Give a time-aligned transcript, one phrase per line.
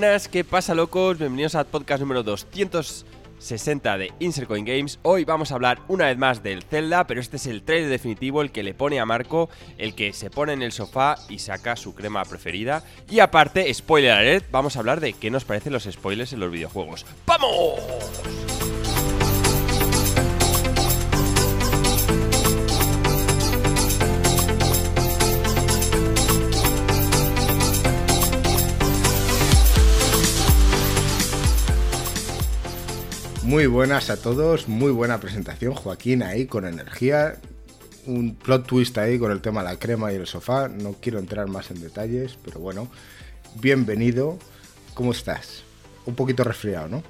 [0.00, 1.18] Buenas, ¿qué pasa locos?
[1.18, 5.00] Bienvenidos al podcast número 260 de Insert Coin Games.
[5.02, 8.40] Hoy vamos a hablar una vez más del Zelda, pero este es el trailer definitivo,
[8.40, 11.74] el que le pone a Marco, el que se pone en el sofá y saca
[11.74, 12.84] su crema preferida.
[13.10, 16.52] Y aparte, spoiler alert, vamos a hablar de qué nos parecen los spoilers en los
[16.52, 17.04] videojuegos.
[17.26, 17.80] ¡Vamos!
[33.48, 37.36] Muy buenas a todos, muy buena presentación, Joaquín ahí con energía,
[38.04, 41.18] un plot twist ahí con el tema de la crema y el sofá, no quiero
[41.18, 42.88] entrar más en detalles, pero bueno,
[43.54, 44.38] bienvenido,
[44.92, 45.62] ¿cómo estás?
[46.04, 47.02] Un poquito resfriado, ¿no?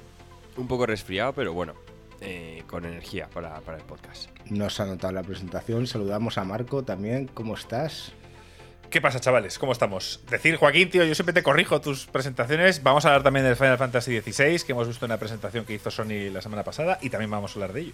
[0.55, 1.73] Un poco resfriado, pero bueno,
[2.21, 4.29] eh, con energía para, para el podcast.
[4.49, 8.13] Nos ha notado la presentación, saludamos a Marco también, ¿cómo estás?
[8.89, 9.59] ¿Qué pasa, chavales?
[9.59, 10.19] ¿Cómo estamos?
[10.31, 12.81] Decir, Joaquín, tío, yo siempre te corrijo tus presentaciones.
[12.81, 15.73] Vamos a hablar también del Final Fantasy XVI, que hemos visto en la presentación que
[15.75, 17.93] hizo Sony la semana pasada, y también vamos a hablar de ello.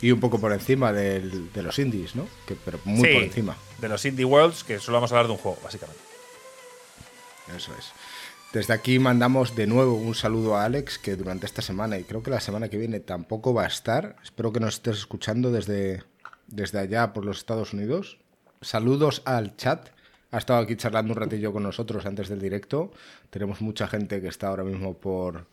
[0.00, 2.26] Y un poco por encima del- de los indies, ¿no?
[2.46, 3.56] Que, pero muy Sí, por encima.
[3.78, 6.00] De los Indie Worlds, que solo vamos a hablar de un juego, básicamente.
[7.54, 7.92] Eso es.
[8.52, 12.22] Desde aquí mandamos de nuevo un saludo a Alex, que durante esta semana y creo
[12.22, 14.16] que la semana que viene tampoco va a estar.
[14.22, 16.02] Espero que nos estés escuchando desde,
[16.48, 18.18] desde allá por los Estados Unidos.
[18.60, 19.88] Saludos al chat.
[20.32, 22.90] Ha estado aquí charlando un ratillo con nosotros antes del directo.
[23.28, 25.46] Tenemos mucha gente que está ahora mismo por,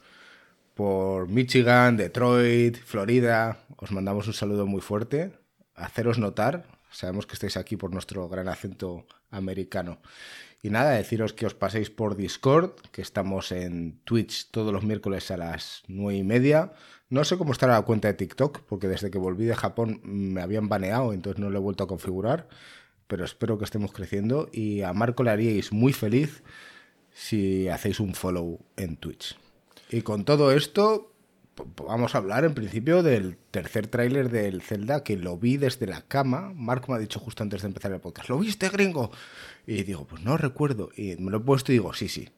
[0.74, 3.60] por Michigan, Detroit, Florida.
[3.76, 5.34] Os mandamos un saludo muy fuerte.
[5.76, 6.66] Haceros notar.
[6.92, 10.00] Sabemos que estáis aquí por nuestro gran acento americano.
[10.64, 15.30] Y nada, deciros que os paséis por Discord, que estamos en Twitch todos los miércoles
[15.30, 16.72] a las nueve y media.
[17.10, 20.42] No sé cómo estará la cuenta de TikTok, porque desde que volví de Japón me
[20.42, 22.48] habían baneado, entonces no lo he vuelto a configurar.
[23.10, 26.44] Pero espero que estemos creciendo y a Marco le haríais muy feliz
[27.12, 29.36] si hacéis un follow en Twitch.
[29.90, 31.12] Y con todo esto,
[31.88, 36.04] vamos a hablar en principio del tercer tráiler del Zelda, que lo vi desde la
[36.04, 36.54] cama.
[36.54, 39.10] Marco me ha dicho justo antes de empezar el podcast, ¿lo viste, gringo?
[39.66, 40.92] Y digo, pues no recuerdo.
[40.96, 42.30] Y me lo he puesto y digo, sí, sí.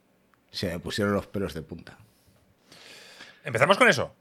[0.51, 1.97] Se me pusieron los pelos de punta.
[3.43, 4.15] ¿Empezamos con eso?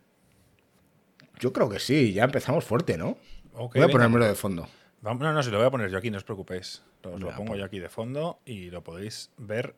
[1.39, 3.19] Yo creo que sí, ya empezamos fuerte, ¿no?
[3.55, 3.93] Voy a venga.
[3.93, 4.69] ponérmelo de fondo.
[5.03, 6.83] No, no, si lo voy a poner yo aquí, no os preocupéis.
[7.03, 7.59] Lo, lo pongo pon.
[7.59, 9.75] yo aquí de fondo y lo podéis ver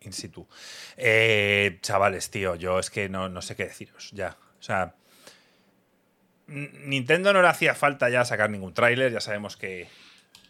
[0.00, 0.48] in situ.
[0.96, 4.36] Eh, chavales, tío, yo es que no, no sé qué deciros ya.
[4.58, 4.94] O sea,
[6.48, 9.88] Nintendo no le hacía falta ya sacar ningún tráiler, ya sabemos que,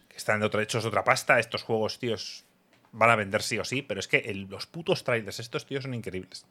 [0.09, 1.39] que están de otro, hechos de otra pasta.
[1.39, 2.45] Estos juegos, tíos,
[2.91, 5.83] van a vender sí o sí, pero es que el- los putos trailers, estos tíos
[5.83, 6.45] son increíbles.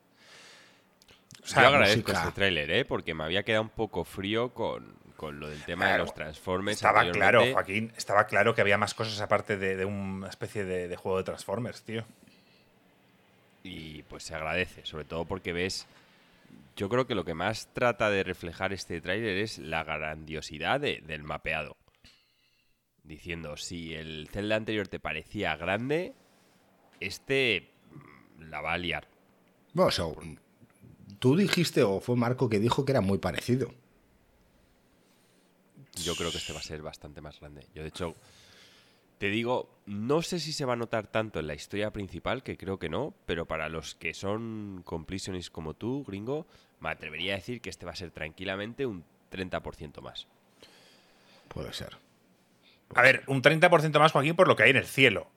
[1.43, 2.21] O sea, Yo agradezco música.
[2.21, 2.85] este tráiler, ¿eh?
[2.85, 6.79] Porque me había quedado un poco frío con, con lo del tema de los Transformers.
[6.79, 7.45] Estaba claro.
[7.53, 11.19] Joaquín, estaba claro que había más cosas aparte de, de una especie de, de juego
[11.19, 12.05] de Transformers, tío.
[13.63, 15.87] Y pues se agradece, sobre todo porque ves.
[16.75, 21.01] Yo creo que lo que más trata de reflejar este tráiler es la grandiosidad de-
[21.07, 21.77] del mapeado.
[23.05, 26.15] Diciendo, si el Zelda anterior te parecía grande,
[26.99, 27.71] este
[28.39, 29.07] mm, la va a liar.
[29.73, 30.07] Bueno, o sea,
[31.21, 33.73] tú dijiste, o fue Marco que dijo que era muy parecido.
[35.97, 37.67] Yo creo que este va a ser bastante más grande.
[37.75, 38.15] Yo, de hecho,
[39.19, 42.57] te digo, no sé si se va a notar tanto en la historia principal, que
[42.57, 46.47] creo que no, pero para los que son completionists como tú, gringo,
[46.81, 50.27] me atrevería a decir que este va a ser tranquilamente un 30% más.
[51.49, 51.97] Puede ser.
[52.95, 55.29] A ver, un 30% más, Joaquín, por lo que hay en el cielo.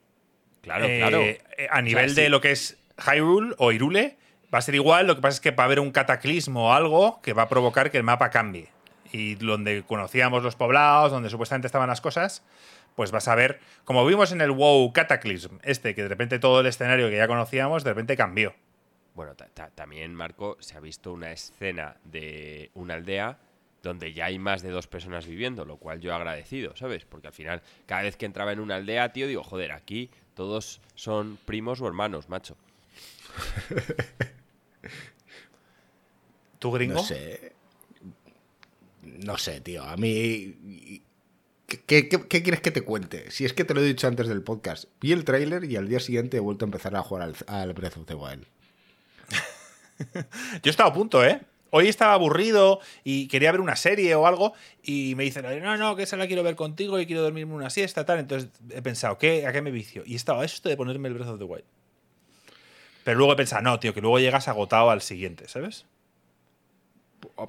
[0.61, 1.21] Claro, Eh, claro.
[1.21, 2.15] eh, a nivel sí.
[2.21, 4.17] de lo que es Hyrule o Irule,
[4.53, 5.05] va a ser igual.
[5.07, 7.49] Lo que pasa es que va a haber un cataclismo o algo que va a
[7.49, 8.69] provocar que el mapa cambie.
[9.11, 12.43] Y donde conocíamos los poblados, donde supuestamente estaban las cosas,
[12.95, 16.61] pues vas a ver, como vimos en el WoW Cataclysm, este, que de repente todo
[16.61, 18.53] el escenario que ya conocíamos, de repente cambió.
[19.13, 23.37] Bueno, ta- ta- también, Marco, se ha visto una escena de una aldea
[23.83, 27.05] donde ya hay más de dos personas viviendo, lo cual yo he agradecido, ¿sabes?
[27.05, 30.81] Porque al final, cada vez que entraba en una aldea, tío, digo, joder, aquí todos
[30.95, 32.57] son primos o hermanos, macho.
[36.59, 36.95] ¿Tú, gringo?
[36.95, 37.53] No sé.
[39.23, 39.83] No sé, tío.
[39.83, 41.01] A mí.
[41.67, 43.31] ¿Qué, quieres que te cuente?
[43.31, 44.85] Si es que te lo he dicho antes del podcast.
[45.01, 47.97] Vi el tráiler y al día siguiente he vuelto a empezar a jugar al, Breath
[47.97, 48.45] of the Wild.
[50.63, 51.41] Yo estaba a punto, ¿eh?
[51.71, 54.53] Hoy estaba aburrido y quería ver una serie o algo
[54.83, 57.69] y me dicen, no, no, que esa la quiero ver contigo y quiero dormirme una
[57.69, 58.19] siesta, tal.
[58.19, 60.03] Entonces he pensado, ¿qué, ¿a qué me vicio?
[60.05, 61.65] Y estaba esto de ponerme el Breath of the Wild.
[63.03, 65.85] Pero luego he pensado, no, tío, que luego llegas agotado al siguiente, ¿sabes?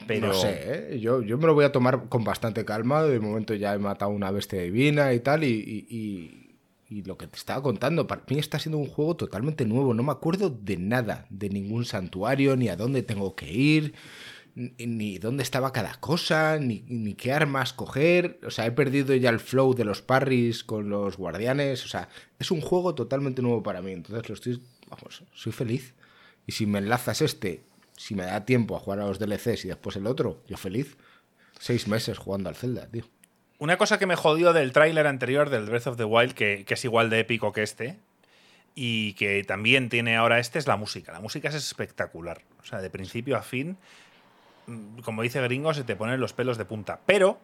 [0.07, 1.01] Pero- No sé, ¿eh?
[1.01, 3.03] yo, yo me lo voy a tomar con bastante calma.
[3.05, 5.45] De momento ya he matado una bestia divina y tal.
[5.45, 6.43] Y, y- y
[6.89, 9.93] y lo que te estaba contando, para mí está siendo un juego totalmente nuevo.
[9.93, 13.95] No me acuerdo de nada, de ningún santuario, ni a dónde tengo que ir,
[14.55, 18.39] ni, dónde estaba cada cosa, ni, ni, qué armas coger.
[18.47, 21.85] O sea, he perdido ya el flow de los parries con los guardianes.
[21.85, 23.91] O sea, es un juego totalmente nuevo para mí.
[23.91, 24.63] Entonces lo estoy.
[24.89, 25.95] Vamos, soy feliz.
[26.47, 27.65] Y si me enlazas este,
[27.97, 30.97] si me da tiempo a jugar a los DLCs y después el otro, yo feliz.
[31.59, 33.05] Seis meses jugando al Zelda, tío.
[33.59, 36.85] Una cosa que me jodió del tráiler anterior del Breath of the Wild, que, es
[36.85, 37.99] igual de épico que este,
[38.75, 41.13] y que también tiene ahora este, es la música.
[41.13, 42.43] La música es espectacular.
[42.61, 43.79] O sea, de principio a fin,
[44.67, 47.01] mm, como dice Gringo, se te ponen los pelos de punta.
[47.07, 47.41] Pero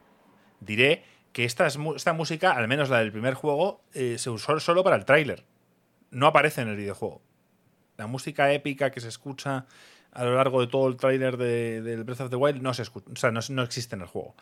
[0.61, 1.03] diré
[1.33, 4.97] que esta, esta música, al menos la del primer juego, eh, se usó solo para
[4.97, 5.45] el tráiler.
[6.11, 7.23] No aparece en el videojuego.
[7.97, 9.65] La música épica que se escucha
[10.13, 12.83] a lo largo de todo el tráiler del de, Breath of the Wild no se
[12.83, 14.35] escucha, o sea, no, existe en el juego.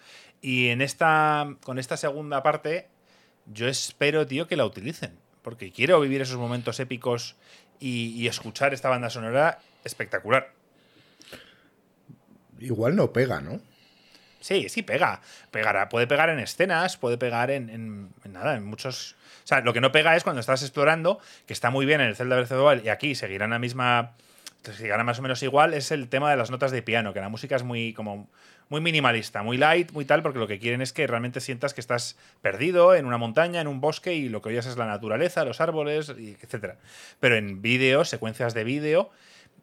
[0.43, 2.89] Y en esta, con esta segunda parte,
[3.47, 5.17] yo espero, tío, que la utilicen.
[5.43, 7.37] Porque quiero vivir esos momentos épicos
[7.79, 10.53] y, escuchar esta banda sonora espectacular.
[12.59, 13.61] Igual no pega, ¿no?
[14.41, 15.23] Sí, sí, pega.
[15.51, 15.89] Pegará.
[15.89, 19.17] Puede pegar en escenas, puede pegar en, en, nada, en muchos.
[19.45, 22.09] O sea, lo que no pega es cuando estás explorando, que está muy bien en
[22.09, 24.15] el Zelda Breath of the Wild, y aquí seguirán la misma
[24.63, 27.21] si gana más o menos igual, es el tema de las notas de piano, que
[27.21, 28.29] la música es muy como
[28.69, 31.81] muy minimalista, muy light, muy tal, porque lo que quieren es que realmente sientas que
[31.81, 35.45] estás perdido en una montaña, en un bosque, y lo que oyes es la naturaleza,
[35.45, 36.77] los árboles, etc.
[37.19, 39.11] Pero en vídeos, secuencias de vídeo,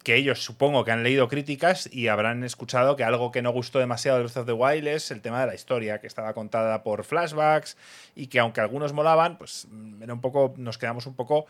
[0.04, 3.78] que ellos supongo que han leído críticas y habrán escuchado que algo que no gustó
[3.78, 6.82] demasiado de Breath of the Wild es el tema de la historia, que estaba contada
[6.82, 7.76] por flashbacks
[8.14, 9.68] y que aunque algunos molaban, pues
[10.00, 11.46] era un poco, nos quedamos un poco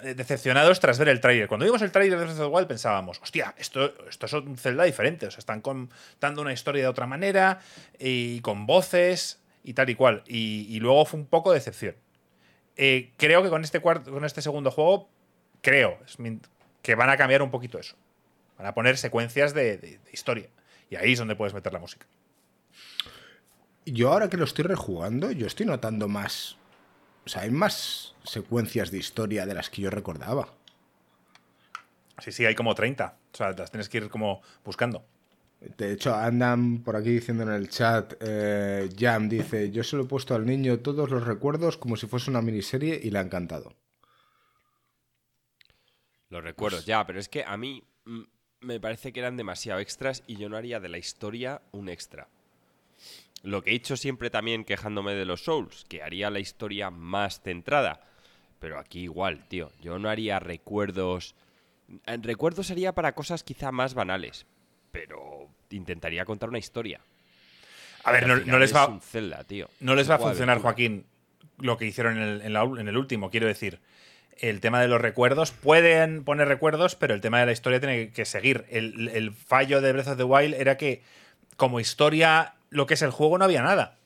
[0.00, 1.48] decepcionados tras ver el tráiler.
[1.48, 4.56] Cuando vimos el tráiler de Breath of the Wild pensábamos, hostia, esto, esto es un
[4.56, 7.60] Zelda diferente, o sea, están contando una historia de otra manera
[7.98, 10.22] y con voces y tal y cual.
[10.26, 11.94] Y, luego fue un poco de decepción.
[12.76, 15.08] Eh, creo que con este, con este segundo juego,
[15.60, 15.98] creo
[16.82, 17.96] que van a cambiar un poquito eso.
[18.58, 20.48] Van a poner secuencias de historia.
[20.90, 22.06] Y ahí es donde puedes meter la música.
[23.84, 26.56] Yo ahora que lo estoy rejugando, yo estoy notando más
[27.24, 30.48] o sea, hay más secuencias de historia de las que yo recordaba.
[32.18, 33.16] Sí, sí, hay como 30.
[33.32, 35.04] O sea, las tienes que ir como buscando.
[35.60, 40.02] De hecho, andan por aquí diciendo en el chat, eh, Jam dice, yo se lo
[40.04, 43.22] he puesto al niño todos los recuerdos como si fuese una miniserie y le ha
[43.22, 43.74] encantado.
[46.30, 48.22] Los recuerdos, pues ya, pero es que a mí mm,
[48.60, 52.28] me parece que eran demasiado extras y yo no haría de la historia un extra.
[53.42, 57.40] Lo que he hecho siempre también quejándome de los Souls, que haría la historia más
[57.40, 58.00] centrada.
[58.60, 59.72] Pero aquí igual, tío.
[59.80, 61.34] Yo no haría recuerdos.
[62.06, 64.46] Recuerdos sería para cosas quizá más banales.
[64.92, 67.00] Pero intentaría contar una historia.
[68.04, 68.98] A ver, no, les va.
[69.44, 69.68] tío.
[69.80, 71.06] No les va a funcionar, Joaquín,
[71.58, 73.30] lo que hicieron en el, último.
[73.30, 73.80] Quiero decir,
[74.38, 75.50] el tema de los recuerdos.
[75.50, 78.66] Pueden poner recuerdos, pero el tema de la historia tiene que seguir.
[78.70, 81.02] El, el, fallo de Breath of the Wild era que,
[81.56, 83.98] como historia lo que es el juego no había nada.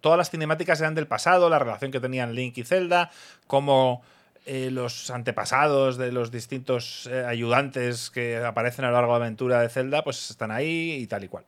[0.00, 3.10] Todas las cinemáticas eran del pasado, la relación que tenían Link y Zelda,
[3.46, 4.02] como
[4.46, 9.24] eh, los antepasados de los distintos eh, ayudantes que aparecen a lo largo de la
[9.24, 11.44] aventura de Zelda, pues están ahí y tal y cual.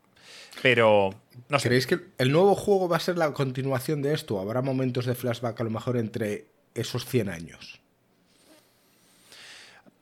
[0.62, 1.11] Pero
[1.49, 1.69] no sé.
[1.69, 4.40] ¿Creéis que el nuevo juego va a ser la continuación de esto?
[4.40, 7.81] ¿Habrá momentos de flashback a lo mejor entre esos 100 años?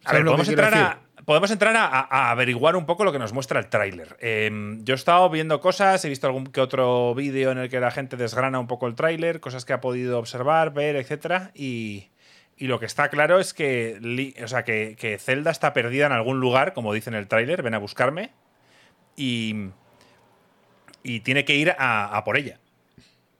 [0.05, 3.61] A ver, podemos entrar a, podemos entrar a, averiguar un poco lo que nos muestra
[3.61, 4.17] el tráiler.
[4.21, 7.81] Em, yo he estado viendo cosas, he visto algún que otro vídeo en el que
[7.81, 11.51] la gente desgrana un poco el tráiler, cosas que ha podido observar, ver, etc.
[11.55, 12.09] Y,
[12.59, 16.73] lo que está claro es que, o sea, que, Zelda está perdida en algún lugar,
[16.73, 18.31] como dice en el tráiler, ven a buscarme.
[19.17, 19.71] Y,
[21.03, 22.59] y tiene que ir a, por ella.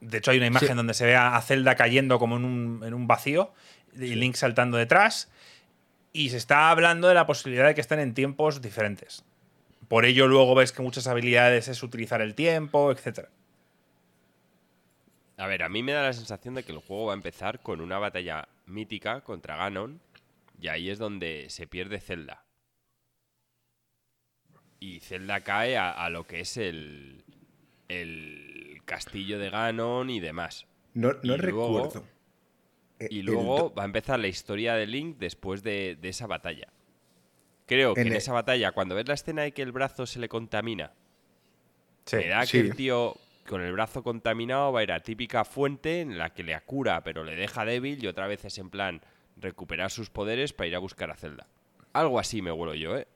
[0.01, 2.93] De hecho, hay una imagen donde se ve a Zelda cayendo como en un, en
[2.93, 3.53] un vacío
[3.95, 5.31] y Link saltando detrás
[6.15, 9.25] y se está hablando de la posibilidad de que estén en tiempos diferentes.
[9.89, 13.27] Por ello luego ves que muchas habilidades es utilizar el tiempo, etc.
[15.35, 17.59] A ver, a mí me da la sensación de que el juego va a empezar
[17.59, 19.99] con una batalla mítica contra Ganon
[20.61, 22.45] y ahí es donde se pierde Zelda.
[24.79, 27.25] Y Zelda cae a, lo que es el,
[27.89, 30.65] el castillo de Ganon y demás.
[30.93, 32.05] No, no recuerdo.
[32.99, 36.67] Eh, y luego va a empezar la historia de Link después de, esa batalla.
[37.65, 40.29] Creo que en, esa batalla, cuando ves la escena de que el brazo se le
[40.29, 40.93] contamina,
[42.05, 45.45] sí, me da que el tío con el brazo contaminado va a ir a típica
[45.45, 48.69] fuente en la que le cura, pero le deja débil y otra vez es en
[48.69, 49.01] plan
[49.37, 51.47] recuperar sus poderes para ir a buscar a Zelda.
[51.93, 53.07] Algo así me vuelo yo, ¿eh?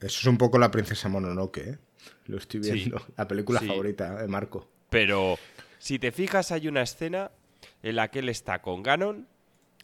[0.00, 1.78] Eso es un poco la princesa Mononoke, ¿eh?
[2.26, 3.00] Lo estoy viendo.
[3.16, 4.68] la película favorita de Marco.
[4.90, 5.38] Pero
[5.78, 7.30] si te fijas, hay una escena
[7.82, 9.28] en la que él está con Ganon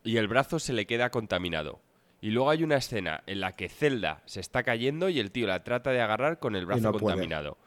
[0.02, 1.80] y el brazo se le queda contaminado.
[2.20, 5.46] Y luego hay una escena en la que Zelda se está cayendo y el tío
[5.46, 7.04] la trata de agarrar con el brazo no puede.
[7.04, 7.58] contaminado.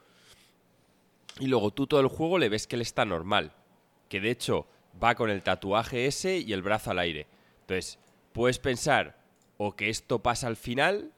[1.38, 3.52] Y luego tú todo el juego le ves que él está normal.
[4.08, 4.66] Que de hecho
[5.00, 7.28] va con el tatuaje ese y el brazo al aire.
[7.60, 7.98] Entonces,
[8.32, 9.18] puedes pensar
[9.58, 11.12] o que esto pasa al final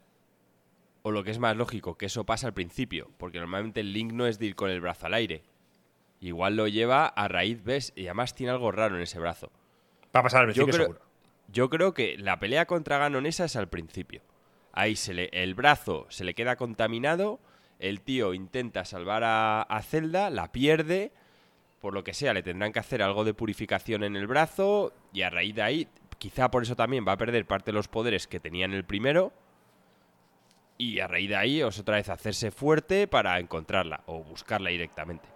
[1.02, 3.10] o lo que es más lógico, que eso pasa al principio.
[3.16, 5.42] Porque normalmente el Link no es de ir con el brazo al aire.
[6.20, 7.92] Igual lo lleva a raíz, ¿ves?
[7.96, 9.50] Y además tiene algo raro en ese brazo.
[10.14, 11.10] Va a pasar al Yo principio creo, seguro.
[11.48, 14.20] yo creo que la pelea contra Ganon esa es al principio.
[14.72, 17.40] Ahí se le, el brazo se le queda contaminado,
[17.78, 21.10] el tío intenta salvar a, a Zelda, la pierde,
[21.80, 25.22] por lo que sea, le tendrán que hacer algo de purificación en el brazo y
[25.22, 28.26] a raíz de ahí, quizá por eso también va a perder parte de los poderes
[28.26, 29.32] que tenía en el primero.
[30.76, 35.28] Y a raíz de ahí, os otra vez hacerse fuerte para encontrarla o buscarla directamente.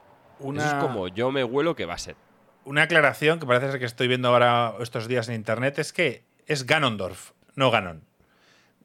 [0.45, 2.17] Una, Eso es como yo me huelo que va a ser.
[2.65, 6.23] una aclaración que parece ser que estoy viendo ahora estos días en internet es que
[6.47, 8.03] es Ganondorf, no Ganon.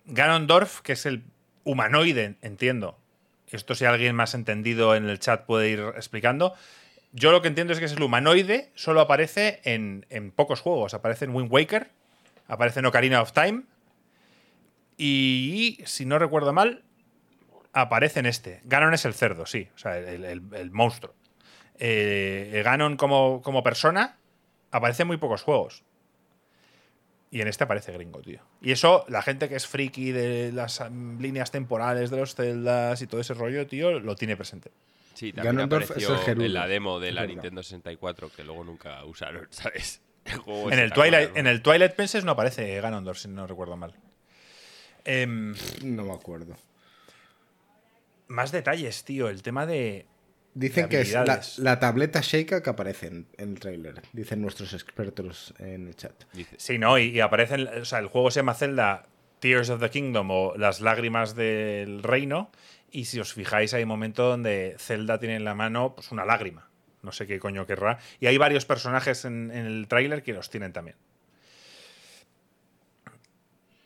[0.06, 1.24] Ganondorf, que es el
[1.66, 2.98] humanoide, entiendo.
[3.48, 6.54] Esto si alguien más entendido en el chat puede ir explicando.
[7.12, 10.94] Yo lo que entiendo es que es el humanoide, solo aparece en, en pocos juegos.
[10.94, 11.90] Aparece en Wind Waker,
[12.48, 13.64] aparece en Ocarina of Time.
[14.98, 16.84] Y, si no recuerdo mal,
[17.74, 18.62] aparece en este.
[18.66, 19.68] Ganon es el cerdo, sí.
[19.76, 21.14] O sea, el, el- el monstruo.
[21.80, 24.18] Eh, Ganon como, como persona
[24.72, 25.84] aparece en muy pocos juegos.
[27.32, 28.42] Y en este aparece gringo, tío.
[28.62, 33.08] Y eso, la gente que es friki de las líneas temporales de los celdas y
[33.08, 34.72] todo ese rollo, tío, lo tiene presente.
[35.14, 37.28] Sí, también Ganondorf es apareció el en la demo de la.
[37.28, 40.02] Nintendo 64 que luego nunca usaron, ¿sabes?
[40.26, 43.78] El juego En el, Twilight, en el Twilight Princess no aparece Ganondorf, si no recuerdo
[43.78, 43.94] mal.
[45.06, 46.56] Em, No me acuerdo.
[48.28, 49.30] más detalles, tío.
[49.30, 50.06] El tema de.
[50.54, 51.14] Dicen que es
[51.60, 54.02] la, tableta Sheikah que aparece en, en el tráiler.
[54.14, 56.24] Dicen nuestros expertos en el chat.
[56.58, 56.98] Sí, ¿no?
[56.98, 57.68] Y, y aparecen.
[57.68, 59.06] O sea, el juego se llama Zelda
[59.40, 62.52] Tears of the Kingdom o Las lágrimas del reino.
[62.92, 66.26] Y si os fijáis, hay un momento donde Zelda tiene en la mano pues, una
[66.26, 66.70] lágrima.
[67.02, 68.00] No sé qué coño querrá.
[68.20, 70.98] Y hay varios personajes en, en el tráiler que los tienen también.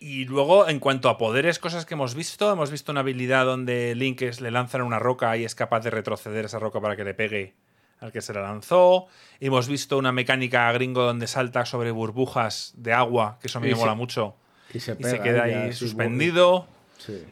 [0.06, 3.96] Y luego, en cuanto a poderes, cosas que hemos visto, hemos visto una habilidad donde
[3.96, 7.06] Link es- le lanzan una roca y es capaz de retroceder esa roca para que
[7.06, 7.54] le pegue
[8.02, 9.08] al que se la lanzó.
[9.40, 13.68] Hemos visto una mecánica gringo donde salta sobre burbujas de agua, que eso a mí
[13.68, 14.36] Y me se- mola mucho,
[14.74, 16.68] Y se, y se pega queda ahí suspendido.
[16.98, 17.24] Sí.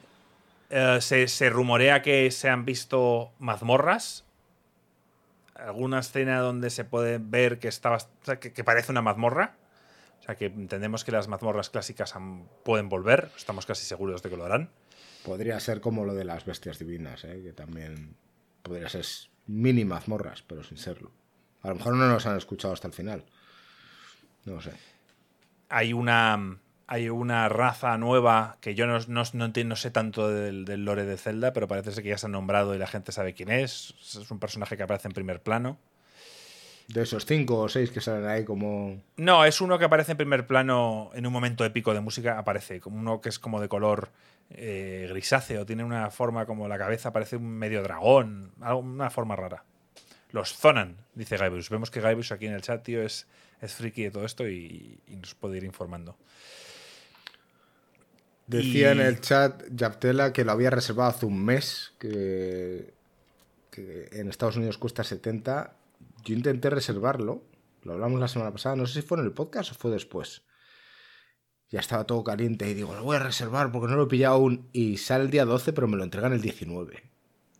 [0.70, 4.24] Eh, se, se rumorea que se han visto mazmorras.
[5.56, 7.70] Alguna escena donde se puede ver que,
[8.54, 9.56] que parece una mazmorra.
[10.22, 13.32] O sea, que entendemos que las mazmorras clásicas han- pueden volver.
[13.36, 14.70] Estamos casi seguros de que lo harán.
[15.26, 17.42] Podría ser como lo de las bestias divinas, ¿eh?
[17.44, 18.16] que también
[18.64, 19.06] podría ser
[19.48, 21.12] mini mazmorras, pero sin serlo.
[21.64, 23.26] A lo mejor no nos han escuchado hasta el final.
[24.46, 24.72] No lo sé.
[25.70, 29.24] Hay una, hay una raza nueva que yo no, no,
[29.66, 32.32] no sé tanto del, del lore de Zelda, pero parece ser que ya se han
[32.34, 33.94] nombrado y la gente sabe quién es.
[34.02, 35.78] Es un personaje que aparece en primer plano.
[36.94, 39.02] De esos cinco o seis que salen ahí como...
[39.18, 42.38] No, es uno que aparece en primer plano en un momento épico de música.
[42.38, 44.10] Aparece como uno que es como de color
[44.50, 49.64] eh, grisáceo, tiene una forma como la cabeza, parece un medio dragón, una forma rara.
[50.32, 51.70] Los Zonan, dice Gaibus.
[51.70, 53.28] Vemos que Gaibus aquí en el chat, tío, es,
[53.62, 56.18] es friki de todo esto y, y nos puede ir informando.
[58.48, 62.94] Decía Y- en el chat Yaptela que lo había reservado hace un mes, que,
[63.70, 65.74] que en Estados Unidos cuesta 70.
[66.24, 67.44] Yo intenté reservarlo,
[67.84, 70.44] lo hablamos la semana pasada, no sé si fue en el podcast o fue después.
[71.70, 74.36] Ya estaba todo caliente y digo, lo voy a reservar porque no lo he pillado
[74.36, 74.68] aún.
[74.74, 77.02] Y sale el día 12, pero me lo entregan el 19.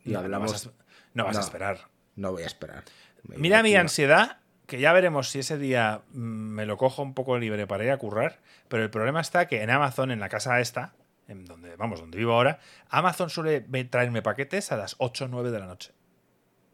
[0.04, 0.52] Y No, no hablamos...
[0.52, 0.72] vas a-
[1.14, 1.88] no vas a esperar.
[2.16, 2.84] No voy a esperar.
[3.24, 7.14] Me Mira mi ansiedad, que ya veremos si ese día mm, me lo cojo un
[7.14, 10.28] poco libre para ir a currar, pero el problema está que en Amazon, en la
[10.30, 10.94] casa esta,
[11.28, 15.52] en donde, vamos, donde vivo ahora, Amazon suele traerme paquetes a las 8 o 9
[15.52, 15.94] de la noche.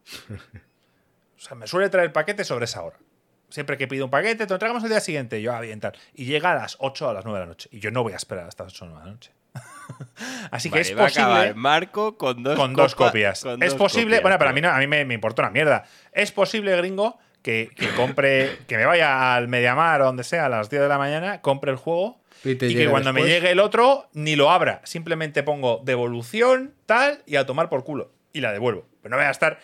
[1.37, 2.97] o sea, me suele traer paquetes sobre esa hora.
[3.49, 5.41] Siempre que pido un paquete, te lo entregamos el día siguiente.
[5.41, 5.93] Yo, ah, bien, tal.
[6.13, 7.69] Y llega a las 8 o a las 9 de la noche.
[7.71, 9.31] Y yo no voy a esperar hasta las 8 o 9 de la noche.
[10.51, 13.43] Así que Vale, es va a posible Marco con dos, con dos copias.
[13.43, 14.55] con es dos posible, copias, bueno, para tío.
[14.55, 15.85] mí, no, a mí me, me importa una mierda.
[16.11, 20.49] Es posible, gringo, que, que compre, que me vaya al Mediamar o donde sea a
[20.49, 24.09] las 10 de la mañana, compre el juego Y que cuando me llegue el otro
[24.11, 24.81] ni lo abra.
[24.83, 28.11] Simplemente pongo devolución, tal, y a tomar por culo.
[28.33, 28.85] Y la devuelvo.
[29.01, 29.59] Pero no voy a estar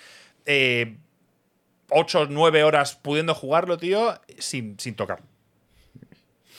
[0.45, 0.95] eh,
[1.93, 5.25] 8 o 9 horas pudiendo jugarlo, tío, sin, sin tocarlo.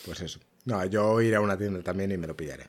[0.04, 0.40] Pues eso.
[0.64, 2.66] No, yo iré a una tienda también y me lo pillaré.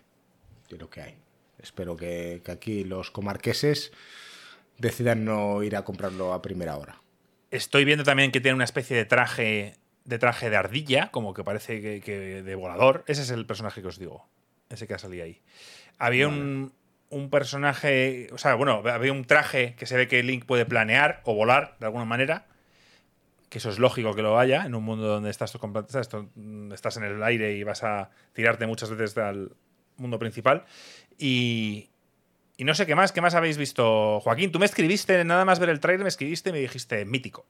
[0.70, 1.16] Yo lo que hay.
[1.60, 3.92] Espero que, que aquí los comarqueses
[4.78, 7.02] decidan no ir a comprarlo a primera hora.
[7.52, 11.44] Estoy viendo también que tiene una especie de traje de traje de ardilla, como que
[11.44, 13.04] parece que, que de volador.
[13.08, 14.28] Ese es el personaje que os digo.
[14.70, 15.42] Ese que ha salido ahí.
[15.98, 16.74] Había un,
[17.10, 21.22] un personaje, o sea, bueno, había un traje que se ve que Link puede planear
[21.24, 22.46] o volar de alguna manera.
[23.56, 26.10] Que eso es lógico que lo haya en un mundo donde estás, estás,
[26.74, 29.54] estás en el aire y vas a tirarte muchas veces al
[29.96, 30.66] mundo principal.
[31.18, 31.90] Y,
[32.58, 34.20] y no sé qué más, ¿qué más habéis visto?
[34.20, 37.46] Joaquín, tú me escribiste, nada más ver el trailer, me escribiste y me dijiste mítico.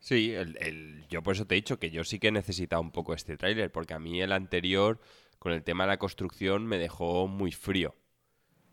[0.00, 2.90] Sí, el, yo por eso te he dicho que yo sí que he necesitado un
[2.90, 4.98] poco este tráiler, porque a mí el anterior,
[5.38, 7.94] con el tema de la construcción, me dejó muy frío.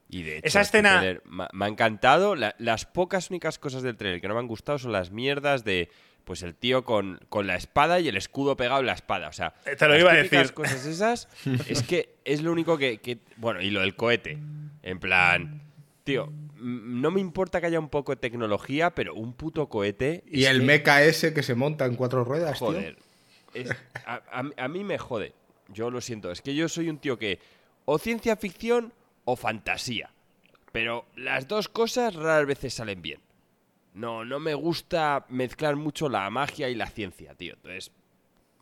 [0.09, 2.35] Y de hecho, Esa este escena- me, me ha encantado.
[2.35, 5.63] La- las pocas únicas cosas del trailer que no me han gustado son las mierdas
[5.63, 5.91] de
[6.23, 9.27] pues el tío con, con la espada y el escudo pegado en la espada.
[9.27, 10.53] O sea, Eh, te lo las iba a decir.
[10.53, 11.27] cosas esas
[11.67, 14.37] es que es lo único que, que- Bueno, y lo del cohete.
[14.83, 15.61] En plan.
[16.03, 20.23] Tío, no me importa que haya un poco de tecnología, pero un puto cohete.
[20.27, 22.67] Y el que- mecha ese que se monta en cuatro ruedas, tío.
[22.67, 22.97] Joder.
[23.53, 23.69] Es-
[24.05, 25.33] a, a- a mí me jode.
[25.69, 26.31] Yo lo siento.
[26.31, 27.39] Es que yo soy un tío que
[27.85, 28.93] o ciencia ficción
[29.25, 30.09] o fantasía.
[30.71, 33.19] Pero las dos cosas raras veces salen bien.
[33.93, 37.53] No, no me gusta mezclar mucho la magia y la ciencia, tío.
[37.53, 37.91] Entonces,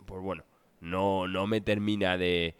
[0.05, 0.43] pues bueno,
[0.81, 2.55] no, no me termina de,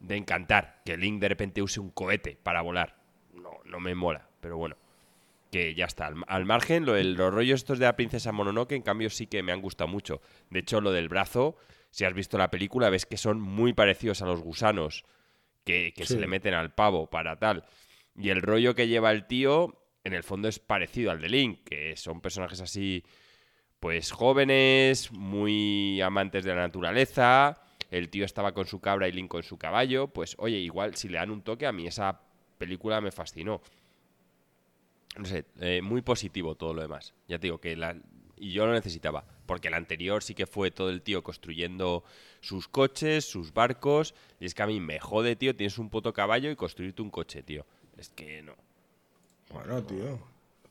[0.00, 2.96] de encantar que Link de repente use un cohete para volar.
[3.34, 4.76] No, no me mola, pero bueno.
[5.52, 6.06] Que ya está.
[6.08, 9.42] Al, al margen, lo, los rollos estos de la princesa Mononoke, en cambio, sí que
[9.42, 10.20] me han gustado mucho.
[10.50, 11.56] De hecho, lo del brazo,
[11.90, 15.04] si has visto la película, ves que son muy parecidos a los gusanos
[15.64, 16.14] que, que Sí.
[16.14, 17.64] se le meten al pavo para tal.
[18.14, 21.64] Y el rollo que lleva el tío, en el fondo es parecido al de Link,
[21.64, 23.04] que son personajes así,
[23.80, 27.62] pues jóvenes, muy amantes de la naturaleza.
[27.90, 30.08] El tío estaba con su cabra y Link con su caballo.
[30.08, 32.20] Pues oye, igual si le dan un toque, a mí esa
[32.58, 33.62] película me fascinó.
[35.16, 37.14] No sé, eh, muy positivo todo lo demás.
[37.28, 37.96] Ya te digo que la...
[38.40, 42.04] Y yo lo necesitaba, porque el anterior sí que fue todo el tío construyendo
[42.40, 46.12] sus coches, sus barcos, y es que a mí me jode, tío, tienes un puto
[46.12, 47.66] caballo y construirte un coche, tío.
[47.96, 48.54] Es que no.
[49.52, 50.18] Bueno, tío.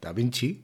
[0.02, 0.64] Da Vinci.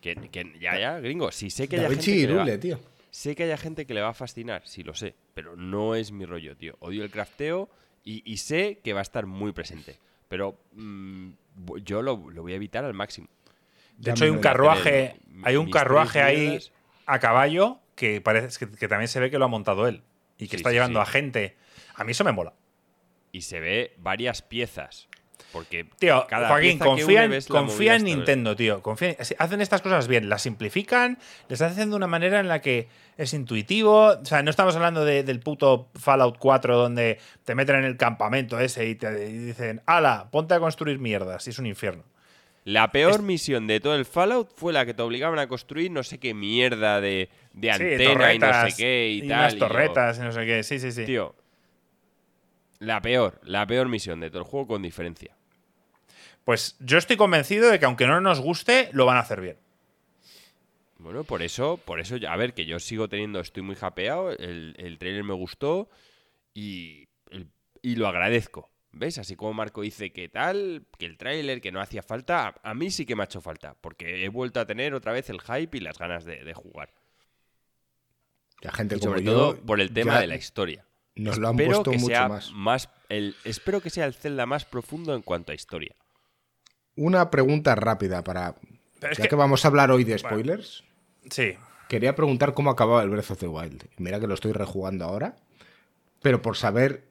[0.00, 2.34] Que, que- ya, ya, gringo, sí sé que Da haya Vinci gente y que le
[2.38, 2.80] va- Rule, tío.
[3.10, 6.12] Sé que haya gente que le va a fascinar, sí lo sé, pero no es
[6.12, 6.76] mi rollo, tío.
[6.80, 7.68] Odio el crafteo
[8.04, 9.98] y, y sé que va a estar muy presente,
[10.28, 11.30] pero mm,
[11.84, 13.28] yo lo, lo voy a evitar al máximo.
[13.98, 16.58] De Ya hecho, hay un carruaje, hay un carruaje ahí
[17.04, 20.02] a caballo que parece que, que también se ve que lo ha montado él
[20.38, 21.08] y que Sí, está sí, llevando sí.
[21.08, 21.56] a gente.
[21.96, 22.54] A mí eso me mola.
[23.32, 25.08] Y se ve varias piezas.
[25.52, 28.82] Porque Tío, cada Joaquín, confía, en, confía Nintendo, tío.
[28.82, 32.60] Confía en- hacen estas cosas bien, las simplifican, les hacen de una manera en la
[32.60, 32.86] que
[33.16, 34.12] es intuitivo.
[34.20, 37.96] O sea, no estamos hablando de- del puto Fallout 4 donde te meten en el
[37.96, 42.04] campamento ese y te y dicen, ala, ponte a construir mierdas, y es un infierno.
[42.64, 45.90] La peor Es- misión de todo el Fallout fue la que te obligaban a construir
[45.90, 49.38] no sé qué mierda de, de Sí, antena y no sé qué y, y tal.
[49.38, 50.62] unas y yo, torretas y no sé qué.
[50.62, 51.06] Sí, sí, sí.
[51.06, 51.34] Tío,
[52.78, 55.34] la peor, la peor misión de todo el juego con diferencia.
[56.44, 59.58] Pues yo estoy convencido de que aunque no nos guste, lo van a hacer bien.
[60.98, 64.74] Bueno, por eso, por eso, a ver, que yo sigo teniendo, estoy muy japeado, el,
[64.78, 65.88] el trailer me gustó
[66.52, 67.48] y, el-
[67.82, 68.70] y lo agradezco.
[68.92, 69.18] ¿Ves?
[69.18, 72.74] Así como Marco dice que tal, que el tráiler, que no hacía falta, a, a
[72.74, 75.40] mí sí que me ha hecho falta, porque he vuelto a tener otra vez el
[75.40, 76.92] hype y las ganas de, de jugar.
[78.62, 80.84] La gente Y como sobre yo todo por el tema de la historia.
[81.14, 82.88] Nos lo han Espero puesto que mucho sea más.
[83.08, 85.94] el, espero que sea el Zelda más profundo en cuanto a historia.
[86.96, 88.54] Una pregunta rápida para.
[89.00, 89.36] Pero ya que- que...
[89.36, 90.84] vamos a hablar hoy de spoilers.
[91.30, 91.54] Sí.
[91.88, 93.84] Quería preguntar cómo acababa el Breath of the Wild.
[93.96, 95.36] Mira que lo estoy rejugando ahora.
[96.22, 97.04] Pero por saber.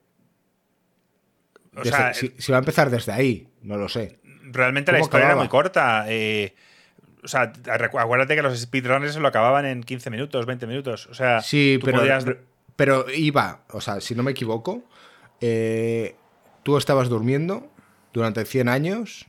[1.76, 4.20] O desde- sea, si, si va a empezar desde ahí, no lo sé.
[4.52, 6.06] realmente la ¿Cómo historia era muy corta.
[6.08, 6.56] eh,
[7.24, 7.52] o sea,
[8.00, 11.08] acuérdate que los speedrunners se lo acababan en 15 minutos, 20 minutos.
[11.08, 12.26] O sea, Sí, tú pero, podías-
[12.76, 14.84] pero iba, o sea, si no me equivoco,
[15.42, 16.16] eh,
[16.64, 17.70] tú estabas durmiendo
[18.14, 19.28] durante 100 años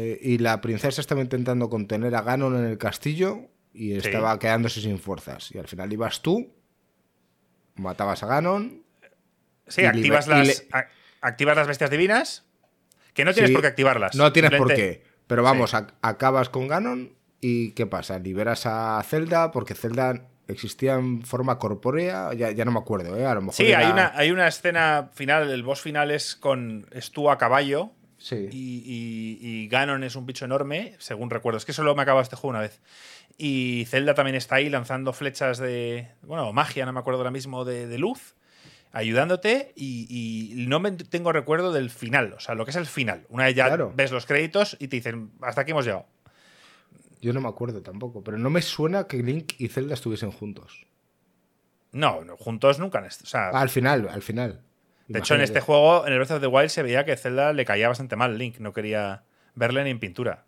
[0.00, 4.80] eh, y la princesa estaba intentando contener a Ganon en el castillo y estaba quedándose
[4.80, 5.50] sin fuerzas.
[5.52, 6.52] Y al final ibas tú,
[7.76, 8.82] matabas a Ganon.
[9.66, 10.68] Sí, activas las, le-
[11.20, 12.44] activas las bestias divinas.
[13.14, 14.14] Que no tienes Sí, por qué activarlas.
[14.16, 15.02] No tienes por qué.
[15.26, 18.18] Pero vamos, ac- acabas con Ganon y ¿qué pasa?
[18.18, 23.24] Liberas a Zelda porque Zelda existía en forma corpórea, ya, ya no me acuerdo, ¿eh?
[23.26, 26.34] A lo mejor Sí, era- hay, una, hay una escena final, el boss final es
[26.34, 28.48] con es tú a caballo Sí.
[28.52, 31.56] y, y- y Ganon es un bicho enorme, según recuerdo.
[31.56, 32.80] Es que solo me acaba este juego una vez.
[33.38, 36.06] Y Zelda también está ahí lanzando flechas de.
[36.22, 38.34] Bueno, magia, no me acuerdo ahora mismo, de, de luz,
[38.92, 39.72] ayudándote.
[39.74, 40.06] Y,
[40.60, 43.24] y no me tengo recuerdo del final, o sea, lo que es el final.
[43.30, 43.92] Una vez ya Claro.
[43.96, 46.04] ves los créditos y te dicen, hasta aquí hemos llegado.
[47.22, 50.86] Yo no me acuerdo tampoco, pero no me suena que Link y Zelda estuviesen juntos.
[51.92, 54.60] No, no, juntos nunca O sea, al final, al final.
[55.12, 57.52] De hecho, en este juego, en el Breath of the Wild, se veía que Zelda
[57.52, 58.58] le caía bastante mal Link.
[58.58, 59.24] No quería
[59.56, 60.44] verle ni en pintura.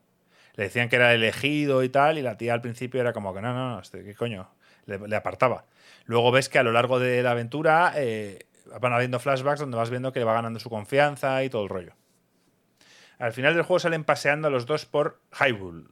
[0.54, 3.40] Le decían que era elegido y tal, y la tía al principio era como que
[3.40, 4.48] no, no, no, este, ¿qué coño?
[4.86, 5.64] Le, le apartaba.
[6.04, 8.46] Luego ves que a lo largo de la aventura eh,
[8.80, 11.68] van habiendo flashbacks donde vas viendo que le va ganando su confianza y todo el
[11.68, 11.94] rollo.
[13.18, 15.86] Al final del juego salen paseando los dos por Hyrule.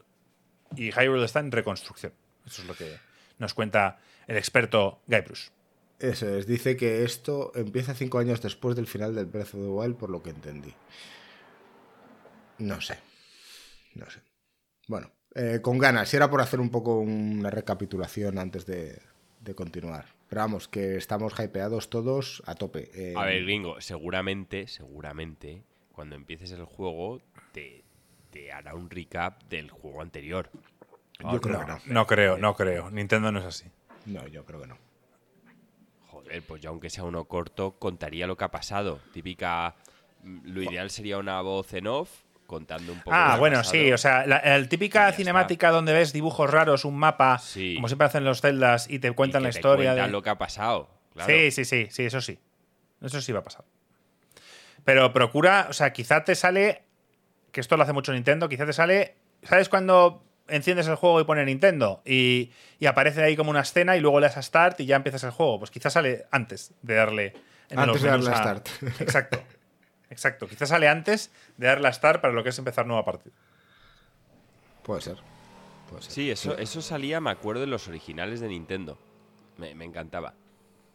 [0.76, 2.12] Y Hyrule está en reconstrucción.
[2.46, 2.96] Eso es lo que
[3.38, 5.50] nos cuenta el experto Guy Bruce.
[6.00, 9.68] Eso es, dice que esto empieza cinco años después del final del Breath of the
[9.68, 10.74] Wild, por lo que entendí.
[12.58, 12.98] No sé.
[13.94, 14.20] No sé.
[14.88, 16.12] Bueno, eh, con ganas.
[16.12, 19.00] Y era por hacer un poco una recapitulación antes de,
[19.40, 20.06] de continuar.
[20.28, 22.90] Pero vamos, que estamos hypeados todos a tope.
[22.94, 27.20] Eh, A ver, gringo, seguramente, seguramente, cuando empieces el juego,
[27.52, 27.84] te,
[28.30, 30.50] te hará un recap del juego anterior.
[31.18, 31.80] Yo creo no, que no.
[31.86, 32.90] no creo, no creo.
[32.90, 33.66] Nintendo no es así.
[34.06, 34.78] No, yo creo que no.
[36.30, 39.00] Joder, pues ya aunque sea uno corto, contaría lo que ha pasado.
[39.12, 39.74] Típica.
[40.22, 42.10] mm, Lo ideal sería una voz en off
[42.46, 43.10] contando un poco.
[43.14, 43.72] Ah, bueno, pasado.
[43.72, 47.74] sí, o sea, la, la típica cinemática donde ves dibujos raros, un mapa, Sí.
[47.76, 49.90] como siempre hacen los celdas y te Y cuentan que la te historia.
[49.90, 50.90] cuentan de- lo que ha pasado.
[51.14, 51.32] Claro.
[51.32, 52.38] Sí, sí, sí, sí, eso sí.
[53.02, 53.64] Eso sí va a pasar.
[54.84, 56.82] Pero procura, o sea, quizá te sale,
[57.52, 61.24] que esto lo hace mucho Nintendo, quizá te sale, ¿sabes cuando enciendes el juego y
[61.24, 62.02] pone Nintendo?
[62.04, 64.96] Y, y aparece ahí como una escena y luego le das a Start y ya
[64.96, 65.58] empiezas el juego.
[65.58, 67.34] Pues quizá sale antes de darle...
[67.68, 68.68] en Antes de darle a Start.
[69.00, 69.42] Exacto.
[70.10, 70.48] Exacto.
[70.48, 73.34] Quizá sale antes de darle a Start para lo que es empezar nueva partida.
[74.82, 75.16] Puede ser.
[75.88, 76.12] Puede ser.
[76.12, 78.98] Sí, eso, eso salía, me acuerdo, en los originales de Nintendo.
[79.56, 80.34] Me, me encantaba.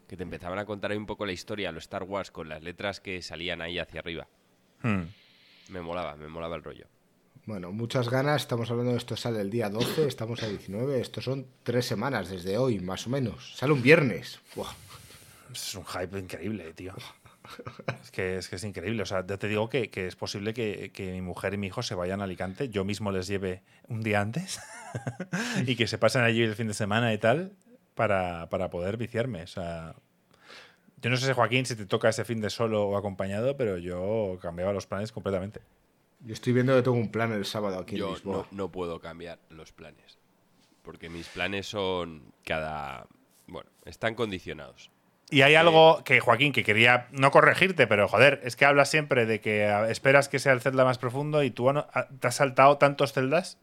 [0.08, 2.62] Que te empezaban a contar ahí un poco la historia, los Star Wars, con las
[2.62, 4.28] letras que salían ahí hacia arriba.
[4.82, 5.04] Hmm.
[5.70, 6.88] Me molaba, me molaba el rollo.
[7.46, 8.42] Bueno, muchas ganas.
[8.42, 11.00] Estamos hablando de esto sale el día 12, estamos a 19.
[11.00, 13.56] Estos son tres semanas desde hoy, más o menos.
[13.56, 14.40] Sale un viernes.
[15.54, 16.96] Es un hype increíble, tío.
[18.02, 19.04] Es que es, que es increíble.
[19.04, 21.68] O sea, ya te digo que, que es posible que, que mi mujer y mi
[21.68, 24.60] hijo se vayan a Alicante, yo mismo les lleve un día antes
[25.68, 27.54] y que se pasen allí el fin de semana y tal
[27.94, 29.44] para, para poder viciarme.
[29.44, 29.94] O sea,
[31.00, 34.40] yo no sé, Joaquín, si te toca ese fin de solo o acompañado, pero yo
[34.42, 35.62] cambiaba los planes completamente.
[36.26, 38.48] Yo estoy viendo que tengo un plan el sábado aquí en Yo Lisboa.
[38.52, 40.18] no, no puedo cambiar los planes.
[40.82, 43.08] Porque mis planes son cada...
[43.48, 44.90] Bueno, están condicionados.
[45.32, 49.26] Y hay algo que, Joaquín, que quería no corregirte, pero joder, es que hablas siempre
[49.26, 52.28] de que a- esperas que sea el Zelda más profundo y tú no- a- te
[52.28, 53.58] has saltado tantos Zeldas.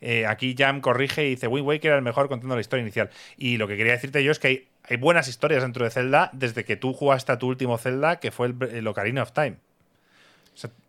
[0.00, 3.10] Eh, aquí Jam corrige y dice Wind Waker era el mejor contando la historia inicial.
[3.36, 6.30] Y lo que quería decirte yo es que hay, hay buenas historias dentro de Zelda
[6.32, 9.56] desde que tú jugaste a tu último Zelda, que fue el, el Ocarina of Time.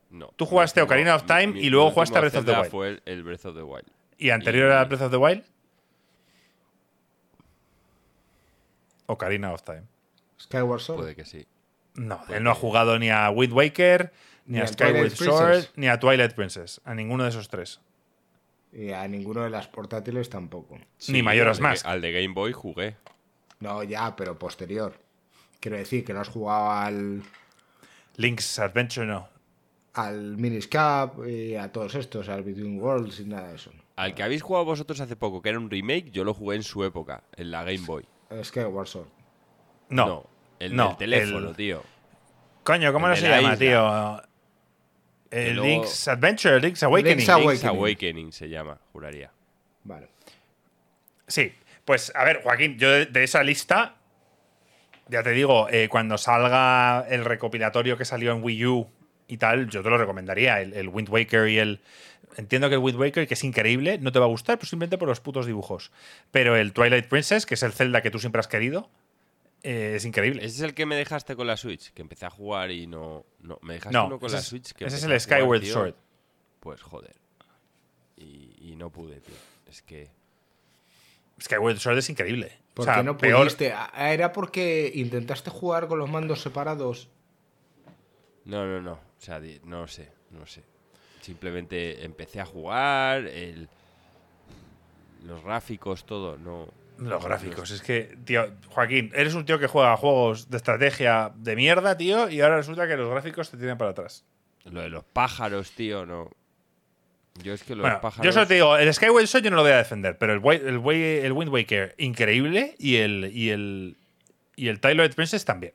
[0.09, 0.27] No.
[0.35, 2.71] Tú jugaste Ocarina of Time mi- y luego jugaste a Breath of the Wild.
[2.71, 3.85] fue el, el Breath of the Wild.
[4.17, 5.43] ¿Y anterior Y- era Breath of the Wild?
[9.07, 9.83] Ocarina of Time.
[10.39, 10.99] Skyward Sword.
[10.99, 11.45] Puede que sí.
[11.95, 14.11] No, él no ha jugado ni a Wind Waker,
[14.45, 16.79] ni, Ni a a Skyward Sword, ni a Twilight Princess.
[16.85, 17.79] A ninguno de esos tres.
[18.71, 20.77] Y a ninguno de las portátiles tampoco.
[21.07, 21.21] Ni
[21.57, 21.85] de- Mask.
[21.85, 22.95] Al de Game Boy jugué.
[23.59, 24.93] No, ya, pero posterior.
[25.59, 27.23] Quiero decir que no has jugado al,
[28.17, 29.27] Link's Adventure no.
[29.97, 33.71] Al Miniscap y a todos estos, al Between Worlds y nada de eso.
[33.95, 36.63] Al que habéis jugado vosotros hace poco, que era un remake, yo lo jugué en
[36.63, 38.05] su época, en la Game Boy.
[38.43, 39.07] Skyward Sword.
[39.89, 40.25] No.
[40.59, 41.83] el No, del teléfono, el- tío.
[42.63, 43.57] Coño, ¿cómo El no se la llama, isla.
[43.57, 44.27] tío?
[45.29, 47.17] Que El luego- Link's Adventure, Link's Awakening.
[47.17, 47.49] Link's Awakening.
[47.51, 49.31] Link's Awakening se llama, juraría.
[49.83, 50.09] Vale.
[51.27, 51.51] Sí,
[51.85, 53.95] pues a ver, Joaquín, yo de, de esa lista,
[55.07, 58.89] ya te digo, eh, cuando salga el recopilatorio que salió en Wii U
[59.27, 60.61] y tal, yo te lo recomendaría.
[60.61, 61.81] El, el Wind Waker y el.
[62.37, 64.97] Entiendo que el Wind Waker, que es increíble, no te va a gustar, pues simplemente
[64.97, 65.91] por los putos dibujos.
[66.31, 68.89] Pero el Twilight Princess, que es el Zelda que tú siempre has querido,
[69.63, 70.45] eh, es increíble.
[70.45, 73.25] Ese es el que me dejaste con la Switch, que empecé a jugar y no.
[73.41, 74.71] No, me dejaste no, uno con ese la es, Switch.
[74.73, 75.63] Que ese es el jugar, Skyward.
[75.65, 75.95] Sword.
[76.59, 77.15] Pues joder.
[78.17, 79.35] Y, y no pude, tío.
[79.67, 80.09] Es que.
[81.41, 82.51] Skyward Sword es increíble.
[82.73, 83.73] ¿Por o sea, qué no peor- pudiste?
[83.73, 87.09] Ah, ¿Era porque intentaste jugar con los mandos separados?
[88.45, 89.06] No, no, no.
[89.19, 90.63] O sea, no sé, no sé.
[91.21, 93.67] Simplemente empecé a jugar, el,
[95.25, 96.67] los gráficos, todo, no.
[96.99, 101.55] Los gráficos, es que, tío, Joaquín, eres un tío que juega juegos de estrategia de
[101.55, 104.23] mierda, tío, y ahora resulta que los gráficos te tiran para atrás.
[104.65, 106.31] Lo de los pájaros, tío, no.
[107.43, 108.25] Yo es que los Bueno, pájaros.
[108.25, 110.39] yo solo te digo, el Skyward Sword yo no lo voy a defender, pero el,
[110.67, 113.95] el, Wi- el Wind Waker, increíble, y el, y el,
[114.55, 115.73] y el Twilight Princess también.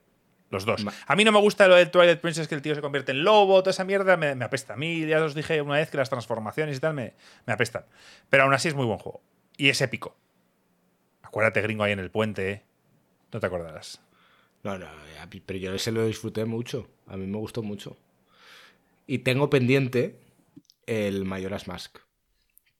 [0.53, 0.85] Los dos.
[1.07, 3.23] A mí no me gusta lo del Twilight Princess, que el tío se convierte en
[3.23, 4.75] lobo, toda esa mierda me, me apesta.
[4.75, 7.15] A mí ya os dije una vez que las transformaciones y tal me,
[7.47, 7.85] me apestan.
[8.29, 9.23] Pero aún así es muy buen juego.
[9.57, 10.15] Y es épico.
[11.23, 12.63] Acuérdate, gringo, ahí en el puente, ¿eh?
[13.31, 13.99] No te acordarás.
[14.61, 14.87] No, no,
[15.45, 16.87] pero yo ese lo disfruté mucho.
[17.07, 17.97] A mí me gustó mucho.
[19.07, 20.19] Y tengo pendiente
[20.85, 21.97] el Majora's Mask.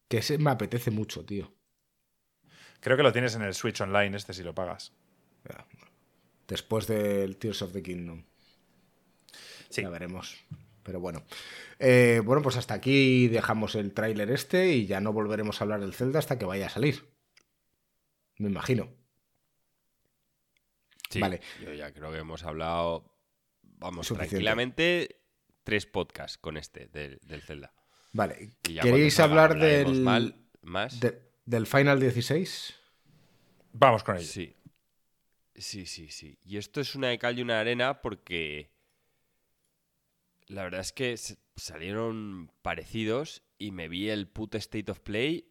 [0.07, 1.51] Que ese me apetece mucho, tío.
[2.81, 4.93] Creo que lo tienes en el Switch Online, este si lo pagas.
[5.49, 5.65] Ya.
[6.47, 8.23] Después del Tears of the Kingdom.
[9.69, 9.82] Sí.
[9.82, 10.43] Ya veremos.
[10.84, 11.23] Pero bueno.
[11.79, 15.79] Eh, bueno, pues hasta aquí dejamos el tráiler este y ya no volveremos a hablar
[15.82, 17.06] del Zelda hasta que vaya a salir.
[18.38, 18.89] Me imagino.
[21.10, 21.41] Sí, Vale.
[21.63, 23.06] Yo ya creo que hemos hablado,
[23.62, 24.29] vamos, Suficiente.
[24.32, 25.21] tranquilamente
[25.63, 27.71] tres podcasts con este del, del Zelda.
[28.13, 28.51] Vale.
[28.63, 30.99] ¿Queréis hablar del, mal, más?
[30.99, 32.75] de- del Final 16?
[33.73, 34.25] Vamos con ello.
[34.27, 34.56] Sí.
[35.55, 36.37] Sí, sí, sí.
[36.43, 38.71] Y esto es una de cal y una arena porque
[40.47, 41.15] la verdad es que
[41.55, 45.47] salieron parecidos y me vi el puto State of Play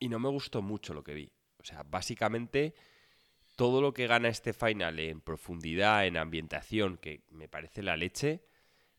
[0.00, 1.32] y no me gustó mucho lo que vi.
[1.58, 2.74] O sea, básicamente
[3.56, 8.44] todo lo que gana este final en profundidad, en ambientación, que me parece la leche,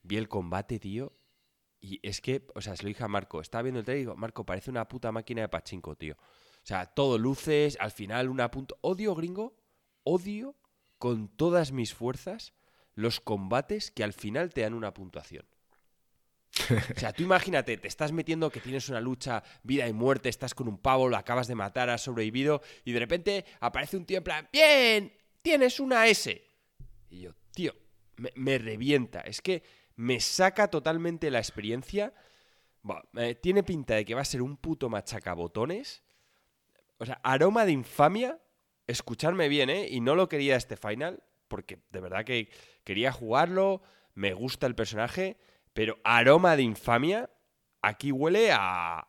[0.04, 1.14] vi el combate, tío.
[1.82, 4.04] Y es que, o sea, se lo dije a Marco, estaba viendo el trailer y
[4.04, 6.16] digo, Marco, parece una puta máquina de pachinko, tío.
[6.16, 8.78] O sea, todo luces, al final una punto.
[8.82, 9.56] Odio, gringo,
[10.04, 10.56] odio
[10.98, 12.54] con todas mis fuerzas
[12.96, 15.46] los combates que al final te dan una puntuación.
[16.96, 20.54] O sea, tú imagínate, te estás metiendo que tienes una lucha vida y muerte, estás
[20.54, 24.18] con un pavo, lo acabas de matar, has sobrevivido, y de repente aparece un tío
[24.18, 26.44] en plan, bien, tienes una S.
[27.10, 27.74] Y yo, tío,
[28.36, 29.22] me, revienta.
[29.22, 29.64] Es que
[29.96, 32.14] me saca totalmente la experiencia.
[33.42, 36.04] Tiene pinta de que va a ser un puto machacabotones.
[36.98, 38.40] O sea, aroma de infamia.
[38.90, 39.88] Escucharme bien, ¿eh?
[39.88, 42.50] Y no lo quería este final, porque de verdad que
[42.84, 43.84] quería jugarlo,
[44.16, 45.38] me gusta el personaje,
[45.74, 47.30] pero aroma de infamia,
[47.84, 49.08] aquí huele a...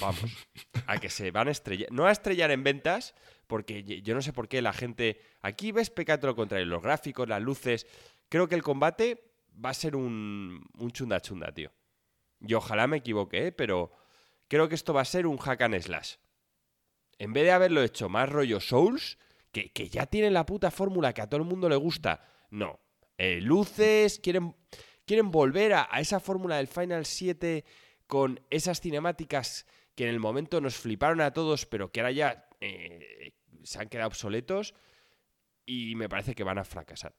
[0.00, 0.48] Vamos,
[0.88, 1.92] a que se van a estrellar.
[1.92, 3.14] No a estrellar en ventas,
[3.46, 5.20] porque yo no sé por qué la gente...
[5.42, 7.86] Aquí ves pecado lo contrario, los gráficos, las luces.
[8.28, 9.30] Creo que el combate
[9.64, 11.70] va a ser un, un chunda chunda, tío.
[12.40, 13.52] Y ojalá me equivoque, ¿eh?
[13.52, 13.92] pero
[14.48, 16.16] creo que esto va a ser un hack slash.
[17.18, 19.18] En vez de haberlo hecho más rollo Souls,
[19.52, 22.20] que, que ya tienen la puta fórmula que a todo el mundo le gusta.
[22.50, 22.78] No.
[23.16, 24.54] Eh, luces, quieren,
[25.04, 27.64] quieren volver a, a esa fórmula del Final 7
[28.06, 32.48] con esas cinemáticas que en el momento nos fliparon a todos, pero que ahora ya
[32.60, 33.32] eh,
[33.64, 34.74] se han quedado obsoletos
[35.66, 37.14] y me parece que van a fracasar.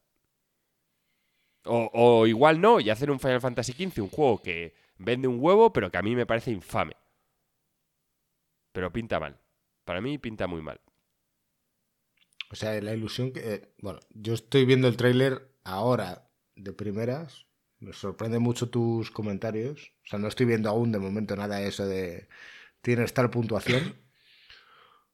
[1.66, 5.40] O, o igual no, y hacer un Final Fantasy XV, un juego que vende un
[5.42, 6.94] huevo, pero que a mí me parece infame.
[8.72, 9.38] Pero pinta mal.
[9.90, 10.80] Para mí pinta muy mal.
[12.52, 13.40] O sea, la ilusión que...
[13.56, 17.48] eh, bueno, yo estoy viendo el tráiler ahora de primeras.
[17.80, 19.92] Me sorprende mucho tus comentarios.
[20.06, 22.28] O sea, no estoy viendo aún de momento nada de eso de...
[22.84, 23.96] Tienes tal puntuación.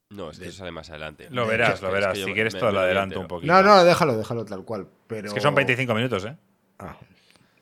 [0.09, 1.29] No, esto sale más adelante.
[1.29, 2.17] Lo Es verás, que- lo es verás.
[2.19, 3.53] que si quieres me- todo me lo adelanto un poquito.
[3.53, 4.89] No, no, déjalo, déjalo tal cual.
[5.07, 5.29] Pero...
[5.29, 6.35] Es que son 25 minutos, ¿eh?
[6.79, 6.97] Ah,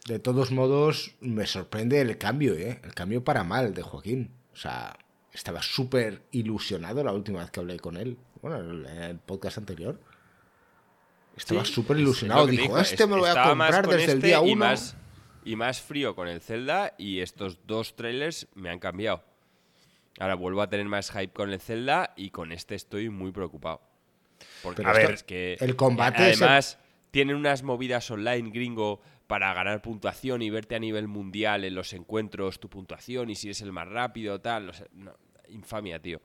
[0.07, 2.81] de todos modos, me sorprende el cambio, ¿eh?
[2.83, 4.31] El cambio para mal de Joaquín.
[4.51, 4.97] O sea,
[5.33, 8.17] estaba súper ilusionado la última vez que hablé con él.
[8.41, 9.99] Bueno, en el podcast anterior.
[11.35, 12.45] Estaba súper ilusionado.
[12.47, 14.55] Dijo, este es- me lo voy a comprar desde el este día y 1.
[14.65, 14.95] más,
[15.43, 19.23] y más frío con el Zelda y estos dos trailers me han cambiado.
[20.19, 23.81] Ahora vuelvo a tener más hype con el Zelda y con este estoy muy preocupado.
[24.61, 26.77] Porque A ver, es que el combate el- además
[27.09, 31.93] tienen unas movidas online gringo para ganar puntuación y verte a nivel mundial en los
[31.93, 35.13] encuentros tu puntuación y si eres el más rápido tal, no sé, no,
[35.53, 36.19] infamia, tío.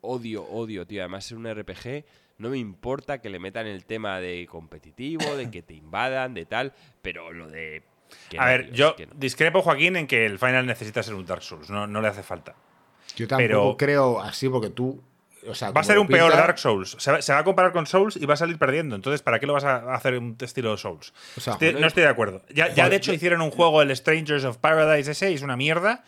[0.00, 1.02] Odio, odio, tío.
[1.02, 2.04] Además es un RPG,
[2.38, 6.44] no me importa que le metan el tema de competitivo, de que te invadan, de
[6.44, 7.82] tal, pero lo de
[8.28, 9.12] que A no, ver, tío, yo es que no.
[9.16, 11.70] discrepo, Joaquín, en que el final necesita ser un Dark Souls.
[11.70, 12.54] No, no le hace falta.
[13.16, 15.02] Yo tampoco pero- creo así porque tú...
[15.48, 16.94] O sea, Va a ser un peor Dark Souls.
[17.00, 18.94] Se va, se va a comparar con Souls y va a salir perdiendo.
[18.94, 21.12] Entonces, ¿para qué lo vas a hacer un estilo Souls?
[21.36, 22.42] O sea, Estoy- joder, no estoy de acuerdo.
[22.54, 25.56] Ya, ya de hecho hicieron un juego, el Strangers of Paradise ese, y es una
[25.56, 26.04] mierda.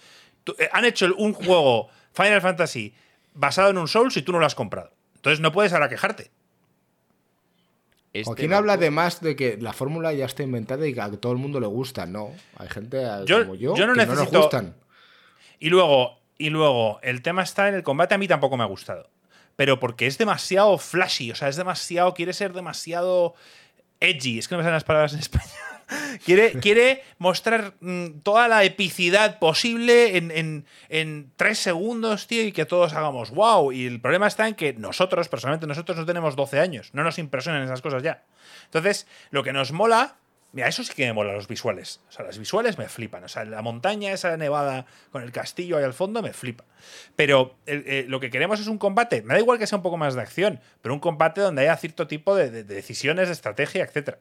[0.56, 2.94] Eh, han hecho un juego Final Fantasy
[3.34, 4.92] basado en un Souls y tú no lo has comprado.
[5.16, 6.30] Entonces no puedes ahora quejarte.
[8.12, 11.00] Este Joaquín Marco- habla de más de que la fórmula ya está inventada y que
[11.00, 12.06] a todo el mundo le gusta.
[12.06, 14.74] No, hay gente Yo- como yo, yo no que no nos necesito- gustan.
[15.58, 18.66] Y luego, y luego, el tema está en el combate, a mí tampoco me ha
[18.66, 19.10] gustado.
[19.56, 23.34] Pero porque es demasiado flashy, o sea, es demasiado, quiere ser demasiado
[24.00, 24.38] edgy.
[24.38, 25.50] Es que no me salen las palabras en español.
[26.24, 32.64] Quiere, quiere mostrar mm, toda la epicidad posible en, en- tres segundos, tío, y que
[32.66, 33.72] todos hagamos wow.
[33.72, 36.90] Y el problema está en que nosotros, personalmente, nosotros no tenemos 12 años.
[36.92, 38.24] No nos impresionan esas cosas ya.
[38.66, 40.16] Entonces, lo que nos mola.
[40.52, 42.00] Mira, eso sí que me mola los visuales.
[42.08, 43.24] O sea, las visuales me flipan.
[43.24, 46.62] O sea, la montaña esa nevada con el castillo ahí al fondo me flipa.
[47.16, 49.22] Pero eh, lo que queremos es un combate.
[49.22, 51.76] Me da igual que sea un poco más de acción, pero un combate donde haya
[51.76, 54.18] cierto tipo de, de- de decisiones, de estrategia, etc.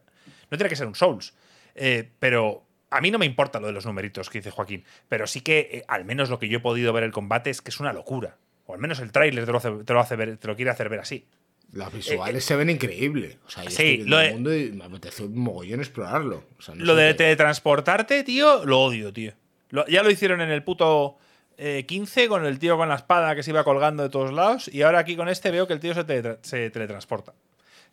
[0.50, 1.34] No tiene que ser un Souls.
[1.74, 4.84] Eh, pero a mí no me importa lo de los numeritos que dice Joaquín.
[5.08, 7.60] Pero sí que, eh, al menos lo que yo he podido ver el combate es
[7.62, 8.36] que es una locura.
[8.66, 10.70] O al menos el tráiler te lo, hace, te lo hace ver, te lo quiere
[10.70, 11.26] hacer ver así.
[11.72, 13.36] Las visuales se ven increíbles.
[13.46, 16.44] O sea, yo sí, estoy lo el de- mundo y me apetece un mogollón explorarlo.
[16.58, 19.32] O sea, no Lo de teletransportarte, tío, lo odio, tío.
[19.70, 21.18] Lo- ya lo hicieron en el puto
[21.58, 24.68] eh, 15 con el tío con la espada que se iba colgando de todos lados.
[24.72, 27.32] Y ahora aquí con este veo que el tío se, teletra- se teletransporta.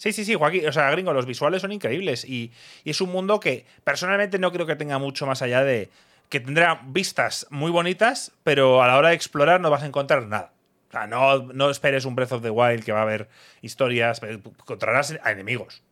[0.01, 0.67] Sí, sí, sí, Joaquín.
[0.67, 2.25] O sea, gringo, los visuales son increíbles.
[2.25, 2.51] Y,
[2.83, 5.91] y es un mundo que personalmente no creo que tenga mucho más allá de.
[6.27, 10.25] que tendrá vistas muy bonitas, pero a la hora de explorar no vas a encontrar
[10.25, 10.53] nada.
[10.89, 13.29] O sea, no, no esperes un Breath of the Wild que va a haber
[13.61, 14.19] historias.
[14.19, 15.83] pero Encontrarás a enemigos.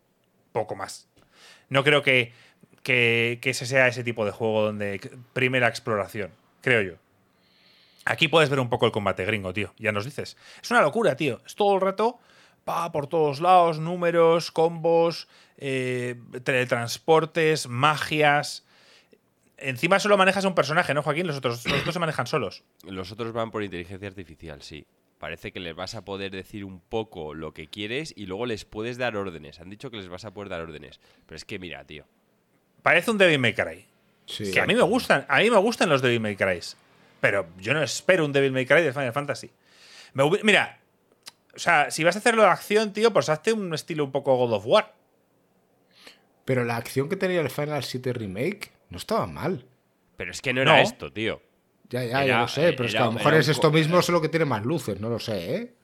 [0.54, 1.08] Poco más.
[1.70, 2.34] No creo que,
[2.82, 5.00] que, que ese sea ese tipo de juego donde
[5.34, 6.94] prime la exploración, creo yo.
[8.06, 9.72] Aquí puedes ver un poco el combate gringo, tío.
[9.78, 10.36] Ya nos dices.
[10.64, 11.42] Es una locura, tío.
[11.46, 12.20] Es todo el rato,
[12.70, 15.28] pa, por todos lados, números, combos,
[15.58, 18.64] eh, teletransportes, magias.
[19.58, 21.26] Encima solo manejas a un personaje, ¿no, Joaquín?
[21.26, 22.64] Los otros, los otros se manejan solos.
[22.84, 24.86] Los otros van por inteligencia artificial, sí.
[25.18, 28.66] Parece que les vas a poder decir un poco lo que quieres y luego les
[28.66, 29.60] puedes dar órdenes.
[29.60, 31.00] Han dicho que les vas a poder dar órdenes.
[31.26, 32.06] Pero es que mira, tío.
[32.84, 33.88] Parece un Devil May Cry.
[34.28, 36.60] Sí, que a mí me gustan, a mí me gustan los Devil May Cry.
[37.20, 39.50] Pero yo no espero un Devil May Cry de Final Fantasy.
[40.14, 40.80] Me mira,
[41.60, 44.38] o sea, si vas a hacerlo de acción, tío, pues hazte un estilo un poco
[44.38, 44.96] God of War.
[46.46, 49.66] Pero la acción que tenía el Final 7 Remake no estaba mal.
[50.16, 50.82] Pero es que no era No.
[50.82, 51.42] esto, tío.
[51.90, 54.22] Ya, ya, ya lo sé, pero es que a lo mejor es esto mismo, solo
[54.22, 55.76] que tiene más luces, no lo sé, ¿eh?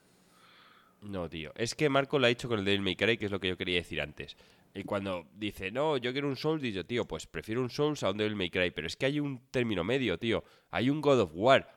[1.02, 1.52] No, tío.
[1.56, 3.48] Es que Marco lo ha dicho con el Devil May Cry, que es lo que
[3.48, 4.34] yo quería decir antes.
[4.74, 8.10] Y cuando dice, no, yo quiero un Souls, digo, tío, pues prefiero un Souls a
[8.10, 8.70] un Devil May Cry.
[8.70, 10.42] Pero es que hay un término medio, tío.
[10.70, 11.75] Hay un God of War.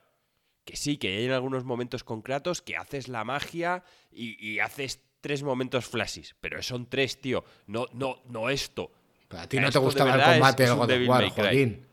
[0.65, 5.02] Que sí, que hay en algunos momentos concretos que haces la magia y, y haces
[5.22, 6.36] tres momentos flashes.
[6.41, 7.43] Pero son tres, tío.
[7.67, 8.91] No, no, no esto.
[9.28, 11.30] Pero a ti Esto no te gustaba el combate del un God of War.
[11.30, 11.86] Joaquín.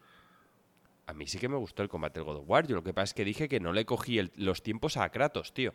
[1.06, 2.66] A mí sí que me gustó el combate del God of War.
[2.66, 5.08] Yo lo que pasa es que dije que no le cogí el- los tiempos a
[5.10, 5.72] Kratos, tío.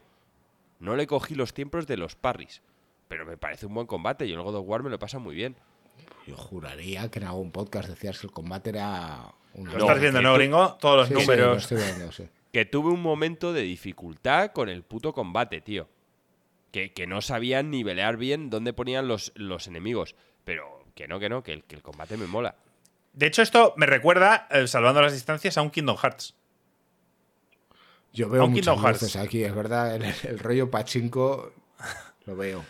[0.79, 2.61] No le cogí los tiempos de los parries.
[3.07, 5.35] Pero me parece un buen combate y el God of War me lo pasa muy
[5.35, 5.55] bien.
[6.27, 9.71] Yo juraría que en algún podcast decías que el combate era una...
[9.73, 10.73] Lo No, estás viendo, ¿no, gringo?
[10.79, 11.63] Todos los Sí, sí, lo números.
[11.63, 12.23] estoy viendo, sí.
[12.51, 15.87] Que tuve un momento de dificultad con el puto combate, tío.
[16.71, 20.15] Que, que no sabían nivelear bien dónde ponían los, los enemigos.
[20.43, 22.55] Pero que no, que no, que el, que el combate me mola.
[23.13, 26.35] De hecho, esto me recuerda, eh, salvando las distancias, a un Kingdom Hearts.
[28.13, 29.01] Yo veo A un muchas Kingdom Hearts.
[29.01, 31.53] luces aquí, es verdad, el, el rollo pachinko
[32.25, 32.63] lo veo.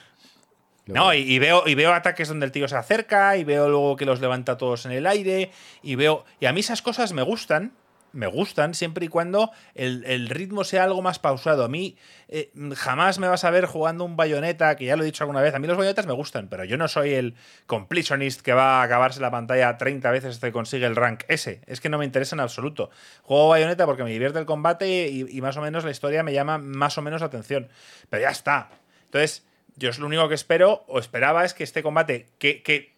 [0.86, 1.14] Lo No, veo.
[1.20, 4.06] y, y veo, y veo ataques donde el tío se acerca, y veo luego que
[4.06, 5.52] los levanta todos en el aire,
[5.84, 6.26] y veo.
[6.40, 7.74] Y a mí esas cosas me gustan.
[8.14, 11.64] Me gustan siempre y cuando el, el ritmo sea algo más pausado.
[11.64, 11.98] A mí
[12.34, 15.42] eh, jamás me vas a ver jugando un bayoneta, que ya lo he dicho alguna
[15.42, 15.54] vez.
[15.54, 17.36] A mí los bayonetas me gustan, pero yo no soy el
[17.68, 21.60] completionist que va a acabarse la pantalla 30 veces hasta que consigue el rank ese.
[21.68, 22.90] Es que no me interesa en absoluto.
[23.24, 26.58] Juego bayoneta porque me divierte el combate y, más o menos la historia me llama
[26.58, 27.68] más o menos la atención.
[28.10, 28.70] Pero ya está.
[29.06, 29.46] Entonces,
[29.76, 32.94] yo es lo único que espero o esperaba es que este combate, que, que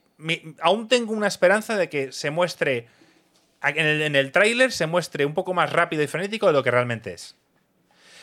[0.62, 2.88] aún tengo una esperanza de que se muestre,
[3.64, 6.64] en el, en el tráiler se muestre un poco más rápido y frenético de lo
[6.64, 7.38] que realmente es.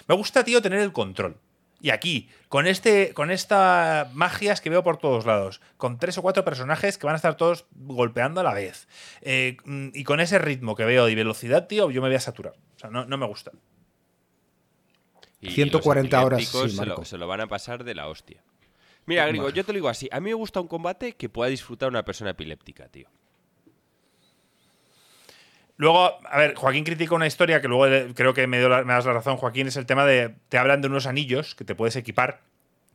[0.07, 1.37] Me gusta, tío, tener el control.
[1.83, 6.22] Y aquí, con este, con estas magias que veo por todos lados, con tres o
[6.22, 8.87] cuatro personajes que van a estar todos golpeando a la vez,
[9.22, 12.20] eh, mm, y con ese ritmo que veo y velocidad, tío, yo me voy a
[12.20, 12.55] saturar.
[12.76, 13.53] O sea, no, no me gusta.
[15.40, 17.05] Y 140 los horas, sí, se, lo, Marco.
[17.07, 18.42] se lo van a pasar de la hostia.
[19.07, 20.07] Mira, Gringo, yo te lo digo así.
[20.12, 23.09] A mí me gusta un combate que pueda disfrutar una persona epiléptica, tío.
[25.80, 28.92] Luego, a ver, Joaquín critica una historia que luego creo que me, dio la- me
[28.92, 31.74] das la razón, Joaquín, es el tema de, te hablan de unos anillos que te
[31.74, 32.42] puedes equipar,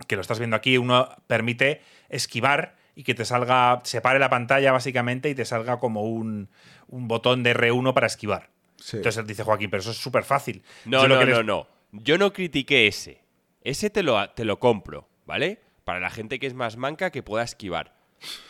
[0.08, 4.30] que lo estás viendo aquí, uno permite esquivar y que te salga, se pare la
[4.30, 6.48] pantalla básicamente y te salga como un,
[6.88, 8.50] un botón de R1 para esquivar.
[8.78, 8.98] Sí.
[8.98, 10.62] Entonces dice Joaquín, pero eso es súper fácil.
[10.86, 11.68] No, Yo no, que no, les- no.
[11.92, 13.24] Yo no critiqué ese.
[13.64, 15.60] Ese te lo, te lo compro, ¿vale?
[15.86, 17.96] Para la gente que es más manca que pueda esquivar.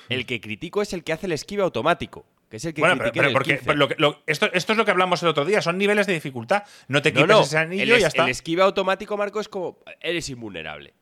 [0.10, 2.98] El que critico es el que hace el esquive automático, que es el que Bueno,
[2.98, 3.66] pero, pero el porque 15.
[3.66, 6.08] pero lo que- lo- esto, esto es lo que hablamos el otro día, son niveles
[6.08, 6.64] de dificultad.
[6.88, 8.24] No te No, no, ese anillo el, y ya está.
[8.24, 10.94] el esquive automático, Marco, es como eres invulnerable.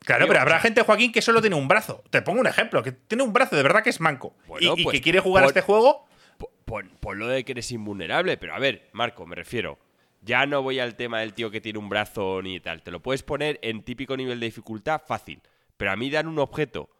[0.00, 2.02] Claro, pero habrá gente, Joaquín, que solo tiene un brazo.
[2.10, 4.34] Te pongo un ejemplo, que tiene un brazo de verdad que es manco.
[4.46, 6.06] Bueno, y, y pues, que quiere jugar a este juego.
[6.38, 9.78] po- Pon, pon lo de que eres invulnerable, pero a ver, Marco, me refiero.
[10.22, 12.82] Ya no voy al tema del tío que tiene un brazo ni tal.
[12.82, 15.40] Te lo puedes poner en típico nivel de dificultad fácil.
[15.76, 16.90] Pero a mí dan un objeto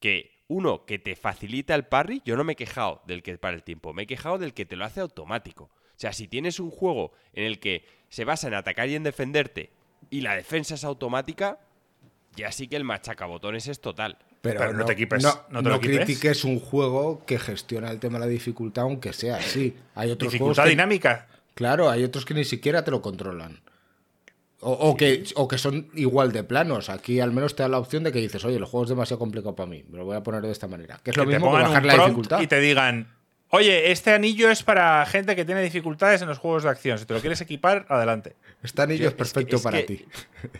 [0.00, 2.22] que, uno, que te facilita el parry.
[2.24, 3.92] Yo no me he quejado del que para el tiempo.
[3.92, 5.64] Me he quejado del que te lo hace automático.
[5.64, 9.02] O sea, si tienes un juego en el que se basa en atacar y en
[9.04, 9.70] defenderte
[10.10, 11.58] y la defensa es automática,
[12.36, 14.18] ya sí que el machacabotones es total.
[14.42, 16.04] Pero, Pero no no, te equipes, no, no te lo no equipes.
[16.04, 19.74] critiques un juego que gestiona el tema de la dificultad, aunque sea así.
[19.94, 21.28] Hay otros Dificultad juegos que- dinámica.
[21.54, 23.62] Claro, hay otros que ni siquiera te lo controlan.
[24.66, 26.88] O, o que, o que son igual de planos.
[26.88, 29.18] Aquí al menos te da la opción de que dices, oye, el juego es demasiado
[29.18, 30.98] complicado para mí, me lo voy a poner de esta manera.
[31.04, 32.40] Que es lo que mismo que bajar la dificultad.
[32.40, 33.12] y te digan,
[33.50, 36.98] oye, este anillo es para gente que tiene dificultades en los juegos de acción.
[36.98, 38.36] Si te lo quieres equipar, adelante.
[38.62, 40.04] Este anillo Yo- es es que- perfecto es para que- ti.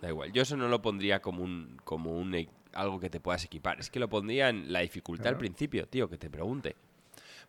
[0.00, 3.20] Da igual, yo eso no lo pondría como un, como un e- algo que te
[3.20, 3.80] puedas equipar.
[3.80, 6.76] Es que lo pondría en la dificultad al principio, tío, que te pregunte.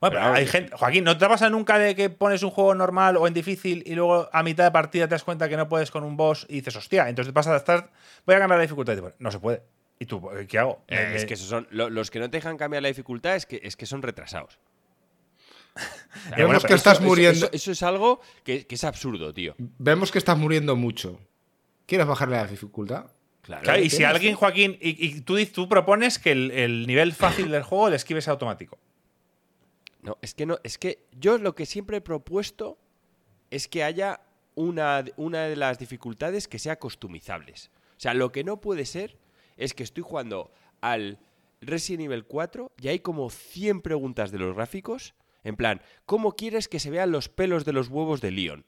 [0.02, 0.76] Bueno, pero Pero hay gente.
[0.76, 3.96] Joaquín, ¿no te pasa nunca de que pones un juego normal o en difícil y
[3.96, 6.56] luego a mitad de partida te das cuenta que no puedes con un boss y
[6.56, 7.92] dices, hostia, entonces vas a estar.
[8.26, 9.64] Voy a cambiar la dificultad y te pones, no se puede.
[9.98, 10.84] ¿Y tú qué hago?
[10.90, 13.46] Eh, es que esos son lo- los que no te dejan cambiar la dificultad es
[13.46, 14.60] que, es que son retrasados.
[16.38, 17.46] Vemos que eso- estás eso- muriendo.
[17.48, 19.56] Eso, eso es algo que, que es absurdo, tío.
[19.58, 21.20] Vemos que estás muriendo mucho.
[21.86, 23.06] ¿Quieres bajarle la dificultad?
[23.42, 23.62] Claro.
[23.64, 27.14] Claro, y si alguien, Joaquín, y, y tú, dices- tú propones que el, el nivel
[27.14, 28.78] fácil del juego el esquive sea automático.
[30.06, 32.78] No, es que no, es que yo lo que siempre he propuesto
[33.50, 34.22] es que haya
[34.54, 37.72] una, una de las dificultades que sea customizables.
[37.98, 39.18] O sea, lo que no puede ser
[39.58, 41.18] es que estoy jugando al
[41.60, 45.16] Resident Evil 4 y hay como 100 preguntas de los gráficos.
[45.44, 48.64] En plan, ¿cómo quieres que se vean los pelos de los huevos de Leon?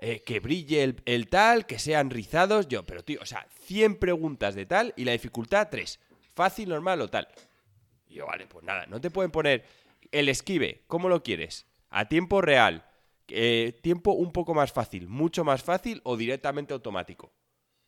[0.00, 2.66] Eh, que brille el, el tal, que sean rizados.
[2.66, 6.00] Yo, pero tío, o sea, 100 preguntas de tal y la dificultad 3.
[6.34, 7.28] Fácil, normal o tal.
[8.08, 9.64] Y yo, vale, pues nada, no te pueden poner
[10.18, 11.66] el esquive, ¿cómo lo quieres?
[11.90, 12.86] A tiempo real,
[13.28, 17.32] eh, tiempo un poco más fácil, mucho más fácil o directamente automático.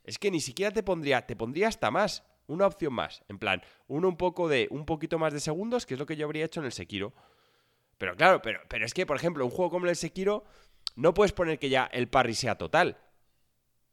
[0.05, 3.63] Es que ni siquiera te pondría, te pondría hasta más, una opción más, en plan,
[3.87, 6.45] uno un poco de, un poquito más de segundos, que es lo que yo habría
[6.45, 7.15] hecho en el Sekiro.
[7.99, 10.45] Pero claro, pero, pero es que, por ejemplo, un juego como el Sekiro,
[10.97, 12.99] no puedes poner que ya el parry sea total.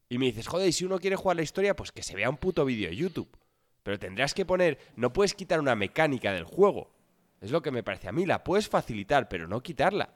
[0.10, 2.30] Y me dices, joder, y si uno quiere jugar la historia, pues que se vea
[2.30, 3.38] un puto vídeo de YouTube.
[3.84, 6.95] Pero tendrás que poner, no puedes quitar una mecánica del juego.
[7.42, 10.10] Es lo que me parece a mí, la puedes facilitar, pero no quitarla.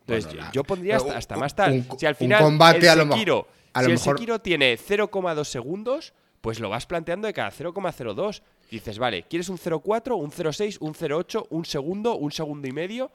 [0.00, 1.72] Entonces, Bueno, yo- la- yo pondría hasta, un- más tal.
[1.72, 3.98] un- si al un final combate el a lo mejor- Sekiro, a si lo el
[3.98, 8.42] mejor- Sekiro tiene 0,2 segundos, pues lo vas planteando de cada 0,02.
[8.70, 13.10] Dices, vale, ¿quieres un 0,4, un 0,6, un 0,8, un segundo, un segundo y medio?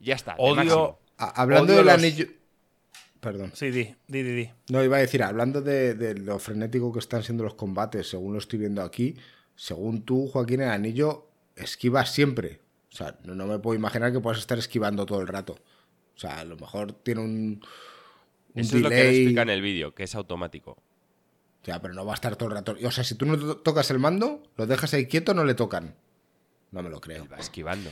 [0.00, 0.34] Ya está.
[0.38, 0.98] Odio.
[1.16, 2.26] hablando Odio del los- anillo.
[3.20, 3.52] Perdón.
[3.54, 4.34] Sí, di, di, di.
[4.34, 4.50] di.
[4.68, 8.34] No, iba a decir, hablando de, de lo frenético que están siendo los combates, según
[8.34, 9.16] lo estoy viendo aquí,
[9.56, 12.60] según tú, Joaquín, el anillo esquivas siempre.
[12.92, 15.54] O sea, no, no me puedo imaginar que puedas estar esquivando todo el rato.
[16.16, 17.64] O sea, a lo mejor tiene un,
[18.54, 19.16] un Eso es lo que delay.
[19.16, 20.76] explica en el vídeo, que es automático.
[21.64, 22.76] Ya, pero no va a estar todo el rato.
[22.84, 25.54] O sea, si tú no to- tocas el mando, lo dejas ahí quieto, no le
[25.54, 25.94] tocan.
[26.70, 27.26] No me lo creo.
[27.32, 27.90] Va esquivando.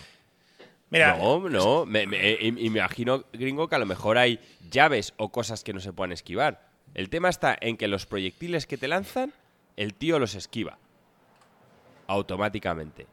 [0.90, 1.86] Mira, No, no.
[1.86, 4.38] Me, me- me imagino, gringo, que a lo mejor hay
[4.70, 6.68] llaves o cosas que no se puedan esquivar.
[6.94, 9.32] El tema está en que los proyectiles que te lanzan,
[9.76, 10.78] el tío los esquiva.
[12.06, 13.06] Automáticamente.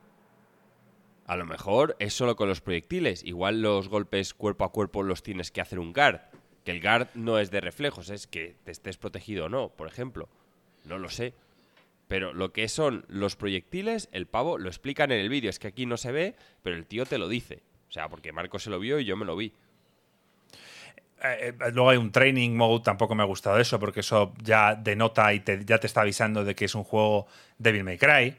[1.29, 3.23] A lo mejor es solo con los proyectiles.
[3.23, 6.21] Igual los golpes cuerpo a cuerpo los tienes que hacer un guard.
[6.65, 9.87] Que el guard no es de reflejos, es que te estés protegido o no, por
[9.87, 10.27] ejemplo.
[10.85, 11.35] No lo sé.
[12.07, 15.51] Pero lo que son los proyectiles, el pavo lo explican en el vídeo.
[15.51, 17.61] Es que aquí no se ve, pero el tío te lo dice.
[17.89, 19.53] O sea, porque Marco se lo vio y yo me lo vi.
[21.23, 24.73] Eh, eh, luego hay un training mode, tampoco me ha gustado eso, porque eso ya
[24.73, 27.27] denota y ya te está avisando de que es un juego
[27.59, 28.35] Devil May Cry,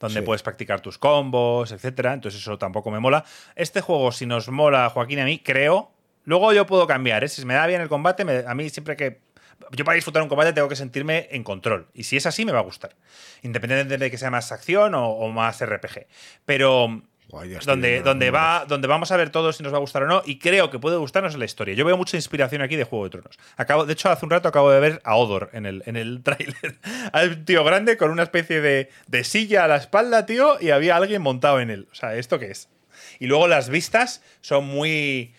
[0.00, 0.26] donde Sí.
[0.26, 2.12] puedes practicar tus combos, etcétera.
[2.12, 3.24] Entonces eso tampoco me mola.
[3.56, 5.92] Este juego, si nos mola, Joaquín, a mí, creo.
[6.24, 7.28] Luego yo puedo cambiar, ¿eh?
[7.28, 9.20] Si me da bien el combate, me- a mí siempre que.
[9.70, 11.86] Yo para disfrutar un combate tengo que sentirme en control.
[11.94, 12.96] Y si es así, me va a gustar.
[13.42, 16.06] Independientemente de que sea más acción o, o más RPG.
[16.44, 17.02] Pero
[17.66, 20.22] Donde, donde, va, donde vamos a ver todos si nos va a gustar o no.
[20.24, 21.74] Y creo que puede gustarnos la historia.
[21.74, 23.38] Yo veo mucha inspiración aquí de Juego de Tronos.
[23.56, 26.22] Acabo, de hecho, hace un rato acabo de ver a Odor en el, en el
[26.22, 26.78] tráiler.
[27.12, 30.70] Hay un tío grande con una especie de, de silla a la espalda, tío, y
[30.70, 31.88] había alguien montado en él.
[31.90, 32.68] O sea, ¿esto qué es?
[33.18, 35.34] Y luego las vistas son muy.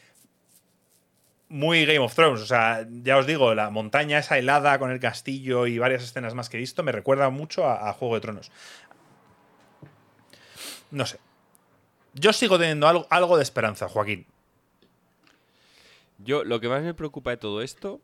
[1.48, 2.42] Muy Game of Thrones.
[2.42, 6.34] O sea, ya os digo, la montaña esa helada con el castillo y varias escenas
[6.34, 8.52] más que he visto me recuerda mucho a, a Juego de Tronos.
[10.92, 11.20] No sé.
[12.16, 14.26] Yo sigo teniendo algo, algo de esperanza, Joaquín.
[16.18, 18.00] Yo lo que más me preocupa de todo esto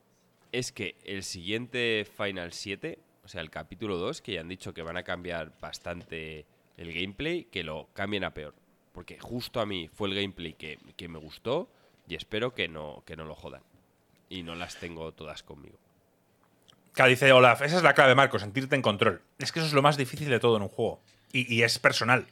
[0.52, 4.74] es que el siguiente Final 7, o sea, el capítulo 2, que ya han dicho
[4.74, 6.46] que van a cambiar bastante
[6.76, 8.54] el gameplay, que lo cambien a peor.
[8.92, 11.70] Porque justo a mí fue el gameplay que, que me gustó
[12.06, 13.64] y espero que no, que no lo jodan.
[14.28, 15.78] Y no las tengo todas conmigo.
[16.92, 19.22] Claro, dice Olaf, esa es la clave, Marco, sentirte en control.
[19.40, 21.00] Es que eso es lo más difícil de todo en un juego.
[21.32, 22.28] Y, y es personal.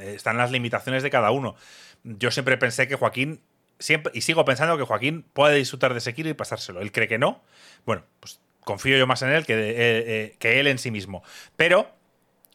[0.00, 1.56] Están las limitaciones de cada uno.
[2.04, 3.40] Yo siempre pensé que Joaquín,
[3.78, 6.80] siempre, y sigo pensando que Joaquín puede disfrutar de Sekiro y pasárselo.
[6.80, 7.42] Él cree que no.
[7.86, 11.22] Bueno, pues confío yo más en él que, eh, eh, que él en sí mismo.
[11.56, 11.90] Pero,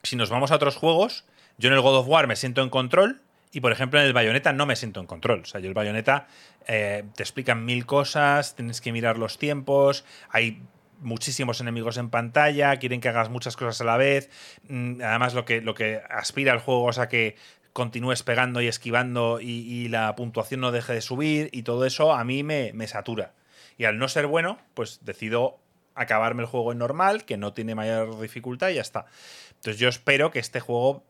[0.04, 1.26] si nos vamos a otros juegos,
[1.58, 3.22] yo en el God of War me siento en control.
[3.52, 5.42] Y por ejemplo, en el Bayonetta no me siento en control.
[5.42, 6.28] O sea, yo el Bayonetta
[6.68, 10.62] eh, te explican mil cosas, tienes que mirar los tiempos, hay
[11.00, 14.30] muchísimos enemigos en pantalla, quieren que hagas muchas cosas a la vez.
[14.68, 17.36] Mm, Además, lo que, lo que aspira el juego es a que
[17.74, 22.24] continúes pegando y esquivando y, la puntuación no deje de subir y todo eso a
[22.24, 23.34] mí me, me satura.
[23.78, 25.60] Y al no ser bueno, pues decido
[25.94, 29.08] acabarme el juego en normal, que no tiene mayor dificultad y ya está.
[29.56, 31.04] Entonces yo espero que este juego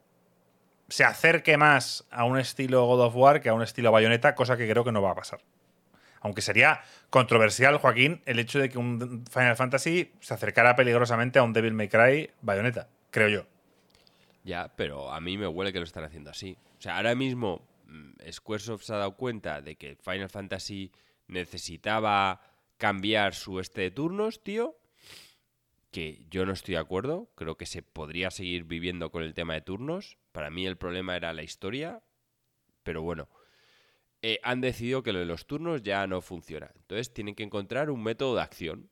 [0.87, 4.57] se acerque más a un estilo God of War que a un estilo Bayonetta, cosa
[4.57, 5.41] que creo que no va a pasar.
[6.21, 11.43] Aunque sería controversial, Joaquín, el hecho de que un Final Fantasy se acercara peligrosamente a
[11.43, 13.45] un Devil May Cry Bayonetta, creo yo.
[14.43, 16.57] Ya, pero a mí me huele que lo están haciendo así.
[16.77, 20.91] O sea, ahora mismo mm, Squaresoft se ha dado cuenta de que Final Fantasy
[21.27, 22.41] necesitaba
[22.77, 24.77] cambiar su este de turnos, tío.
[25.91, 27.29] Que yo no estoy de acuerdo.
[27.35, 30.17] Creo que se podría seguir viviendo con el tema de turnos.
[30.31, 32.01] Para mí el problema era la historia.
[32.83, 33.27] Pero bueno.
[34.21, 36.71] Eh, han decidido que lo de los turnos ya no funciona.
[36.75, 38.89] Entonces tienen que encontrar un método de acción.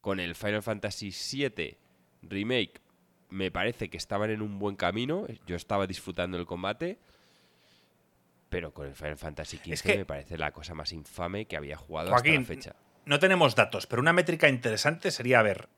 [0.00, 1.76] Con el Final Fantasy VII
[2.22, 2.80] Remake
[3.28, 5.26] me parece que estaban en un buen camino.
[5.46, 6.98] Yo estaba disfrutando el combate.
[8.48, 11.56] Pero con el Final Fantasy XV Es que- me parece la cosa más infame que
[11.56, 12.76] había jugado Joaquín, hasta la fecha.
[13.04, 15.68] no tenemos datos, pero una métrica interesante sería ver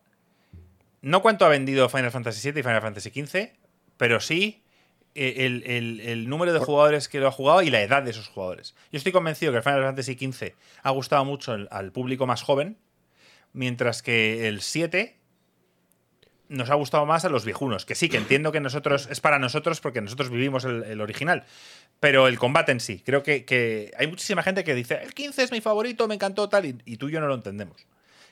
[1.03, 3.53] no cuánto ha vendido Final Fantasy VII y Final Fantasy XV,
[3.97, 4.62] pero sí
[5.15, 8.29] el, el- el número de jugadores que lo ha jugado y la edad de esos
[8.29, 8.75] jugadores.
[8.91, 12.43] Yo estoy convencido que el Final Fantasy XV ha gustado mucho al- al público más
[12.43, 12.79] joven,
[13.53, 15.19] mientras que el 7
[16.49, 17.87] nos ha gustado más a los viejunos.
[17.87, 21.45] Que sí, que entiendo que nosotros es para nosotros porque nosotros vivimos el, el original.
[22.01, 25.45] Pero el combate en sí, creo que, que hay muchísima gente que dice, el 15
[25.45, 27.87] es mi favorito, me encantó tal, y, y tú y yo no lo entendemos.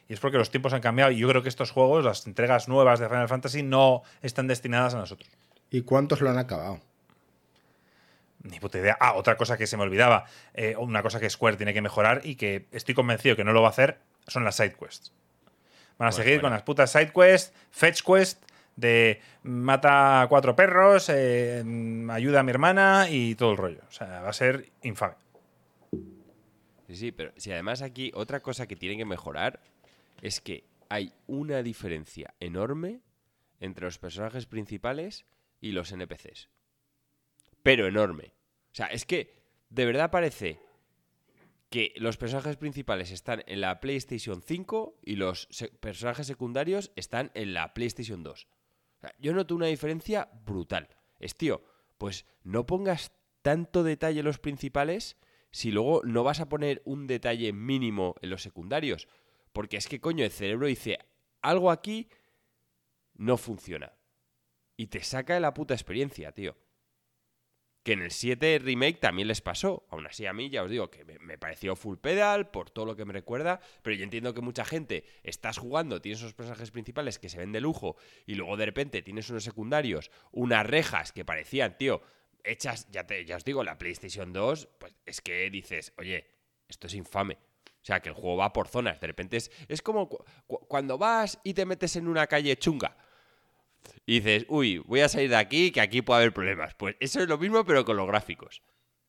[0.08, 2.68] Y es porque los tiempos han cambiado y yo creo que estos juegos, las entregas
[2.68, 5.30] nuevas de Final Fantasy, no están destinadas a nosotros.
[5.70, 6.80] ¿Y cuántos lo han acabado?
[8.42, 8.96] Ni puta idea.
[9.00, 12.22] Ah, otra cosa que se me olvidaba, eh, una cosa que Square tiene que mejorar
[12.24, 15.12] y que estoy convencido que no lo va a hacer, son las side quests.
[15.98, 16.42] Van a seguir bueno.
[16.42, 18.42] con las putas side quests, fetch quest
[18.76, 21.62] de mata a cuatro perros, eh,
[22.10, 23.82] ayuda a mi hermana y todo el rollo.
[23.86, 25.14] O sea, va a ser infame.
[26.86, 29.60] Sí, sí, pero si además aquí otra cosa que tienen que mejorar
[30.22, 33.00] es que hay una diferencia enorme
[33.60, 35.26] entre los personajes principales
[35.60, 36.48] y los NPCs.
[37.62, 38.34] Pero enorme.
[38.72, 39.34] O sea, es que
[39.68, 40.60] de verdad parece
[41.70, 45.46] que los personajes principales están en la PlayStation 5 y los
[45.78, 48.44] personajes secundarios están en la PlayStation 2.
[48.44, 50.88] O sea, yo noto una diferencia brutal.
[51.20, 51.62] Es, tío,
[51.96, 55.16] pues no pongas tanto detalle en los principales
[55.52, 59.08] si luego no vas a poner un detalle mínimo en los secundarios.
[59.52, 60.98] Porque es que, coño, el cerebro dice,
[61.40, 62.08] algo aquí
[63.14, 63.92] no funciona.
[64.80, 66.56] Y te saca de la puta experiencia, tío.
[67.82, 69.86] Que en el 7 remake también les pasó.
[69.90, 72.96] Aún así, a mí ya os digo que me, pareció full pedal por todo lo
[72.96, 73.60] que me recuerda.
[73.82, 77.52] Pero yo entiendo que mucha gente estás jugando, tienes esos personajes principales que se ven
[77.52, 77.96] de lujo.
[78.24, 82.00] Y luego de repente tienes unos secundarios, unas rejas que parecían, tío,
[82.42, 84.66] hechas, ya, te, ya os digo, la PlayStation 2.
[84.78, 86.26] Pues es que dices, oye,
[86.68, 87.34] esto es infame.
[87.34, 88.98] O sea, que el juego va por zonas.
[88.98, 92.56] De repente es, es como cu- cu- cuando vas y te metes en una calle
[92.56, 92.96] chunga.
[94.06, 96.74] Y dices, uy, voy a salir de aquí, que aquí puede haber problemas.
[96.74, 98.62] Pues eso es lo mismo, pero con los gráficos.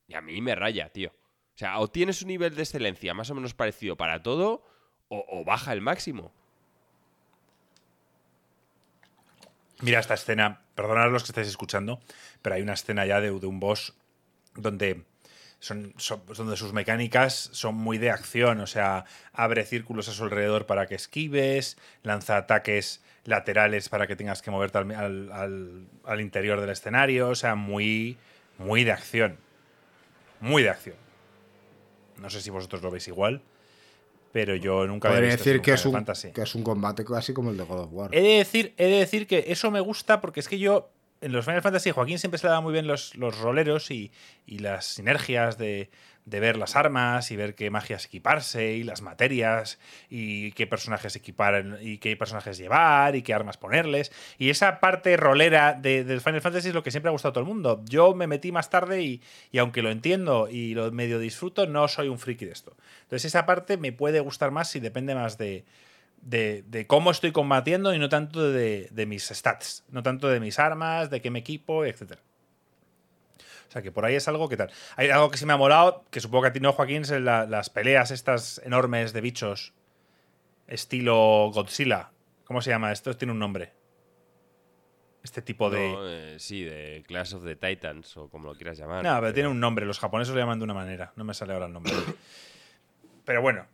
[0.06, 1.10] Y a mí me raya, tío.
[1.54, 4.64] O sea, o tienes un nivel de excelencia más o menos parecido para todo,
[5.08, 6.32] o, baja el máximo.
[9.80, 12.00] Mira esta escena, perdonad los que estáis escuchando,
[12.40, 13.94] pero hay una escena ya de, de un boss
[14.54, 15.04] donde,
[15.58, 20.24] son, son- donde sus mecánicas son muy de acción, o sea, abre círculos a su
[20.24, 25.86] alrededor para que esquives, lanza ataques laterales para que tengas que moverte al, al- al-
[26.04, 28.16] al interior del escenario, o sea, muy,
[28.58, 29.36] muy de acción.
[30.40, 30.96] Muy de acción.
[32.20, 33.40] No sé si vosotros lo veis igual,
[34.32, 37.32] pero yo nunca había Podría visto decir que es, un, que es un combate casi
[37.32, 38.10] como el de God of War.
[38.14, 41.30] He de, decir, he de decir que eso me gusta porque es que yo en
[41.32, 44.10] los Final Fantasy Joaquín siempre se le da muy bien los, los roleros y,
[44.46, 45.90] y las sinergias de,
[46.24, 51.16] de, ver las armas y ver qué magias equiparse y las materias y qué personajes
[51.16, 54.12] equipar y qué personajes llevar y qué armas ponerles.
[54.38, 57.32] Y esa parte rolera de, del Final Fantasy es lo que siempre ha gustado a
[57.34, 57.82] todo el mundo.
[57.88, 61.88] Yo me metí más tarde y, y aunque lo entiendo y lo medio disfruto, no
[61.88, 62.76] soy un friki de esto.
[63.02, 65.64] Entonces esa parte me puede gustar más si depende más de,
[66.22, 70.40] de, de, cómo estoy combatiendo y no tanto de, de, mis stats, no tanto de
[70.40, 72.18] mis armas, de qué me equipo, etc.
[73.72, 74.70] O sea que por ahí es algo que tal.
[74.96, 77.46] Hay algo que sí me ha molado, que supongo que a ti no, Joaquín, la,
[77.46, 79.72] las peleas estas enormes de bichos,
[80.66, 82.10] estilo Godzilla.
[82.44, 83.16] ¿Cómo se llama esto?
[83.16, 83.72] Tiene un nombre.
[85.22, 85.90] Este tipo de.
[85.90, 89.02] No, eh, sí, de Clash of the Titans o como lo quieras llamar.
[89.02, 89.86] No, pero, pero tiene un nombre.
[89.86, 91.14] Los japoneses lo llaman de una manera.
[91.16, 91.94] No me sale ahora el nombre.
[93.24, 93.66] pero bueno,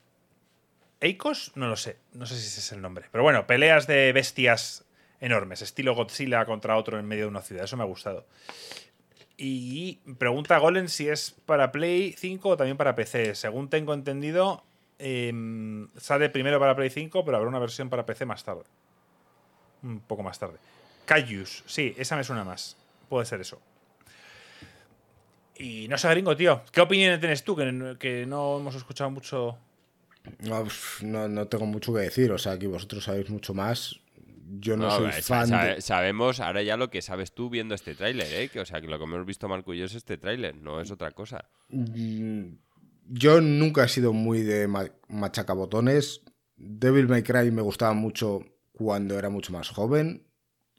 [1.00, 3.06] Eikos, no lo sé, no sé si ese es el nombre.
[3.10, 4.84] Pero bueno, peleas de bestias
[5.20, 8.26] enormes, estilo Godzilla contra otro en medio de una ciudad, eso me ha gustado.
[9.40, 13.36] Y pregunta Golem si es para Play 5 o también para PC.
[13.36, 14.64] Según tengo entendido,
[14.98, 15.32] eh,
[15.96, 18.64] sale primero para Play 5, pero habrá una versión para PC más tarde.
[19.84, 20.58] Un poco más tarde.
[21.06, 22.76] Cayus, sí, esa me suena más.
[23.08, 23.60] Puede ser eso.
[25.56, 26.62] Y no sé, gringo, tío.
[26.72, 27.54] ¿Qué opinión tienes tú?
[27.54, 29.56] Que, que no hemos escuchado mucho
[30.40, 30.66] no,
[31.02, 34.00] no, no, tengo mucho que decir, o sea, aquí vosotros sabéis mucho más.
[34.50, 35.46] Yo no, no soy fan.
[35.46, 35.80] Sabe, de...
[35.82, 38.48] Sabemos ahora ya lo que sabes tú viendo este tráiler, ¿eh?
[38.48, 40.80] Que, o sea, que lo que hemos visto Marco y yo es este tráiler, no
[40.80, 41.50] es otra cosa.
[41.68, 44.68] Yo nunca he sido muy de
[45.08, 46.22] machacabotones.
[46.56, 48.40] Devil May Cry me gustaba mucho
[48.72, 50.26] cuando era mucho más joven.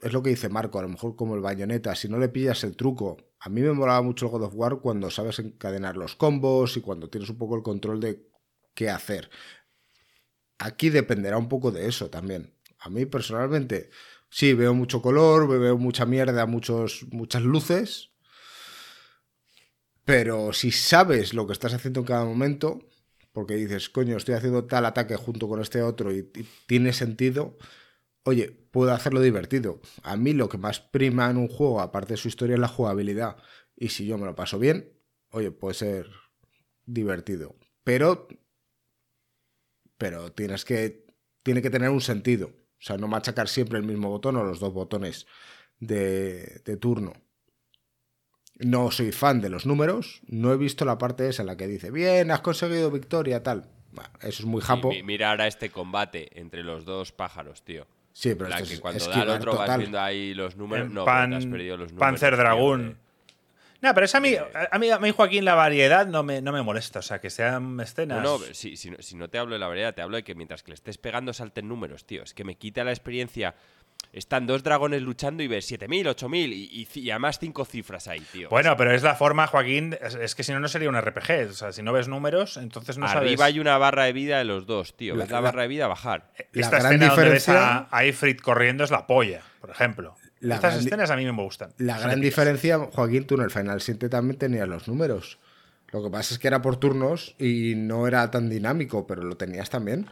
[0.02, 2.64] Es lo que dice Marco, a lo mejor como el bayoneta, si no le pillas
[2.64, 3.18] el truco.
[3.40, 6.82] A mí me molaba mucho el God of War cuando sabes encadenar los combos y
[6.82, 8.26] cuando tienes un poco el control de
[8.74, 9.30] qué hacer.
[10.58, 12.54] Aquí dependerá un poco de eso también.
[12.80, 13.90] A mí personalmente,
[14.30, 18.12] sí, veo mucho color, veo mucha mierda, muchos, muchas luces.
[20.06, 22.80] Pero si sabes lo que estás haciendo en cada momento,
[23.32, 27.58] porque dices, coño, estoy haciendo tal ataque junto con este otro y, y tiene sentido,
[28.24, 29.82] oye, puedo hacerlo divertido.
[30.04, 32.68] A mí lo que más prima en un juego, aparte de su historia, es la
[32.68, 33.38] jugabilidad.
[33.76, 34.94] Y si yo me lo paso bien,
[35.32, 36.08] oye, puede ser
[36.86, 37.56] divertido.
[37.84, 38.28] Pero
[39.98, 41.06] pero tienes que,
[41.44, 42.52] tiene que tener un sentido.
[42.80, 45.28] O sea, no machacar siempre el mismo botón o los dos botones
[45.80, 47.14] de, de turno.
[48.60, 51.68] No soy fan de los números, no he visto la parte esa en la que
[51.68, 53.70] dice, bien, has conseguido victoria, tal.
[53.92, 54.92] Bueno, eso es muy japo.
[54.92, 57.88] Sí, mira ahora este combate entre los dos pájaros, tío.
[58.12, 59.68] Sí, pero la esto que es cuando da el otro total.
[59.68, 60.88] vas viendo ahí los números.
[60.88, 62.00] En No, Pan- has perdido los números.
[62.00, 62.44] Panzer de-
[63.82, 66.52] No, pero eso a mí, a mí, a mí, Joaquín, la variedad no me, no
[66.52, 67.00] me molesta.
[67.00, 68.22] O sea, que sean escenas.
[68.22, 70.24] No, no, si, si, no- si no te hablo de la variedad, te hablo de
[70.24, 72.24] que mientras que le estés pegando salten números, tío.
[72.24, 73.56] Es que me quita la experiencia.
[74.14, 78.22] Están dos dragones luchando y ves 7000, 8000 y, y, y además cinco cifras ahí,
[78.32, 78.50] tío.
[78.50, 79.96] Bueno, pero es la forma, Joaquín.
[80.02, 81.50] Es, es que si no, no sería un RPG.
[81.50, 83.42] O sea, si no ves números, entonces no Arriba sabes.
[83.42, 85.16] hay una barra de vida de los dos, tío.
[85.16, 86.32] La- ¿Ves la, la- barra de vida bajar?
[86.54, 89.70] La Esta gran escena donde ves diferencia- a, a Ifrit corriendo es la polla, por
[89.70, 90.16] ejemplo.
[90.42, 91.74] La Estas escenas a mí me gustan.
[91.78, 92.26] La Son gran épicas.
[92.26, 95.38] diferencia, Joaquín, tú en el Final 7 también tenías los números.
[95.92, 99.36] Lo que pasa es que era por turnos y no era tan dinámico, pero lo
[99.38, 100.08] tenías también.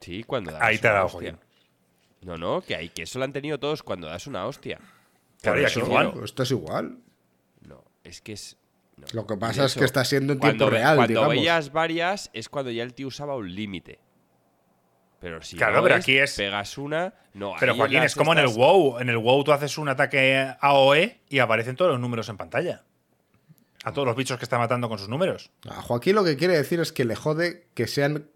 [0.00, 1.08] Sí, cuando das Ahí te ha dado.
[1.08, 1.38] Joaquín.
[2.22, 4.80] No, no, que, hay, que eso lo han tenido todos cuando das una hostia.
[5.42, 6.12] Claro, y aquí igual.
[6.24, 6.98] Esto es igual.
[7.66, 8.56] No, es que es.
[8.96, 9.06] no.
[9.12, 11.28] Lo que pasa es que está siendo en cuando tiempo real, Cuando digamos.
[11.34, 13.98] veías varias es cuando ya el tío usaba un límite.
[15.24, 17.54] Pero si Claro, no pero es, aquí es- pegas una, no.
[17.58, 18.98] Pero Joaquín, es como en el WoW.
[19.00, 22.82] En el WoW tú haces un ataque AOE y aparecen todos los números en pantalla.
[23.84, 25.50] A todos los bichos que está matando con sus números.
[25.66, 28.26] A Joaquín lo que quiere decir es que le jode que sean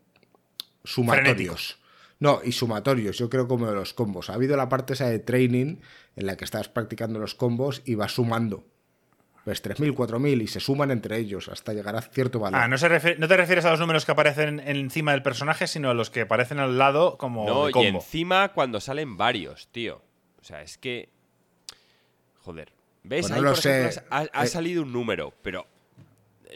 [0.82, 1.26] sumatorios.
[1.26, 1.78] Frenéticos.
[2.20, 4.30] No, y sumatorios, yo creo como de los combos.
[4.30, 5.76] Ha habido la parte esa de training
[6.16, 8.64] en la que estás practicando los combos y vas sumando.
[9.48, 12.60] Ves 3.000, 4.000 y se suman entre ellos hasta llegar a cierto valor.
[12.60, 15.66] Ah, no, se refiere- no te refieres a los números que aparecen encima del personaje,
[15.66, 19.68] sino a los que aparecen al lado como No, de y encima cuando salen varios,
[19.68, 20.02] tío.
[20.40, 21.08] O sea, es que.
[22.42, 22.72] Joder.
[23.04, 23.22] ¿Ves?
[23.22, 24.02] Pues no Ahí, lo por ejemplo, sé.
[24.10, 24.48] ha, ha Eh.
[24.48, 25.66] salido un número, pero.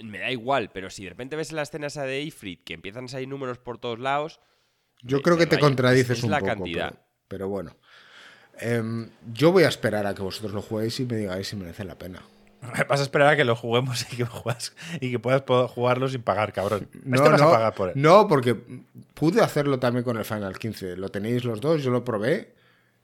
[0.02, 2.74] Me da igual, pero si de repente ves en la escena esa de Ifrit que
[2.74, 4.40] empiezan a salir números por todos lados.
[5.02, 5.66] Yo me- creo que te raya.
[5.66, 6.52] contradices Es un la poco.
[6.52, 6.90] cantidad.
[6.90, 7.76] Pero, pero bueno.
[8.58, 11.84] Em, yo voy a esperar a que vosotros lo juguéis y me digáis si merece
[11.84, 12.22] la pena.
[12.88, 16.22] Vas a esperar a que lo juguemos y que, juegas- y que puedas jugarlo sin
[16.22, 16.88] pagar, cabrón.
[17.04, 17.94] No, este vas no, a pagar por él.
[17.96, 18.56] no, porque
[19.14, 20.96] pude hacerlo también con el Final 15.
[20.96, 22.54] Lo tenéis los dos, yo lo probé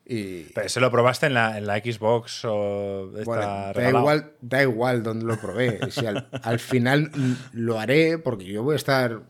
[0.07, 0.45] y...
[0.55, 3.43] Pero ese lo probaste en la, en la Xbox o está Bueno,
[3.75, 5.81] da igual, da igual dónde lo probé.
[6.07, 7.11] Al, al final
[7.53, 9.21] lo haré porque yo voy a estar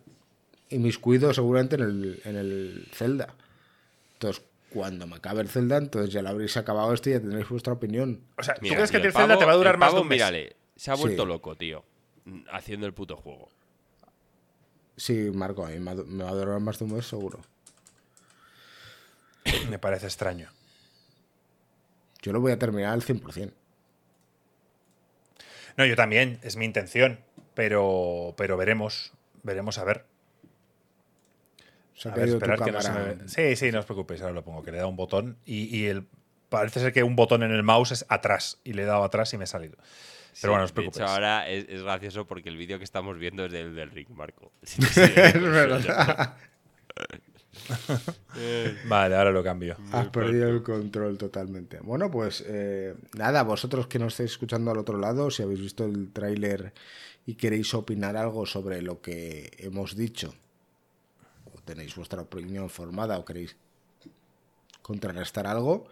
[0.70, 3.35] inmiscuido seguramente en el, en el Zelda.
[4.14, 7.49] Entonces, cuando me acabe el Zelda, entonces ya lo habréis acabado esto y ya tendréis
[7.49, 8.23] vuestra opinión.
[8.37, 10.01] O sea, ¿tú Mira, crees que el Zelda pavo- te va a durar más de
[10.01, 10.16] un mes?
[10.16, 11.29] Mírale, se ha vuelto Sí.
[11.29, 11.85] loco, tío.
[12.53, 13.49] Haciendo el puto juego.
[14.97, 17.41] Sí, Marco, a mí me va a durar más de un mes seguro.
[19.71, 20.51] Me parece extraño.
[22.21, 23.53] Yo lo voy a terminar al 100%.
[25.77, 27.21] No, yo también, es mi intención,
[27.55, 29.12] pero, pero veremos,
[29.45, 30.05] veremos a ver.
[31.99, 33.28] Se ha A ver, tu esperar que no se me...
[33.28, 35.86] Sí, sí, no os preocupéis, ahora lo pongo, que le da un botón y, y
[35.86, 36.07] el...
[36.49, 39.34] parece ser que un botón en el mouse es atrás y le he dado atrás
[39.34, 39.76] y me he salido.
[40.40, 41.03] Pero bueno, no os de preocupéis.
[41.05, 44.09] hecho, ahora es, es gracioso porque el vídeo que estamos viendo es del, del ring,
[44.11, 44.53] Marco.
[44.62, 44.94] es
[45.42, 46.36] verdad.
[48.84, 49.76] Vale, ahora lo cambio.
[49.90, 51.80] Has perdido el control totalmente.
[51.80, 55.84] Bueno, pues eh, nada, vosotros que nos estáis escuchando al otro lado, si habéis visto
[55.84, 56.72] el tráiler
[57.26, 60.34] y queréis opinar algo sobre lo que hemos dicho,
[61.69, 63.57] tenéis vuestra opinión formada o queréis
[64.81, 65.85] contrarrestar algo,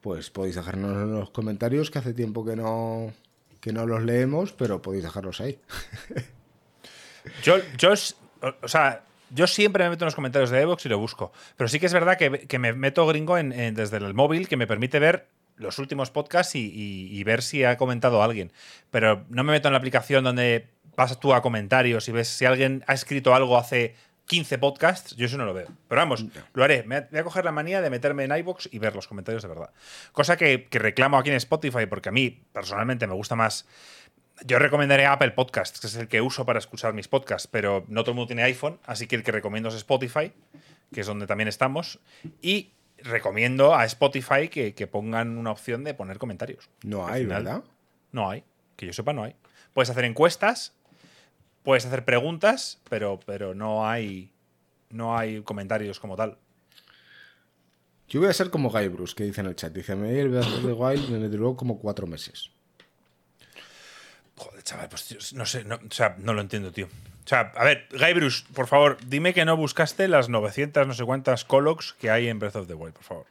[0.00, 3.12] pues podéis dejarnos en los comentarios, que hace tiempo que no,
[3.60, 5.58] que no los leemos, pero podéis dejarlos ahí.
[7.42, 10.98] Yo, yo, o, sea, yo siempre me meto en los comentarios de Evox y lo
[10.98, 11.32] busco.
[11.56, 14.56] Pero sí que es verdad que, que me meto gringo en- desde el móvil que
[14.58, 18.52] me permite ver los últimos podcasts y, ver si ha comentado alguien.
[18.90, 22.44] Pero no me meto en la aplicación donde pasas tú a comentarios y ves si
[22.44, 23.94] alguien ha escrito algo hace
[24.26, 25.16] 15 podcasts.
[25.16, 25.68] Yo eso no lo veo.
[25.88, 26.82] Pero vamos, lo haré.
[26.84, 29.48] Me voy a coger la manía de meterme en iBox y ver los comentarios de
[29.48, 29.70] verdad.
[30.12, 33.66] Cosa que, que reclamo aquí en Spotify porque a mí personalmente me gusta más
[34.44, 38.02] yo recomendaré Apple Podcasts, que es el que uso para escuchar mis podcasts, pero no
[38.02, 40.32] todo el mundo tiene iPhone, así que el que recomiendo es Spotify,
[40.92, 42.00] que es donde también estamos.
[42.42, 46.68] Y recomiendo a Spotify que, que pongan una opción de poner comentarios.
[46.82, 47.64] No hay, final, ¿verdad?
[48.12, 48.44] No hay.
[48.76, 49.36] Que yo sepa, no hay.
[49.72, 50.74] Puedes hacer encuestas,
[51.64, 54.30] puedes hacer preguntas, pero, pero no hay.
[54.90, 56.38] No hay comentarios como tal.
[58.06, 59.72] Yo voy a ser como Guy Bruce, que dice en el chat.
[59.72, 62.50] Dice, me el Breath of the Wild me duró como cuatro meses.
[64.36, 66.86] Joder, chaval, pues tío, no sé, no, o sea, no lo entiendo, tío.
[66.86, 71.04] O sea, a ver, Guybrush, por favor, dime que no buscaste las 900 no sé
[71.04, 73.26] cuántas Colocs que hay en Breath of the Wild, por favor.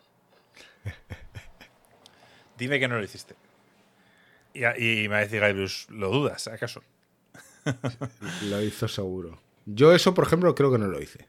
[2.57, 3.35] dime que no lo hiciste.
[4.53, 6.83] Y, y me va a decir Guybrush, ¿lo dudas, acaso?
[8.49, 9.39] Lo hizo seguro.
[9.65, 11.27] Yo eso, por ejemplo, creo que no lo hice.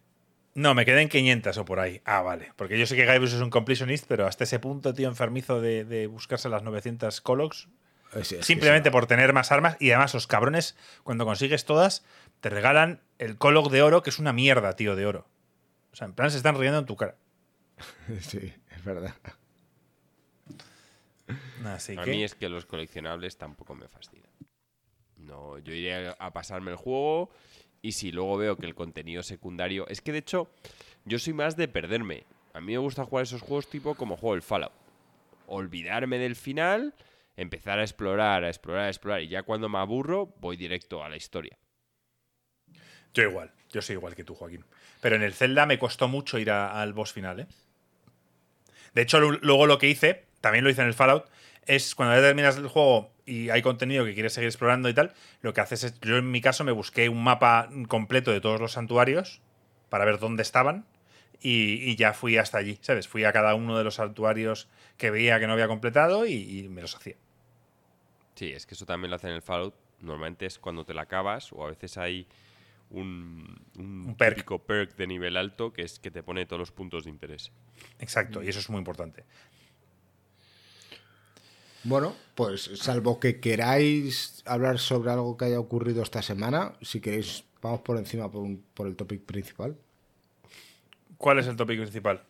[0.54, 2.00] No, me quedé en 500 o por ahí.
[2.04, 2.52] Ah, vale.
[2.56, 5.84] Porque yo sé que Guybrush es un completionist, pero hasta ese punto, tío, enfermizo de,
[5.84, 7.68] de buscarse las 900 Colocs,
[8.12, 12.04] Es- es que Simplemente por tener más armas y además los cabrones, cuando consigues todas,
[12.40, 15.26] te regalan el Colog de oro, que es una mierda, tío, de oro.
[15.92, 17.16] O sea, en plan se están riendo en tu cara.
[18.20, 19.14] Sí, es verdad.
[21.64, 22.10] Así A que...
[22.10, 24.30] mí es que los coleccionables tampoco me fascinan.
[25.26, 27.30] No, yo iré a pasarme el juego
[27.82, 29.86] y si luego veo que el contenido secundario...
[29.88, 30.50] Es que de hecho,
[31.04, 32.24] yo soy más de perderme.
[32.52, 34.72] A mí me gusta jugar esos juegos tipo como juego el Fallout.
[35.46, 36.94] Olvidarme del final,
[37.36, 41.08] empezar a explorar, a explorar, a explorar y ya cuando me aburro voy directo a
[41.08, 41.58] la historia.
[43.12, 44.64] Yo igual, yo soy igual que tú, Joaquín.
[45.00, 47.46] Pero en el Zelda me costó mucho ir al boss final, ¿eh?
[48.94, 51.26] De hecho, lu- luego lo que hice, también lo hice en el Fallout,
[51.66, 55.12] es cuando ya terminas el juego y hay contenido que quieres seguir explorando y tal,
[55.40, 58.60] lo que haces es, yo en mi caso me busqué un mapa completo de todos
[58.60, 59.40] los santuarios
[59.88, 60.86] para ver dónde estaban
[61.40, 63.08] y, y ya fui hasta allí, ¿sabes?
[63.08, 66.68] Fui a cada uno de los santuarios que veía que no había completado y, y
[66.68, 67.16] me los hacía.
[68.34, 69.74] Sí, es que eso también lo hacen en el Fallout.
[70.00, 72.26] Normalmente es cuando te la acabas o a veces hay
[72.90, 74.36] un, un, Un perk.
[74.36, 77.52] típico perk de nivel alto que es que te pone todos los puntos de interés.
[77.98, 79.24] Exacto, y eso es muy importante.
[81.84, 87.44] Bueno, pues salvo que queráis hablar sobre algo que haya ocurrido esta semana, si queréis,
[87.60, 89.76] vamos por encima por, un- por el topic principal.
[91.18, 92.22] ¿Cuál es el tópico principal?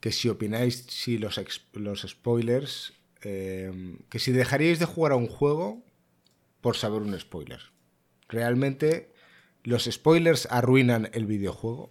[0.00, 2.92] Que si opináis, si los, ex- los spoilers,
[3.22, 5.82] eh, que si dejaríais de jugar a un juego
[6.60, 7.60] por saber un spoiler.
[8.28, 9.10] ¿Realmente
[9.64, 11.90] los spoilers arruinan el videojuego?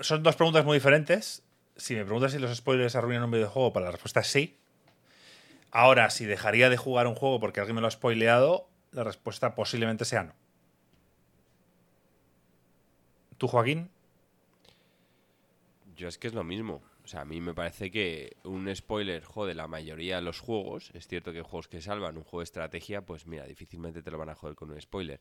[0.00, 1.42] Son dos preguntas muy diferentes.
[1.76, 4.56] Si me preguntas si los spoilers arruinan un videojuego, para la respuesta es sí.
[5.70, 9.54] Ahora, si dejaría de jugar un juego porque alguien me lo ha spoileado, la respuesta
[9.54, 10.34] posiblemente sea no.
[13.36, 13.90] ¿Tú, Joaquín?
[15.96, 16.82] Yo es que es lo mismo.
[17.04, 20.90] O sea, a mí me parece que un spoiler jode la mayoría de los juegos.
[20.94, 24.18] Es cierto que juegos que salvan un juego de estrategia, pues mira, difícilmente te lo
[24.18, 25.20] van a joder con un spoiler.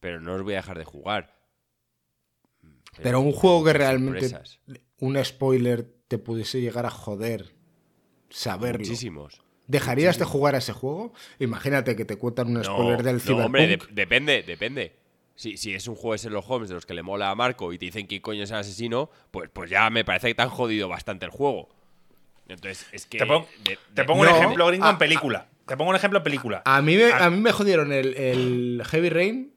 [0.00, 1.34] Pero no os voy a dejar de jugar.
[3.02, 4.60] Pero un juego que realmente sorpresas.
[5.00, 7.54] un spoiler te pudiese llegar a joder
[8.30, 8.78] saberlo.
[8.80, 9.42] Muchísimos.
[9.66, 11.12] ¿Dejarías de jugar a ese juego?
[11.38, 13.46] Imagínate que te cuentan un No, spoiler del no, Cyberpunk.
[13.46, 14.96] hombre, de- depende, depende.
[15.36, 17.72] Si, si es un juego de Sherlock Holmes de los que le mola a Marco
[17.72, 20.42] y te dicen que coño es el asesino, pues, pues ya me parece que te
[20.42, 21.70] han jodido bastante el juego.
[22.46, 23.18] Entonces, es que.
[23.18, 24.36] Te pongo, de- te de- pongo un No.
[24.36, 25.48] ejemplo gringo en película.
[25.66, 26.62] Te pongo un ejemplo en película.
[26.66, 29.54] A mí me, a mí me jodieron el, el Heavy Rain,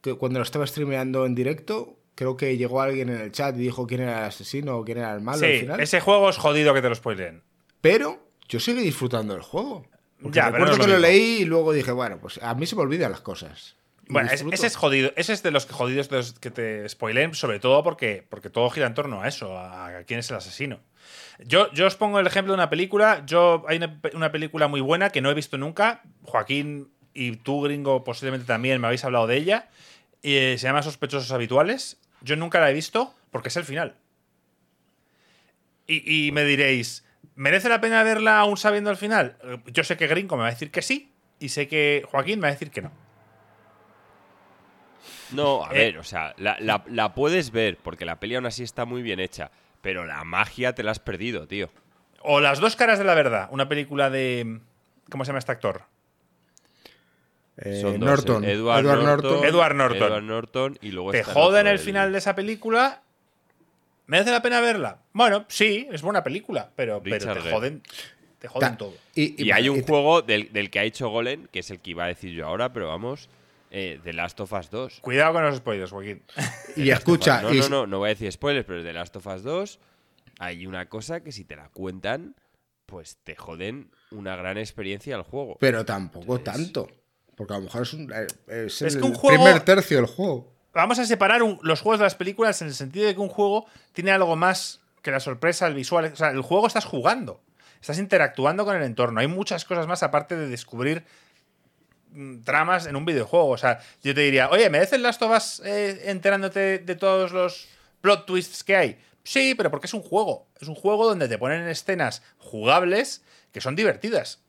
[0.00, 3.60] que cuando lo estaba streameando en directo, creo que llegó alguien en el chat y
[3.60, 5.80] dijo quién era el asesino o quién era el malo al final.
[5.80, 7.42] ese juego es jodido que te lo spoilen.
[7.80, 9.86] Pero yo seguí disfrutando del juego.
[10.20, 12.66] Porque Ya, pero recuerdo no que lo leí y luego dije, bueno, pues a mí
[12.66, 13.76] se me olvidan las cosas.
[14.06, 14.54] Bueno, disfruto.
[14.54, 15.14] ese es jodido.
[15.16, 18.68] Ese es de los jodidos de los que te spoilen, sobre todo porque, porque todo
[18.68, 20.80] gira en torno a eso, a, a quién es el asesino.
[21.46, 23.22] Yo, yo os pongo el ejemplo de una película.
[23.24, 23.80] Yo hay
[24.12, 26.02] una película muy buena que no he visto nunca.
[26.24, 29.70] Joaquín y tú, gringo, posiblemente también me habéis hablado de ella.
[30.20, 31.96] Y, eh, se llama Sospechosos Habituales.
[32.22, 33.94] Yo nunca la he visto porque es el final.
[35.86, 37.04] Y, y me diréis,
[37.34, 39.36] ¿merece la pena verla aún sabiendo el final?
[39.44, 41.12] Eh, Yo sé que Gringo me va a decir que sí.
[41.38, 42.92] Y sé que Joaquín me va a decir que no.
[45.32, 45.78] No, a Eh.
[45.78, 49.02] ver, o sea, la, la- la puedes ver porque la peli aún así está muy
[49.02, 49.50] bien hecha.
[49.80, 51.70] Pero la magia te la has perdido, tío.
[52.20, 54.60] O Las dos caras de la verdad, una película de.
[55.10, 55.84] ¿Cómo se llama este actor?
[57.62, 58.44] Eh, Son dos, Norton.
[58.44, 59.44] eh, Edward, Edward Norton, Norton.
[59.48, 59.96] Edward Norton.
[60.08, 63.02] Edward Norton y luego Te joden el final de esa película.
[64.06, 64.98] ¿Merece la pena verla?
[65.12, 67.82] Bueno, sí, es buena película, pero, te joden.
[68.38, 68.94] Te joden Ta- todo.
[69.14, 71.78] Y, Y, hay un y- juego del, del que ha hecho Golem, que es el
[71.80, 73.28] que iba a decir yo ahora, pero vamos,
[73.70, 75.00] eh, The Last of Us 2.
[75.00, 76.22] Cuidado con los spoilers, Joaquín.
[76.76, 79.26] Y escucha, No, y- no, no, no voy a decir spoilers, pero de Last of
[79.26, 79.78] Us 2
[80.38, 82.34] hay una cosa que si te la cuentan,
[82.86, 85.56] pues te joden una gran experiencia al juego.
[85.60, 86.88] pero tampoco Entonces- tanto.
[87.40, 89.96] Porque a lo mejor es, un, eh, es Es el que un juego- primer tercio
[89.96, 90.52] del juego.
[90.74, 93.30] Vamos a separar un- los juegos de las películas en el sentido de que un
[93.30, 93.64] juego
[93.94, 96.10] tiene algo más que la sorpresa, el visual.
[96.12, 97.40] O sea, el juego estás jugando.
[97.80, 99.20] Estás interactuando con el entorno.
[99.20, 101.02] Hay muchas cosas más aparte de descubrir
[102.12, 103.48] mm, tramas en un videojuego.
[103.48, 107.32] O sea, yo te diría, oye, ¿merece el Last of Us eh, enterándote de todos
[107.32, 107.68] los
[108.02, 108.98] plot twists que hay?
[109.24, 110.46] Sí, pero porque es un juego.
[110.60, 113.22] Es un juego donde te ponen escenas jugables
[113.52, 114.40] que son divertidas.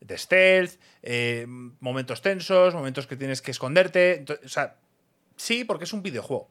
[0.00, 0.72] De stealth,
[1.02, 1.46] eh,
[1.80, 4.24] momentos tensos, momentos que tienes que esconderte.
[4.44, 4.76] O sea,
[5.36, 6.48] sí, porque es un videojuego.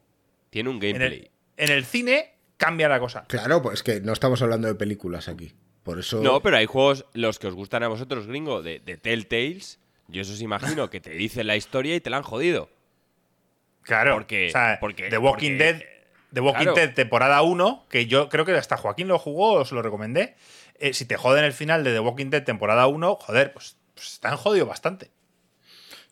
[0.50, 1.32] Tiene un En gameplay.
[1.58, 3.26] el, en el cine cambia la cosa.
[3.28, 5.54] Claro, pues que no estamos hablando de películas aquí.
[5.84, 6.22] Por eso.
[6.22, 9.80] No, pero hay juegos, los que os gustan a vosotros, gringo, de, de Telltales.
[10.08, 12.70] Yo eso os imagino que te dicen la historia y te la han jodido.
[13.84, 15.82] Claro, Porque- o sea, porque- The Walking porque- Dead,
[16.34, 16.76] The Walking claro.
[16.76, 20.36] Dead temporada 1, que yo creo que hasta Joaquín lo jugó, os lo recomendé.
[20.80, 24.14] Eh, si te joden el final de The Walking Dead temporada 1, joder, pues, pues
[24.14, 25.12] están jodido bastante.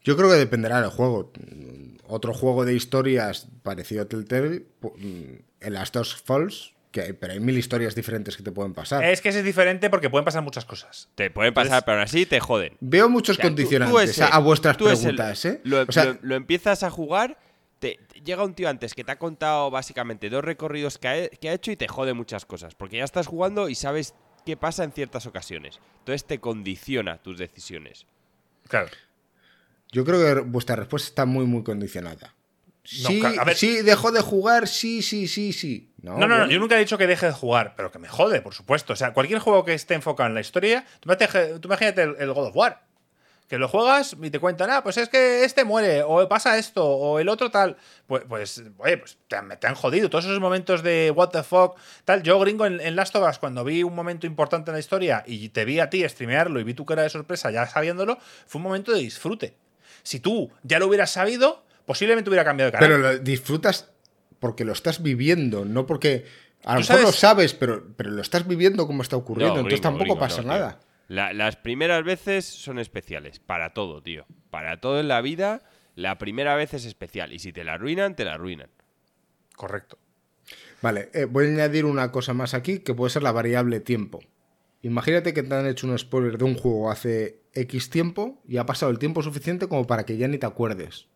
[0.04, 1.32] Yo creo que dependerá del juego.
[2.08, 7.34] Otro juego de historias parecido a Telltale, mm, en las dos Falls, que hay- pero
[7.34, 9.04] hay mil historias diferentes que te pueden pasar.
[9.04, 11.10] Es que ese es diferente porque pueden pasar muchas cosas.
[11.16, 12.78] Te pueden pasar, Entonces- pero aún así te joden.
[12.82, 15.62] Veo muchos O sea, tú- tú condicionantes ese- a, a vuestras tú ese preguntas, ¿eh?
[15.64, 17.40] Lo, O sea, lo- lo empiezas a jugar,
[17.80, 21.30] te, te- llega un tío antes que te ha contado básicamente dos recorridos que ha,
[21.30, 22.76] que ha hecho y te jode muchas cosas.
[22.76, 24.14] Porque ya estás jugando y sabes
[24.46, 25.80] qué pasa en ciertas ocasiones.
[26.00, 28.06] Entonces te condiciona tus decisiones.
[28.68, 28.88] Claro.
[29.92, 32.34] yo creo que vuestra respuesta está muy, muy condicionada.
[33.02, 35.90] No, Sí, a ver- sí, dejó de jugar, sí, sí, sí, sí.
[36.02, 36.52] No, No, no, no, bueno.
[36.52, 38.92] yo nunca he dicho que deje de jugar, pero que me jode, por supuesto.
[38.94, 42.16] O sea, cualquier juego que esté enfocado en la historia, tú, imagínate- tú imagínate el,
[42.20, 42.82] el God of War.
[43.54, 46.84] Que lo juegas y te cuentan, ah, pues es que este muere, o pasa esto,
[46.84, 47.78] o el otro tal.
[48.08, 50.10] Pues, pues oye, pues te, han- te han jodido.
[50.10, 52.24] Todos esos momentos de what the fuck, tal.
[52.24, 55.24] Yo, gringo, en, en Last of Us, cuando vi un momento importante en la historia
[55.28, 58.58] y te vi a ti streamearlo y vi tu cara de sorpresa ya sabiéndolo, fue
[58.58, 59.56] un momento de disfrute.
[60.02, 62.90] Si tú ya lo hubieras sabido, posiblemente hubiera cambiado de canal.
[62.90, 63.92] Pero lo disfrutas
[64.40, 66.26] porque lo estás viviendo, no porque.
[66.66, 69.54] A lo mejor lo sabes- sabes, pero, pero lo estás viviendo como está ocurriendo.
[69.54, 70.80] No, entonces tampoco gringo, pasa no, nada.
[70.80, 70.93] tío.
[71.14, 73.40] La- las primeras veces son especiales.
[73.40, 74.26] Para todo, tío.
[74.50, 75.62] Para todo en la vida,
[75.96, 77.34] la primera vez es especial.
[77.34, 78.70] Y si te la arruinan, te la arruinan.
[79.56, 79.98] Correcto.
[80.82, 84.20] Vale, eh, voy a añadir una cosa más aquí que puede ser la variable tiempo.
[84.82, 88.66] Imagínate que te han hecho un spoiler de un juego hace X tiempo y ha
[88.66, 91.08] pasado el tiempo suficiente como para que ya ni te acuerdes.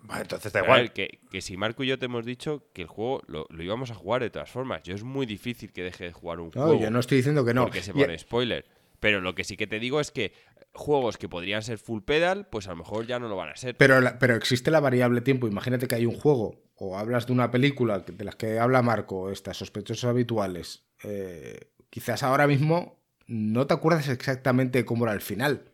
[0.00, 0.82] Vale, entonces da Pero a igual.
[0.82, 3.62] ver, que, que si Marco y yo te hemos dicho que el juego lo, lo
[3.62, 4.82] íbamos a jugar de todas formas.
[4.84, 6.80] Yo es muy difícil que deje de jugar un No, juego.
[6.80, 7.64] yo no estoy diciendo que no.
[7.64, 8.64] Porque se Y- pone spoiler.
[9.06, 10.32] Pero lo que sí que te digo es que
[10.72, 13.56] juegos que podrían ser full pedal, pues a lo mejor ya no lo van a
[13.56, 13.76] ser.
[13.76, 15.46] Pero, pero existe la variable tiempo.
[15.46, 19.30] Imagínate que hay un juego o hablas de una película de las que habla Marco,
[19.30, 20.82] estas sospechosos habituales.
[21.04, 22.98] eh, quizás ahora mismo
[23.28, 25.70] no te acuerdas exactamente cómo era el final.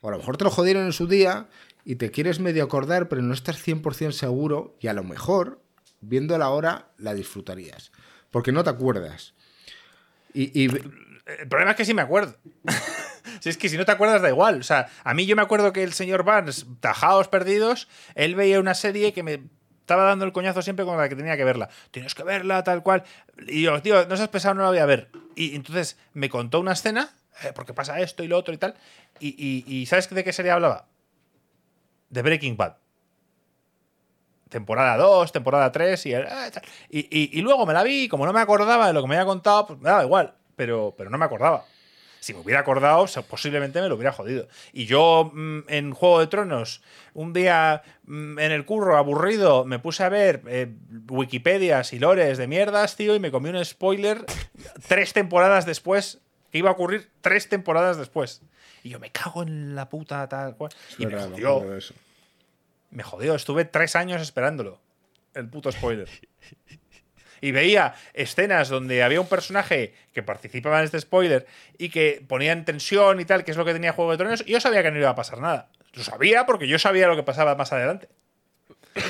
[0.00, 1.48] O a lo mejor te lo jodieron en su día
[1.84, 5.64] y te quieres medio acordar, pero no estás 100% seguro y a lo mejor,
[6.00, 7.90] viéndola ahora, la disfrutarías.
[8.30, 9.34] Porque no te acuerdas.
[10.32, 10.68] Y-
[11.26, 12.36] El problema es que sí me acuerdo.
[13.40, 14.60] Si es que si no te acuerdas, da igual.
[14.60, 18.58] O sea, a mí yo me acuerdo que el señor Barnes, Tajaos Perdidos, él veía
[18.60, 19.42] una serie que me
[19.80, 21.68] estaba dando el coñazo siempre con la que tenía que verla.
[21.90, 23.04] Tienes que verla, tal cual.
[23.46, 25.10] Y yo, tío, no seas pesado, no la voy a ver.
[25.34, 27.10] Y entonces me contó una escena,
[27.44, 28.74] eh, porque pasa esto y lo otro y tal.
[29.20, 30.86] Y, y- ¿sabes de qué serie hablaba?
[32.08, 32.76] De Breaking Bad.
[34.48, 36.24] Temporada 2, temporada 3 y, eh,
[36.88, 39.08] y, y- y luego me la vi y como no me acordaba de lo que
[39.08, 41.64] me había contado, pues me daba igual, pero, pero no me acordaba.
[42.18, 44.48] Si me hubiera acordado, o sea, posiblemente me lo hubiera jodido.
[44.72, 46.82] Y yo mm, en Juego de Tronos,
[47.14, 50.74] un día mm, en el curro aburrido, me puse a ver eh,
[51.08, 54.24] Wikipedias y lores de mierdas, tío, y me comí un spoiler
[54.88, 58.42] tres temporadas después, que iba a ocurrir tres temporadas después.
[58.82, 60.72] Y yo me cago en la puta tal cual.
[60.88, 61.78] Es Y me verdad, me jodió.
[62.90, 64.80] Me jodió, estuve tres años esperándolo.
[65.34, 66.08] El puto spoiler.
[67.40, 71.46] Y veía escenas donde había un personaje que participaba en este spoiler
[71.78, 74.44] y que ponía en tensión y tal, que es lo que tenía Juego de Tronos,
[74.46, 75.68] y yo sabía que no iba a pasar nada.
[75.92, 78.08] Lo sabía porque yo sabía lo que pasaba más adelante.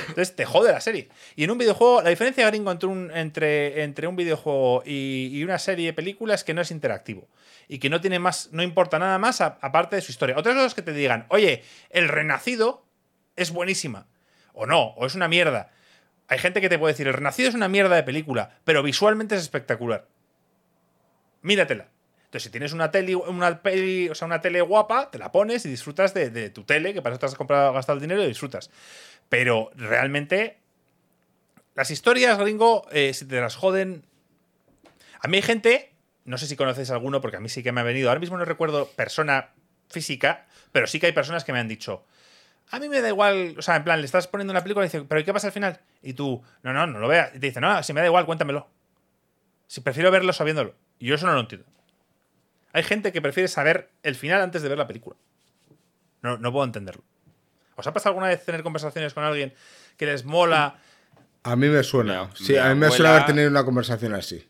[0.08, 1.08] Entonces te jode la serie.
[1.36, 5.44] Y en un videojuego, la diferencia gringo entre un, entre, entre un videojuego y, y
[5.44, 7.28] una serie de películas es que no es interactivo.
[7.68, 10.36] Y que no tiene más, no importa nada más aparte de su historia.
[10.38, 12.84] Otras cosas que te digan, oye, el renacido
[13.36, 14.06] es buenísima.
[14.52, 15.70] O no, o es una mierda.
[16.28, 19.36] Hay gente que te puede decir, el renacido es una mierda de película, pero visualmente
[19.36, 20.08] es espectacular.
[21.42, 21.88] Míratela.
[22.24, 23.60] Entonces, si tienes una tele, una
[24.10, 27.14] o sea, una tele guapa, te la pones y disfrutas de, tu tele, que para
[27.14, 28.70] eso te has comprado, gastado el dinero y disfrutas.
[29.28, 30.58] Pero realmente,
[31.76, 34.04] las historias, gringo, eh, si te las joden.
[35.20, 35.92] A mí hay gente,
[36.24, 38.08] no sé si conocéis alguno, porque a mí sí que me ha venido.
[38.08, 39.50] Ahora mismo no recuerdo persona
[39.88, 42.04] física, pero sí que hay personas que me han dicho.
[42.70, 44.88] A mí me da igual, o sea, en plan, le estás poniendo una película y
[44.88, 45.80] dice, ¿pero ¿y qué pasa al final?
[46.02, 47.30] Y tú, no, no, no lo veas.
[47.34, 48.68] Y te dice, no, si me da igual, cuéntamelo.
[49.68, 50.74] Si prefiero verlo sabiéndolo.
[50.98, 51.66] Y yo eso no lo entiendo.
[52.72, 55.16] Hay gente que prefiere saber el final antes de ver la película.
[56.22, 57.02] No, no puedo entenderlo.
[57.76, 59.54] ¿Os ha pasado alguna vez tener conversaciones con alguien
[59.96, 60.76] que les mola?
[61.44, 62.24] A mí me suena.
[62.24, 64.46] Mi- sí, mi a mí me suena haber tenido una conversación así.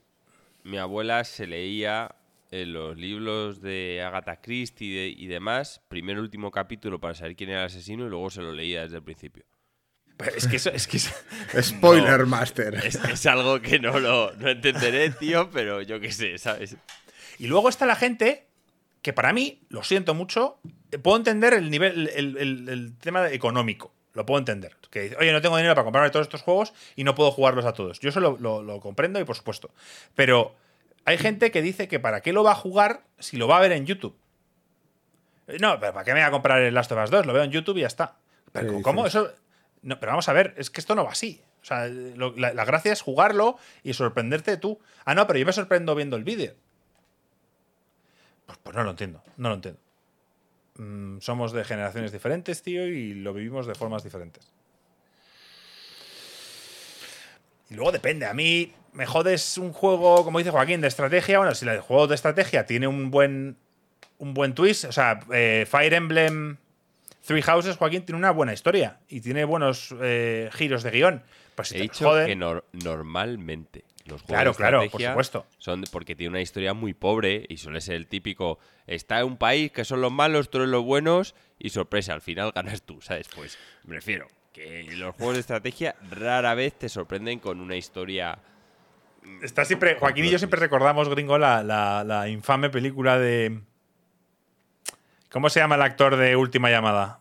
[0.65, 2.16] Mi abuela se leía
[2.51, 7.15] en los libros de Agatha Christie y, de- y demás, primero y último capítulo para
[7.15, 9.45] saber quién era el asesino y luego se lo leía desde el principio.
[10.17, 11.15] Pues es que eso, es que eso-
[11.63, 12.27] Spoiler No.
[12.27, 12.75] Master.
[12.77, 16.77] Es, es algo que no lo no entenderé, tío, pero yo qué sé, ¿sabes?
[17.39, 18.47] Y luego está la gente
[19.03, 20.59] que para mí, lo siento mucho,
[20.91, 23.93] eh, puedo entender el nivel, el, el- el tema económico.
[24.15, 24.75] Lo puedo entender.
[24.91, 27.67] Que dice, oye, no tengo dinero para comprarme todos estos juegos y no puedo jugarlos
[27.67, 28.01] a todos.
[28.01, 29.71] Yo eso lo, lo- lo comprendo y por supuesto.
[30.15, 30.57] Pero
[31.07, 33.61] hay gente que dice que para qué lo va a jugar si lo va a
[33.61, 34.17] ver en YouTube.
[35.61, 37.25] No, pero ¿para qué me voy a comprar el Last of Us 2?
[37.27, 38.17] Lo veo en YouTube y ya está.
[38.53, 39.07] Pero ¿Qué ¿cómo?
[39.07, 39.31] Eso.
[39.83, 41.41] No, pero vamos a ver, es que esto no va así.
[41.63, 44.81] O sea, lo- la, la gracia es jugarlo y sorprenderte tú.
[45.05, 46.55] Ah, no, pero yo me sorprendo viendo el vídeo.
[48.47, 49.81] Pues, pues no lo entiendo, no lo entiendo.
[50.79, 54.53] Mm, somos de generaciones diferentes, tío, y lo vivimos de formas diferentes.
[57.71, 58.27] Y luego depende.
[58.27, 61.39] A mí me jodes un juego, como dice Joaquín, de estrategia.
[61.39, 63.57] Bueno, si el juego de estrategia tiene un buen,
[64.19, 66.57] un buen twist, o sea, eh, Fire Emblem
[67.27, 71.23] Three Houses, Joaquín, tiene una buena historia y tiene buenos eh, giros de guion.
[71.57, 75.11] Pues si He dicho joden- que nor- normalmente los juegos Claro, de claro, por estrategia
[75.11, 75.47] supuesto.
[75.59, 79.37] son porque tiene una historia muy pobre y suele ser el típico está en un
[79.37, 83.01] país que son los malos, tú eres los buenos y sorpresa, al final ganas tú,
[83.01, 83.27] ¿sabes?
[83.35, 88.39] Pues me refiero que los juegos de estrategia rara vez te sorprenden con una historia
[89.43, 89.97] Está siempre.
[89.97, 93.61] Joaquín y yo siempre recordamos, gringo, la, la- la infame película de.
[95.31, 97.19] ¿Cómo se llama el actor de Última Llamada?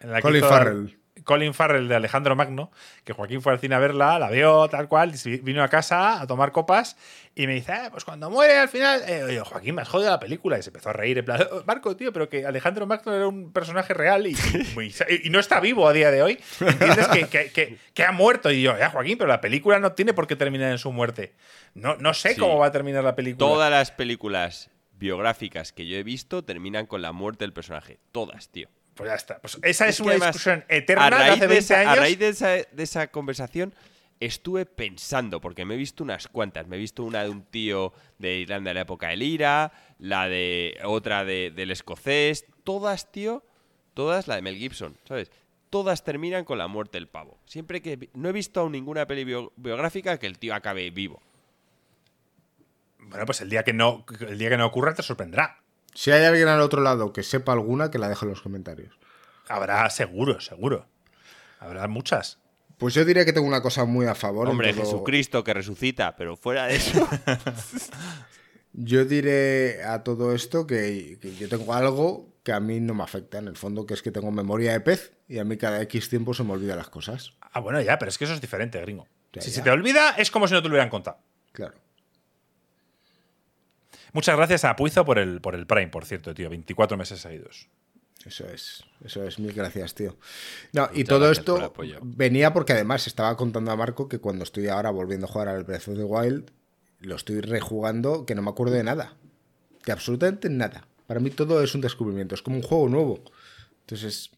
[0.00, 0.99] En la que Colin hizo- Farrell.
[1.30, 2.72] Colin Farrell de Alejandro Magno,
[3.04, 5.12] que Joaquín fue al cine a verla, la vio tal cual,
[5.44, 6.96] vino a casa a tomar copas
[7.36, 10.10] y me dice, "Ah, pues cuando muere al final, eh, oye, Joaquín, me has jodido
[10.10, 10.58] la película.
[10.58, 13.28] Y se empezó a reír, en plan, "Oh, Marco, tío, pero que Alejandro Magno era
[13.28, 14.30] un personaje real y,
[14.80, 16.40] y- y no está vivo a día de hoy.
[16.60, 17.06] ¿Entiendes?
[17.06, 18.50] que, que- que- que ha muerto.
[18.50, 21.34] Y yo, ya, Joaquín, pero la película no tiene por qué terminar en su muerte.
[21.74, 22.40] No, no sé Sí.
[22.40, 23.46] cómo va a terminar la película.
[23.46, 24.68] Todas las películas
[24.98, 28.00] biográficas que yo he visto terminan con la muerte del personaje.
[28.12, 28.68] Todas, tío.
[28.94, 29.38] Pues ya está.
[29.40, 31.92] Pues esa es, una discusión eterna a de hace de 20 esa, años.
[31.92, 33.74] A raíz de esa, de esa conversación
[34.18, 36.66] estuve pensando, porque me he visto unas cuantas.
[36.66, 40.28] Me he visto una de un tío de Irlanda de la época del IRA, la
[40.28, 42.44] de otra de- del escocés.
[42.64, 43.42] Todas, tío,
[43.94, 45.30] todas, la de Mel Gibson, ¿sabes?
[45.70, 47.38] Todas terminan con la muerte del pavo.
[47.46, 48.10] Siempre que...
[48.12, 51.22] No he visto aún ninguna peli bio- biográfica que el tío acabe vivo.
[52.98, 55.62] Bueno, pues el día que no, el día que no ocurra te sorprenderá.
[56.00, 58.98] Si hay alguien al otro lado que sepa alguna, que la deje en los comentarios.
[59.50, 60.86] Habrá seguro, seguro.
[61.58, 62.38] Habrá muchas.
[62.78, 64.48] Pues yo diría que tengo una cosa muy a favor.
[64.48, 67.06] Hombre, todo- Jesucristo que resucita, pero fuera de eso...
[68.72, 73.02] Yo diré a todo esto que, que yo tengo algo que a mí no me
[73.02, 75.82] afecta, en el fondo, que es que tengo memoria de pez y a mí cada
[75.82, 77.32] X tiempo se me olvidan las cosas.
[77.40, 79.06] Ah, bueno, ya, pero es que eso es diferente, gringo.
[79.34, 79.56] Ya, si ya.
[79.56, 81.18] se te olvida, es como si no te lo hubieran contado.
[81.52, 81.74] Claro.
[84.12, 86.50] Muchas gracias a Puizo por el, por el Prime, por cierto, tío.
[86.50, 87.68] 24 meses seguidos.
[88.26, 90.16] Eso es, eso es, mil gracias, tío.
[90.72, 94.68] No, y todo por esto venía porque además estaba contando a Marco que cuando estoy
[94.68, 96.50] ahora volviendo a jugar al Breath of the Wild,
[96.98, 99.16] lo estoy rejugando que no me acuerdo de nada.
[99.86, 100.86] De absolutamente nada.
[101.06, 103.24] Para mí todo es un descubrimiento, es como un juego nuevo.
[103.80, 104.30] Entonces,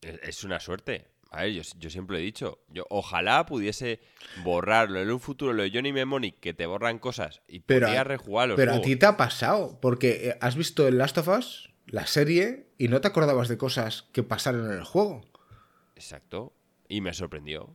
[0.00, 1.08] Es, es una suerte.
[1.30, 4.00] A ver, yo, yo siempre he dicho, yo ojalá pudiese
[4.44, 8.02] borrarlo en un futuro lo de Johnny Mnemonic, que te borran cosas y pero, podía
[8.04, 8.86] rejugar los pero a juegos.
[8.86, 12.88] ti te ha pasado, porque eh, has visto el Last of Us, la serie, y
[12.88, 15.22] no te acordabas de cosas que pasaron en el juego.
[15.96, 16.54] Exacto.
[16.88, 17.74] Y me sorprendió.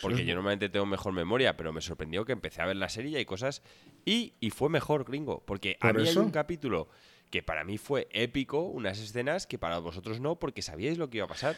[0.00, 2.76] Porque Pues es- yo normalmente tengo mejor memoria, pero me sorprendió que empecé a ver
[2.76, 3.62] la serie y hay cosas.
[4.06, 5.44] Y, y fue mejor, gringo.
[5.44, 6.88] Porque a ¿Por hay un capítulo
[7.30, 11.18] que para mí fue épico, unas escenas que para vosotros no, porque sabíais lo que
[11.18, 11.56] iba a pasar.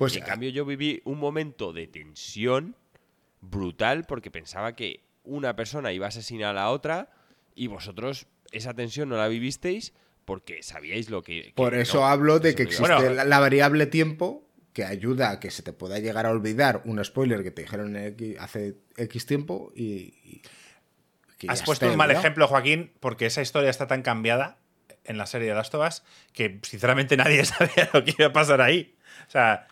[0.00, 2.74] Pues en cambio yo viví un momento de tensión
[3.42, 7.10] brutal porque pensaba que una persona iba a asesinar a la otra
[7.54, 9.92] y vosotros esa tensión no la vivisteis
[10.24, 11.42] porque sabíais lo que...
[11.42, 13.10] que Por eso no, hablo de que existe Bueno.
[13.10, 17.04] la, la variable tiempo que ayuda a que se te pueda llegar a olvidar un
[17.04, 17.94] spoiler que te dijeron
[18.38, 20.14] hace X tiempo y...
[20.24, 20.42] y
[21.36, 24.56] que Has puesto esté un mal ejemplo, Joaquín, porque esa historia está tan cambiada
[25.04, 28.32] en la serie de Last of Us que sinceramente nadie sabía lo que iba a
[28.32, 28.96] pasar ahí.
[29.28, 29.66] O sea.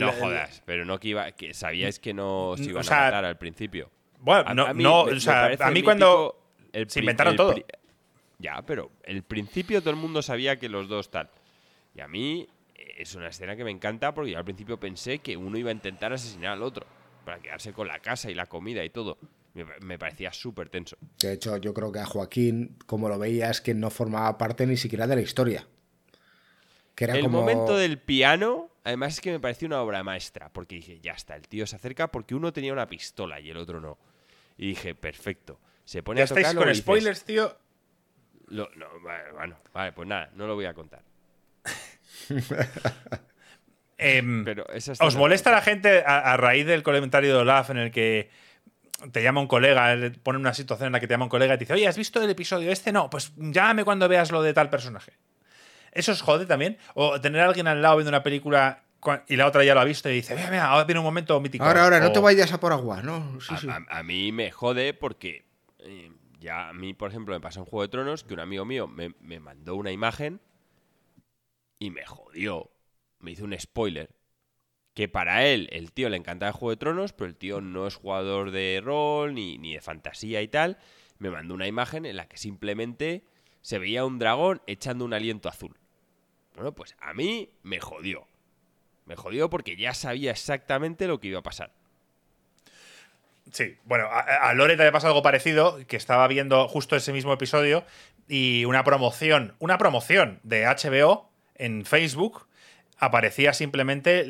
[0.00, 3.02] No la- jodas, pero no que iba, que sabíais que no se O iban sea,
[3.02, 3.90] a matar al principio.
[4.20, 6.38] Bueno, A- no, a mí no, me- o sea, a mí cuando
[6.72, 7.54] el se inventaron el todo.
[8.38, 11.28] Ya, pero el principio todo el mundo sabía que los dos tal.
[11.94, 12.48] Y a mí
[12.96, 15.72] es una escena que me encanta porque yo al principio pensé que uno iba a
[15.72, 16.86] intentar asesinar al otro
[17.24, 19.18] para quedarse con la casa y la comida y todo.
[19.54, 20.96] Me, pa- me parecía súper tenso.
[21.20, 24.66] De hecho, yo creo que a Joaquín, como lo veía, es que no formaba parte
[24.66, 25.68] ni siquiera de la historia.
[26.94, 27.40] Que era el como...
[27.40, 31.36] momento del piano, además es que me pareció una obra maestra, porque dije, ya está,
[31.36, 33.98] el tío se acerca porque uno tenía una pistola y el otro no.
[34.58, 35.58] Y dije, perfecto.
[35.84, 37.56] Se pone Ya a estáis con dices, spoilers, tío.
[38.48, 41.02] Lo- no, bueno, vale, pues nada, no lo voy a contar.
[43.98, 47.76] Em, Pero esa ¿Os molesta la gente a, a raíz del comentario de Olaf en
[47.78, 48.30] el que
[49.12, 51.58] te llama un colega, pone una situación en la que te llama un colega y
[51.58, 52.92] te dice, oye, ¿has visto el episodio este?
[52.92, 55.12] No, pues llámame cuando veas lo de tal personaje.
[55.92, 56.78] ¿Eso os jode también?
[56.94, 58.82] O tener a alguien al lado viendo una película
[59.28, 61.38] y la otra ya lo ha visto y dice, mira, mira, ahora viene un momento
[61.40, 61.64] mítico.
[61.64, 63.40] Ahora, ahora, no te vayas a por agua, ¿no?
[63.40, 63.68] Sí, a, sí.
[63.68, 65.44] a- a mí me jode porque
[65.80, 68.64] eh, ya a mí, por ejemplo, me pasó en Juego de Tronos que un amigo
[68.64, 70.40] mío me, me mandó una imagen
[71.78, 72.70] y me jodió.
[73.18, 74.14] Me hizo un spoiler.
[74.94, 77.86] Que para él, el tío le encantaba el Juego de Tronos, pero el tío no
[77.86, 80.78] es jugador de rol ni, ni de fantasía y tal.
[81.18, 83.24] Me mandó una imagen en la que simplemente
[83.62, 85.78] se veía un dragón echando un aliento azul.
[86.54, 88.26] Bueno, pues a mí me jodió.
[89.06, 91.72] Me jodió porque ya sabía exactamente lo que iba a pasar.
[93.50, 97.84] Sí, bueno, a, a Lore te algo parecido, que estaba viendo justo ese mismo episodio
[98.28, 102.46] y una promoción, una promoción de HBO en Facebook
[102.98, 104.24] aparecía simplemente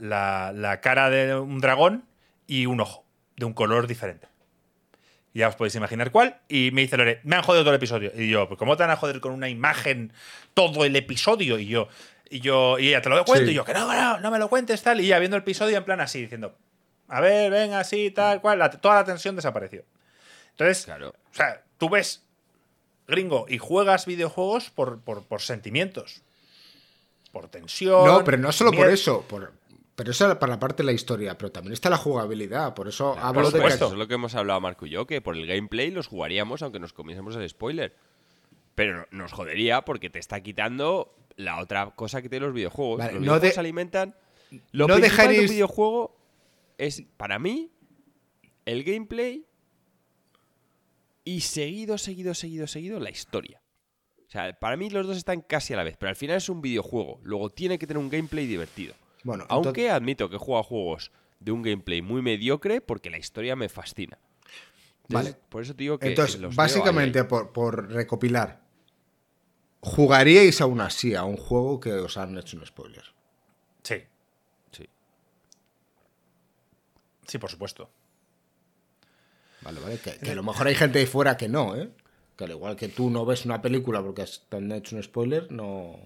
[0.00, 2.04] la- la cara de un dragón
[2.46, 3.04] y un ojo,
[3.36, 4.26] de un color diferente.
[5.36, 6.40] Ya os podéis imaginar cuál.
[6.48, 8.10] Y me dice Lore, me han jodido todo el episodio.
[8.14, 10.12] Y yo, pues ¿cómo te van a joder con una imagen
[10.54, 11.58] todo el episodio?
[11.58, 11.88] Y yo,
[12.30, 13.44] y yo, y ella te lo cuento.
[13.46, 13.52] Sí.
[13.52, 15.00] Y yo, que no, no, no me lo cuentes, tal.
[15.00, 16.56] Y ya viendo el episodio en plan así, diciendo,
[17.08, 18.58] a ver, venga, así, tal, cual.
[18.58, 19.84] La- toda la tensión desapareció.
[20.52, 21.08] Entonces, Claro.
[21.30, 22.24] o sea, tú ves
[23.06, 26.22] gringo y juegas videojuegos por, por, por sentimientos.
[27.30, 28.06] Por tensión.
[28.06, 29.22] No, pero no solo por eso.
[29.28, 29.52] Por,
[29.96, 32.74] pero eso es para la parte de la historia, pero también está la jugabilidad.
[32.74, 34.86] Por eso Claro, hablo por de que supuesto, eso es lo que hemos hablado Marco
[34.86, 37.96] y yo, que por el gameplay los jugaríamos aunque nos comiésemos el spoiler.
[38.74, 42.98] Pero nos jodería porque te está quitando la otra cosa que tienen los videojuegos.
[42.98, 44.14] Vale, los no videojuegos de- alimentan.
[44.72, 46.16] Lo no principal de un videojuego
[46.78, 47.72] es, para mí,
[48.66, 49.44] el gameplay
[51.24, 53.60] y seguido, seguido, seguido, seguido, la historia.
[54.26, 56.48] O sea, para mí los dos están casi a la vez, pero al final es
[56.48, 57.18] un videojuego.
[57.22, 58.94] Luego tiene que tener un gameplay divertido.
[59.26, 63.18] Bueno, Aunque admito que he jugado a juegos de un gameplay muy mediocre porque la
[63.18, 64.18] historia me fascina.
[65.08, 65.46] Entonces, Vale.
[65.48, 66.06] Por eso te digo que.
[66.06, 67.28] Entonces, los básicamente, ahí, ahí.
[67.28, 68.60] por, por recopilar,
[69.80, 73.02] ¿jugaríais aún así a un juego que os han hecho un spoiler?
[73.82, 73.96] Sí,
[74.70, 74.88] Sí.
[77.26, 77.90] sí, por supuesto.
[79.62, 79.98] Vale, vale.
[79.98, 81.90] Que, que a lo mejor hay gente ahí fuera que no, ¿eh?
[82.36, 85.50] Que al igual que tú no ves una película porque te han hecho un spoiler,
[85.50, 85.96] no.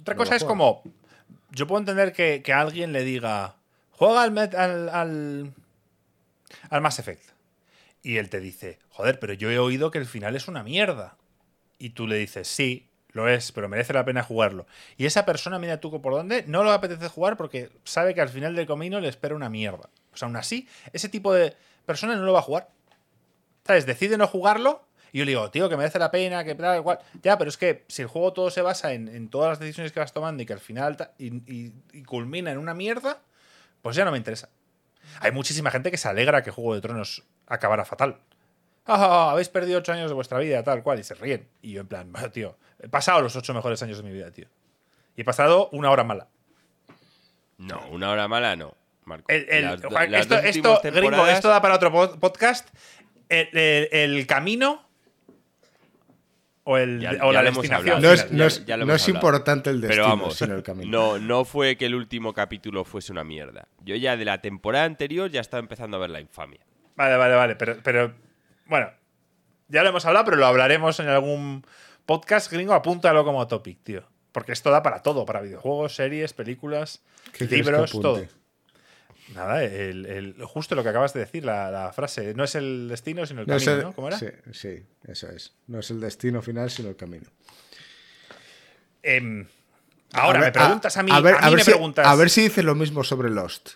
[0.00, 0.82] Otra No cosa es como.
[1.50, 3.56] Yo puedo entender que, que alguien le diga.
[3.92, 5.52] Juega al, al, al.
[6.70, 7.24] al Mass Effect.
[8.02, 11.16] Y él te dice, joder, pero yo he oído que el final es una mierda.
[11.78, 14.66] Y tú le dices, sí, lo es, pero merece la pena jugarlo.
[14.96, 18.28] Y esa persona, mira tú por dónde, no lo apetece jugar porque sabe que al
[18.28, 19.90] final del camino le espera una mierda.
[20.10, 21.54] Pues aún así, ese tipo de
[21.86, 22.68] persona no lo va a jugar.
[23.66, 23.86] ¿Sabes?
[23.86, 24.82] Decide no jugarlo
[25.12, 26.98] y yo le digo, tío, que merece la pena, que tal, igual.
[27.22, 30.00] Ya, pero es que si el juego todo se basa en, todas las decisiones que
[30.00, 31.70] vas tomando y que al final y,
[32.04, 33.18] culmina en una mierda,
[33.82, 34.48] pues ya no me interesa.
[35.20, 38.18] Hay muchísima gente que se alegra que Juego de Tronos acabara fatal.
[38.86, 41.48] Ah, habéis perdido ocho años de vuestra vida, tal cual, y se ríen.
[41.62, 44.46] Y yo, en plan, tío, he pasado los ocho mejores años de mi vida, tío.
[45.16, 46.28] Y he pasado una hora mala.
[47.58, 48.74] No, una hora mala no,
[49.04, 49.26] Marco.
[49.28, 52.68] esto, esto, gringo, esto da para otro podcast.
[53.28, 54.89] el camino
[56.64, 58.02] o, el, la destinación.
[58.02, 60.90] No es, importante el destino, Pero vamos, sino el camino.
[60.90, 63.68] No, no fue que el último capítulo fuese una mierda.
[63.82, 66.60] Yo ya de la temporada anterior ya estaba empezando a ver la infamia.
[66.96, 67.56] Vale, vale, vale.
[67.56, 68.14] Pero, pero
[68.66, 68.90] bueno,
[69.68, 71.64] ya lo hemos hablado, pero lo hablaremos en algún
[72.04, 72.74] podcast gringo.
[72.74, 74.04] Apúntalo como topic, tío.
[74.32, 77.02] Porque esto da para todo, para videojuegos, series, películas,
[77.38, 78.22] libros, todo.
[79.34, 83.42] Nada, el, justo lo que acabas de decir, la, frase, no es el destino, sino
[83.42, 83.92] el camino, ¿no?
[83.92, 84.18] ¿Cómo era?
[84.18, 85.54] Sí, sí, eso es.
[85.66, 87.26] No es el destino final, sino el camino.
[89.02, 89.46] Em,
[90.12, 92.06] ahora, me preguntas a, mí, a, ver, me si, preguntas...
[92.06, 93.70] A ver si dices lo mismo sobre Lost.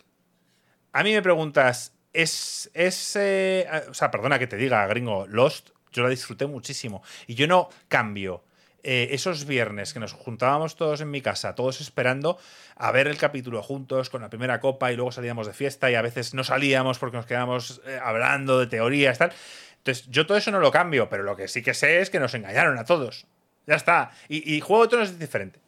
[0.93, 5.71] A mí me preguntas, ¿es, es eh, o sea, perdona que te diga, gringo, Lost,
[5.93, 7.03] yo la disfruté muchísimo.
[7.27, 8.45] Y yo no cambio
[8.85, 12.39] eh, esos viernes que nos juntábamos todos en mi casa, todos esperando
[12.77, 15.95] a ver el capítulo juntos con la primera copa y luego salíamos de fiesta y
[15.95, 19.33] a veces no salíamos porque nos quedábamos eh, hablando de teorías, tal.
[19.79, 22.21] Entonces, yo todo eso no lo cambio, pero lo que sí que sé es que
[22.21, 23.27] nos engañaron a todos.
[23.67, 24.13] Ya está.
[24.29, 25.61] Y, Juego de Tronos es diferente.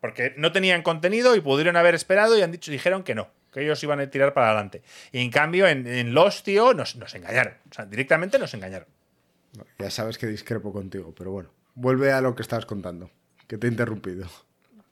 [0.00, 3.62] Porque no tenían contenido y pudieron haber esperado y han dicho, dijeron que no, que
[3.62, 4.82] ellos iban a tirar para adelante.
[5.12, 7.54] Y en cambio, en, en Los, tío, nos, nos engañaron.
[7.70, 8.88] O sea, directamente nos engañaron.
[9.78, 11.50] Ya sabes que discrepo contigo, pero bueno.
[11.76, 13.10] Vuelve a lo que estabas contando,
[13.46, 14.26] que te he interrumpido.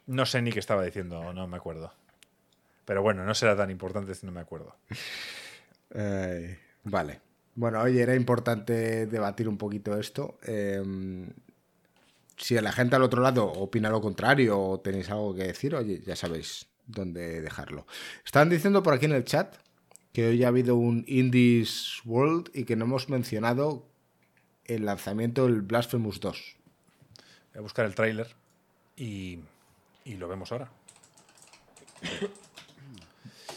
[0.06, 1.92] No sé ni qué estaba diciendo, no me acuerdo.
[2.84, 4.76] Pero bueno, no será tan importante si no me acuerdo.
[6.84, 7.20] vale.
[7.54, 10.38] Bueno, oye, era importante debatir un poquito esto.
[10.42, 11.30] Em,
[12.36, 16.02] si la gente al otro lado opina lo contrario o tenéis algo que decir, oye,
[16.04, 17.86] ya sabéis dónde dejarlo.
[18.26, 19.56] Estaban diciendo por aquí en el chat
[20.12, 23.88] que hoy ha habido un Indies World y que no hemos mencionado
[24.64, 26.56] el lanzamiento del Blasphemous 2.
[27.54, 28.26] Voy a buscar el tráiler
[28.96, 29.38] y,
[30.04, 30.70] lo vemos ahora.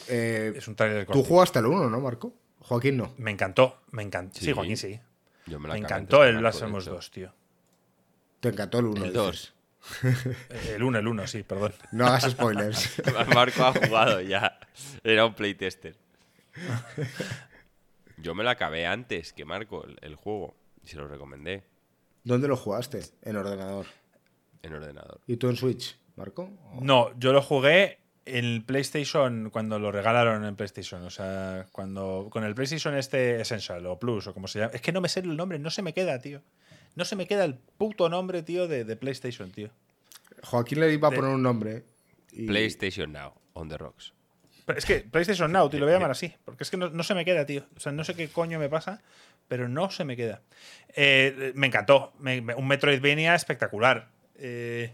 [0.09, 2.33] Eh, es un tráiler Tú jugaste el 1, ¿no, Marco?
[2.61, 3.13] Joaquín no.
[3.17, 4.39] Me encantó, me encantó.
[4.39, 4.97] Sí, Joaquín sí.
[5.47, 7.33] me, encantó el Blasphemous 2, tío.
[8.39, 9.03] Te encantó el 1.
[9.03, 9.53] El 2.
[10.75, 11.73] el 1, el 1, sí, perdón.
[11.91, 13.03] No hagas spoilers.
[13.35, 14.57] Marco ha jugado ya.
[15.03, 15.97] Era un playtester.
[18.15, 20.55] Yo me lo acabé antes que Marco, el juego.
[20.85, 21.65] Y se lo recomendé.
[22.27, 22.99] ¿Dónde lo jugaste?
[23.21, 23.85] En ordenador.
[24.61, 25.21] En ordenador.
[25.27, 26.49] ¿Y tú en Switch, Marco?
[26.81, 31.03] No, yo lo jugué en PlayStation cuando lo regalaron en PlayStation.
[31.03, 34.71] O sea, cuando con el PlayStation este Essential o Plus o como se llama.
[34.73, 36.41] Es que no me sé el nombre, no se me queda, tío.
[36.95, 39.69] No se me queda el puto nombre, tío, de, PlayStation, tío.
[40.43, 41.85] Joaquín le iba a poner un nombre.
[42.45, 44.11] PlayStation Now, on the rocks.
[44.75, 46.33] es que PlayStation Now, tío, lo voy a llamar así.
[46.43, 47.63] Porque es que no, no, se me queda, tío.
[47.77, 49.01] O sea, no sé qué coño me pasa
[49.47, 50.41] pero no se me queda.
[50.95, 52.13] Eh, me encantó.
[52.19, 54.09] un Metroidvania espectacular.
[54.35, 54.91] Eh,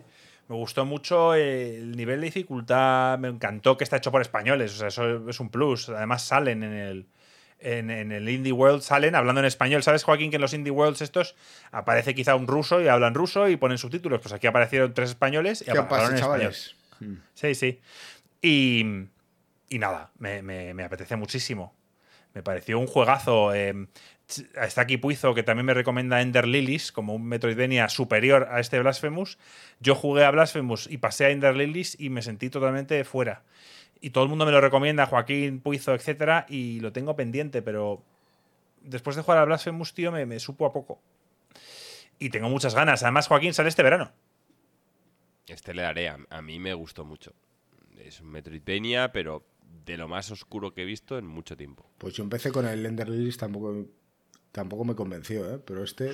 [0.47, 3.17] me gustó mucho el nivel de dificultad.
[3.17, 4.73] Me encantó que está hecho por españoles.
[4.73, 5.89] O sea, eso es un plus.
[5.89, 7.07] Además, salen en el.
[7.65, 9.83] En, el Indie World salen hablando en español.
[9.83, 11.33] ¿Sabes, Joaquín, que en los Indie Worlds estos
[11.71, 14.19] aparece quizá un ruso y hablan ruso y ponen subtítulos?
[14.19, 16.53] Pues aquí aparecieron tres españoles y hablaron español.
[16.99, 17.15] Hmm.
[17.33, 17.79] Sí, sí.
[18.41, 18.85] Y,
[19.69, 21.73] y nada, me, me, apetece muchísimo.
[22.33, 23.53] Me pareció un juegazo.
[23.53, 23.87] Eh,
[24.61, 28.79] está aquí Puizo, que también me recomienda Ender Lilies como un Metroidvania superior a este
[28.79, 29.37] Blasphemous.
[29.79, 33.43] Yo jugué a Blasphemous y pasé a Ender Lilies y me sentí totalmente fuera.
[34.01, 38.03] Y todo el mundo me lo recomienda, Joaquín, Puizo, etcétera, y lo tengo pendiente, pero
[38.81, 41.01] después de jugar a Blasphemous, tío, me, supo a poco.
[42.19, 43.03] Y tengo muchas ganas.
[43.03, 44.11] Además, Joaquín sale este verano.
[45.47, 46.09] Este le daré.
[46.09, 47.33] A, mí me gustó mucho.
[47.97, 49.45] Es un Metroidvania, pero
[49.85, 51.89] de lo más oscuro que he visto en mucho tiempo.
[51.97, 53.85] Pues yo empecé con el Ender Lilies, tampoco
[54.53, 55.59] Tampoco me convenció, ¿eh?
[55.65, 56.11] pero este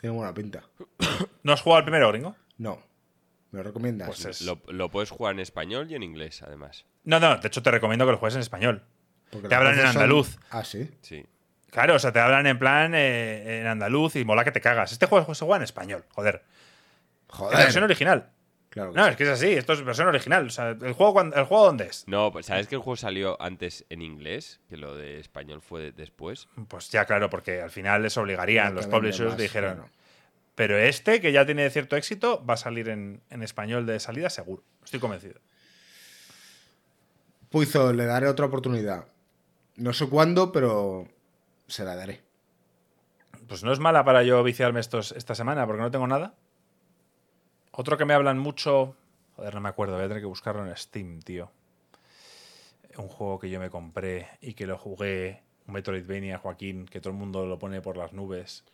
[0.00, 0.62] tiene buena pinta.
[1.42, 2.36] ¿No has jugado al primero, gringo?
[2.56, 2.80] No.
[3.50, 4.06] ¿Me lo recomiendas?
[4.06, 6.86] Pues lo, puedes jugar en español y en inglés, además.
[7.02, 8.84] No, no, de hecho te recomiendo que lo juegues en español.
[9.30, 10.38] te hablan en andaluz.
[10.50, 10.88] Ah, sí.
[11.02, 11.26] Sí.
[11.70, 14.92] Claro, o sea, te hablan en plan eh, en andaluz y mola que te cagas.
[14.92, 16.44] Este juego se juega en español, joder.
[17.26, 17.58] Joder.
[17.58, 18.30] la versión original.
[18.72, 19.10] Claro No, sí.
[19.10, 20.46] es que es así, esto es versión original.
[20.46, 22.04] O sea, ¿el juego, ¿el juego dónde es?
[22.08, 24.60] No, pues ¿sabes que el juego salió antes en inglés?
[24.70, 26.48] Que lo de español fue de- después.
[26.68, 28.74] Pues ya, claro, porque al final les obligarían.
[28.74, 29.74] Los publishers más, dijeron.
[29.74, 29.90] claro.
[30.54, 34.30] Pero este, que ya tiene cierto éxito, va a salir en, en español de salida
[34.30, 34.62] seguro.
[34.84, 35.38] Estoy convencido.
[37.50, 39.06] Puizo, le daré otra oportunidad.
[39.76, 41.08] No sé cuándo, pero
[41.66, 42.22] se la daré.
[43.48, 46.34] Pues no es mala para yo viciarme estos, esta semana, porque no tengo nada.
[47.72, 48.94] Otro que me hablan mucho.
[49.36, 51.50] Joder, no me acuerdo, voy a tener que buscarlo en Steam, tío.
[52.96, 55.42] Un juego que yo me compré y que lo jugué.
[55.66, 58.64] Un Metroidvania, Joaquín, que todo el mundo lo pone por las nubes.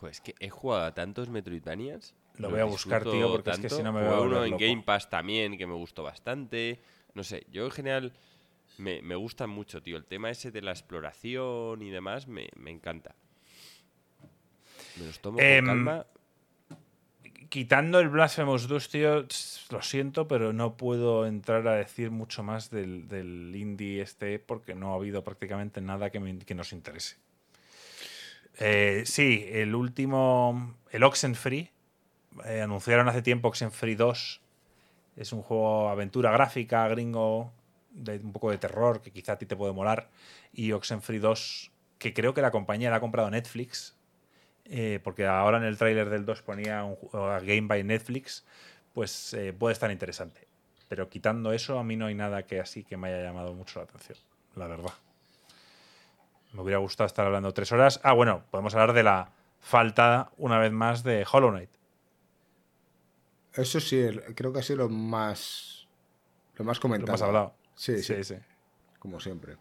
[0.00, 2.14] Joder, es que he jugado a tantos Metroidvanias.
[2.36, 4.52] Lo voy a buscar, tío, porque es que si no me voy a uno en
[4.52, 4.64] loco.
[4.64, 6.80] Game Pass también, que me gustó bastante.
[7.12, 8.12] No sé, yo en general
[8.78, 9.96] me, me gustan mucho, tío.
[9.96, 13.14] El tema ese de la exploración y demás me, me encanta.
[14.98, 16.06] Me los tomo Em, con calma.
[17.48, 22.42] Quitando el Blasphemous Dust, tío, tss, lo siento, pero no puedo entrar a decir mucho
[22.42, 27.16] más del, indie este porque no ha habido prácticamente nada que nos interese.
[28.58, 31.70] Eh, sí, el último, el Oxenfree,
[32.44, 34.40] eh, anunciaron hace tiempo Oxenfree 2.
[35.16, 37.52] Es un juego aventura gráfica, gringo,
[37.90, 40.08] de un poco de terror, que quizá a ti te puede molar.
[40.52, 43.93] Y Oxenfree 2, que creo que la compañía la ha comprado Netflix,
[44.64, 48.44] eh, porque ahora en el tráiler del 2 ponía un a Game by Netflix,
[48.92, 50.46] pues eh, puede estar interesante.
[50.88, 53.78] Pero quitando eso, a mí no hay nada que así que me haya llamado mucho
[53.80, 54.18] la atención,
[54.54, 54.92] la verdad.
[56.52, 58.00] Me hubiera gustado estar hablando tres horas.
[58.04, 61.70] Ah, bueno, podemos hablar de la falta, una vez más, de Hollow Knight.
[63.54, 65.88] Eso sí, creo que ha sido lo más.
[66.56, 67.10] Lo más Lo comentado.
[67.12, 67.54] hemos hablado.
[67.74, 68.36] Sí, sí, sí, sí.
[69.00, 69.56] como siempre.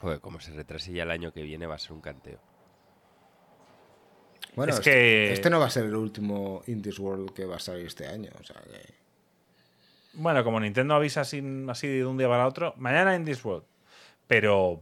[0.00, 2.38] Joder, como se retrase ya el año que viene va a ser un canteo.
[4.56, 7.56] Bueno, Es este, que- este no va a ser el último Indies World que va
[7.56, 8.30] a salir este año.
[8.40, 8.94] O sea que.
[10.14, 13.64] Bueno, como Nintendo avisa así, así de un día para otro, mañana en This World.
[14.28, 14.80] Pero.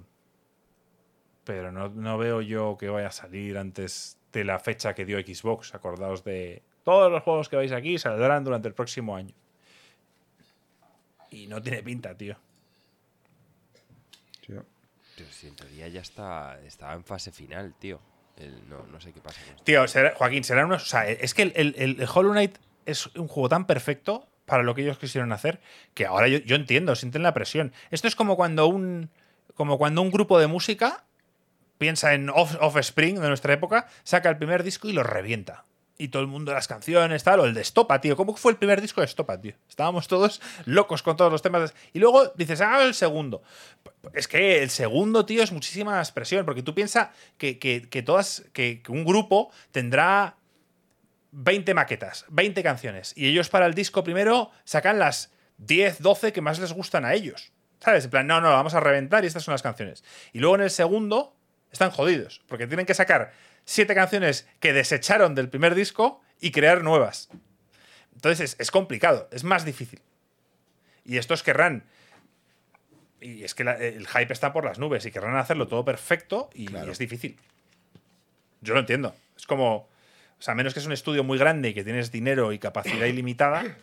[1.44, 5.18] Pero no, no veo yo que vaya a salir antes de la fecha que dio
[5.18, 5.74] Xbox.
[5.74, 6.62] Acordaos de.
[6.84, 9.34] Todos los juegos que veis aquí saldrán durante el próximo año.
[11.30, 12.36] Y no tiene pinta, tío.
[14.46, 14.52] sí.
[15.16, 18.00] Pero si en teoría ya está, estaba en fase final, tío.
[18.68, 19.64] No, sé qué pasa con.
[19.64, 20.82] Tío, será- Joaquín, unos.
[20.82, 22.56] O sea, es que el, el- Hollow Knight
[22.86, 25.60] es un juego tan perfecto para lo que ellos quisieron hacer
[25.94, 27.72] que ahora yo, yo entiendo, sienten la presión.
[27.90, 29.10] Esto es como cuando un.
[29.54, 31.04] Como cuando un grupo de música
[31.78, 35.64] piensa en Off- Offspring de nuestra época, saca el primer disco y lo revienta.
[36.02, 38.16] Y todo el mundo las canciones, tal, o el de Estopa, tío.
[38.16, 39.54] ¿Cómo fue el primer disco de Estopa, tío?
[39.68, 41.74] Estábamos todos locos con todos los temas.
[41.92, 43.42] Y luego dices, ah, el segundo.
[44.12, 48.82] Es que el segundo, tío, es muchísima expresión, porque tú piensas que, que- todas, que,
[48.82, 50.36] que un grupo tendrá
[51.30, 56.40] 20 maquetas, 20 canciones, y ellos para el disco primero sacan las 10, 12 que
[56.40, 57.52] más les gustan a ellos.
[57.78, 58.04] ¿Sabes?
[58.04, 60.04] En plan, no, no, vamos a reventar y estas son las canciones.
[60.32, 61.34] Y luego en el segundo
[61.70, 63.32] están jodidos, porque tienen que sacar
[63.64, 67.28] 7 canciones que desecharon del primer disco y crear nuevas.
[68.14, 70.00] Entonces es, es complicado, es más difícil.
[71.04, 71.84] Y estos querrán
[73.20, 76.50] y es que la- el hype está por las nubes y querrán hacerlo todo perfecto
[76.54, 76.90] y Claro.
[76.90, 77.38] es difícil.
[78.60, 79.14] Yo lo entiendo.
[79.36, 79.88] Es como.
[80.38, 82.58] O sea, a menos que es un estudio muy grande y que tienes dinero y
[82.58, 83.76] capacidad ilimitada.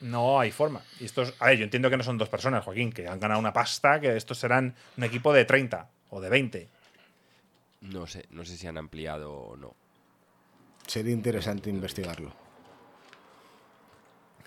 [0.00, 0.82] No hay forma.
[0.98, 3.38] Y estos, a ver, yo entiendo que no son dos personas, Joaquín, que han ganado
[3.38, 6.68] una pasta, que estos serán un equipo de 30 o de 20.
[7.82, 9.74] No sé, no sé si han ampliado o no.
[10.86, 12.32] Sería interesante investigarlo.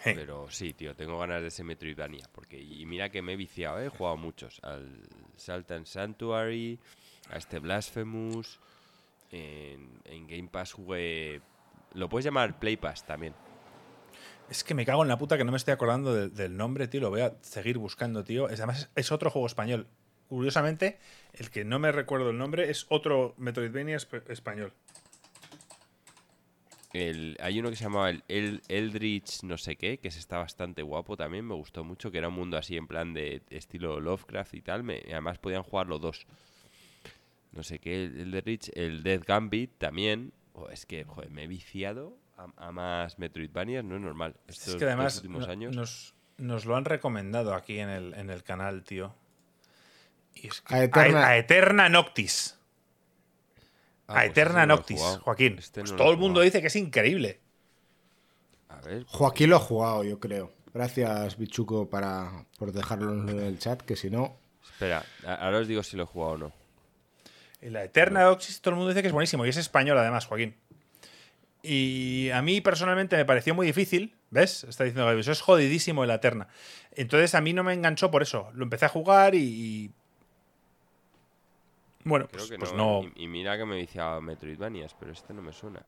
[0.04, 2.30] Pero sí, tío, tengo ganas de ese Metroidvania.
[2.32, 3.88] Porque, y mira que me he viciado, ¿eh?
[3.88, 4.60] he jugado muchos.
[4.64, 5.02] Al
[5.36, 6.80] Sultan Sanctuary,
[7.30, 8.60] a este Blasphemous.
[9.32, 11.42] En, en Game Pass jugué.
[11.94, 13.34] Lo puedes llamar Play Pass también.
[14.50, 16.88] Es que me cago en la puta que no me estoy acordando del, del nombre,
[16.88, 17.02] tío.
[17.02, 18.48] Lo voy a seguir buscando, tío.
[18.48, 19.88] Es, además, es otro juego español.
[20.30, 20.98] Curiosamente,
[21.34, 24.74] el que no me recuerdo el nombre es otro Metroidvania esp- español.
[26.94, 30.38] El, hay uno que se llamaba el, el Eldritch no sé qué, que se está
[30.38, 34.00] bastante guapo también, me gustó mucho, que era un mundo así en plan de estilo
[34.00, 36.26] Lovecraft y tal, me, además podían jugar los dos.
[37.52, 41.48] No sé qué, el Eldritch, el Death Gambit también, Oh, es que, joder, me he
[41.48, 44.38] viciado a, a más Metroidvanias, no es normal.
[44.48, 48.14] Estos es que además últimos no- años, nos, nos lo han recomendado aquí en el,
[48.14, 49.14] en el canal, tío.
[50.36, 52.58] Es que- A Eterna- a Eterna Noctis.
[54.08, 55.02] Ah, a pues Eterna no Noctis.
[55.22, 55.56] Joaquín.
[55.58, 57.40] Este Pues no todo el mundo dice que es increíble.
[58.70, 60.52] A ver, Joaquín lo ha jugado, yo creo.
[60.74, 64.38] Gracias, Bichuco, para, por dejarlo en el chat, que si no.
[64.64, 66.52] espera, a- ahora os digo si lo he jugado o no.
[67.62, 69.46] La Eterna Noctis todo el mundo dice que es buenísimo.
[69.46, 70.56] Y es español, además, Joaquín.
[71.64, 74.66] Y a mí personalmente me pareció muy difícil, ¿ves?
[74.66, 76.48] Está diciendo Gaby, eso es jodidísimo en la Eterna.
[76.92, 78.52] Entonces a mí no me enganchó por eso.
[78.54, 79.92] Lo empecé a jugar y...
[82.06, 83.02] Bueno, Creo pues, que pues no.
[83.04, 83.12] no.
[83.16, 85.86] Y, y mira que me decía Metroidvanias, pero este no me suena.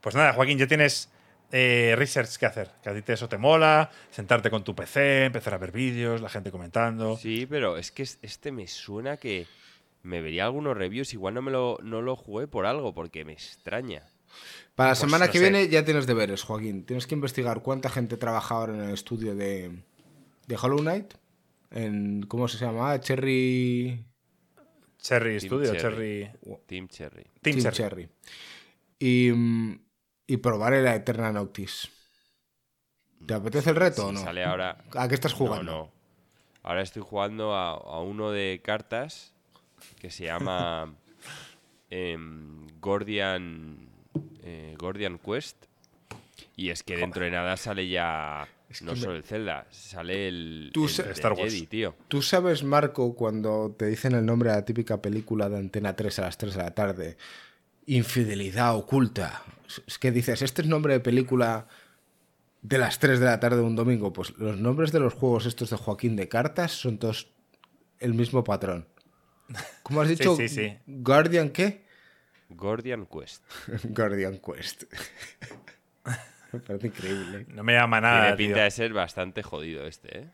[0.00, 1.10] Pues nada, Joaquín, ya tienes
[1.50, 2.70] eh, research que hacer.
[2.82, 6.20] Que a ti te- eso te mola, sentarte con tu PC, empezar a ver vídeos,
[6.20, 7.16] la gente comentando.
[7.16, 9.46] Sí, pero es que es- este me suena que
[10.02, 11.14] me vería algunos reviews.
[11.14, 14.02] Igual no me lo, no lo jugué por algo, porque me extraña.
[14.74, 15.44] Para la Pues semana no que sé.
[15.44, 16.84] viene ya tienes deberes, Joaquín.
[16.84, 19.82] Tienes que investigar cuánta gente trabaja ahora en el estudio de,
[20.46, 21.14] de Hollow Knight.
[21.74, 23.00] En, ¿Cómo se llama?
[23.00, 24.06] Cherry.
[24.98, 26.30] Cherry Team Studio, Cherry.
[26.30, 26.58] Cherry.
[26.66, 27.24] Team Cherry.
[27.24, 27.76] Team Team Cherry.
[27.76, 28.08] Cherry.
[29.00, 29.80] Y, mm,
[30.28, 31.90] y probaré la Eterna Noctis.
[33.26, 34.20] ¿Te apetece el reto o no?
[34.20, 34.84] sale ahora.
[34.94, 35.64] ¿A qué estás jugando?
[35.64, 35.92] No, no.
[36.62, 39.34] Ahora estoy jugando a, a uno de cartas
[39.98, 40.94] que se llama
[41.90, 43.88] em, Gordian,
[44.44, 45.66] eh, Gordian Quest.
[46.56, 48.46] Y es que dentro de nada sale ya
[48.82, 51.52] no que me- solo el Zelda, sale el, Tú el Star Wars.
[51.52, 51.94] Jedi, tío.
[52.08, 56.18] ¿Tú sabes, Marco, cuando te dicen el nombre de la típica película de Antena 3
[56.18, 57.16] a las 3 de la tarde?
[57.86, 59.42] Infidelidad oculta.
[59.86, 61.66] Es que dices, este es nombre de película
[62.62, 64.12] de las 3 de la tarde de un domingo.
[64.12, 67.28] Pues los nombres de los juegos estos de Joaquín de Cartas son todos
[67.98, 68.88] el mismo patrón.
[69.82, 70.34] ¿Cómo has dicho?
[70.36, 70.76] sí, sí.
[70.86, 71.84] ¿Guardian qué?
[72.48, 73.42] Gordian Quest.
[73.90, 74.84] Guardian Quest.
[76.54, 77.46] Me parece increíble.
[77.48, 78.20] No me llama nada.
[78.20, 78.46] Tiene tío.
[78.46, 80.28] pinta de ser bastante jodido este, ¿eh?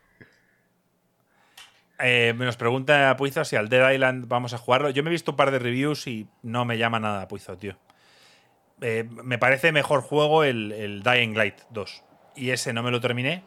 [2.02, 4.90] Eh, nos pregunta Puizo si al Dead Island vamos a jugarlo.
[4.90, 7.76] Yo me he visto un par de reviews y no me llama nada Puizo, tío.
[8.80, 12.02] Eh, me parece mejor juego el, el Dying Light 2.
[12.36, 13.42] Y ese no me lo terminé.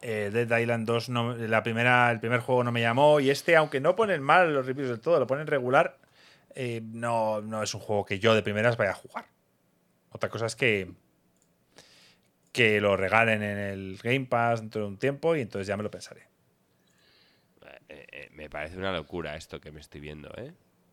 [0.00, 3.20] Eh, Dead Island 2, no, la primera, el primer juego no me llamó.
[3.20, 5.98] Y este, aunque no ponen mal los reviews del todo, lo ponen regular,
[6.54, 9.26] eh, no, no es un juego que yo de primeras vaya a jugar.
[10.10, 10.90] Otra cosa es que,
[12.58, 15.84] que lo regalen en el Game Pass dentro de un tiempo y entonces ya me
[15.84, 16.26] lo pensaré.
[17.88, 20.52] Eh, eh, me parece una locura esto que me estoy viendo, ¿eh?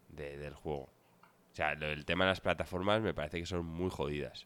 [0.10, 0.84] De- del juego.
[0.84, 4.46] O sea, lo- el tema de las plataformas me parece que son muy jodidas.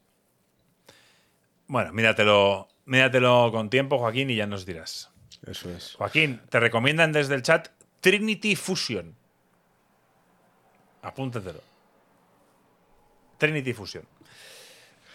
[1.68, 5.12] Bueno, míratelo, míratelo con tiempo, Joaquín, y ya nos dirás.
[5.46, 5.96] Eso es.
[5.96, 7.68] Joaquín, te recomiendan desde el chat
[8.00, 9.14] Trinity Fusion.
[11.02, 11.60] Apúntatelo.
[13.38, 14.06] Trinity Fusion.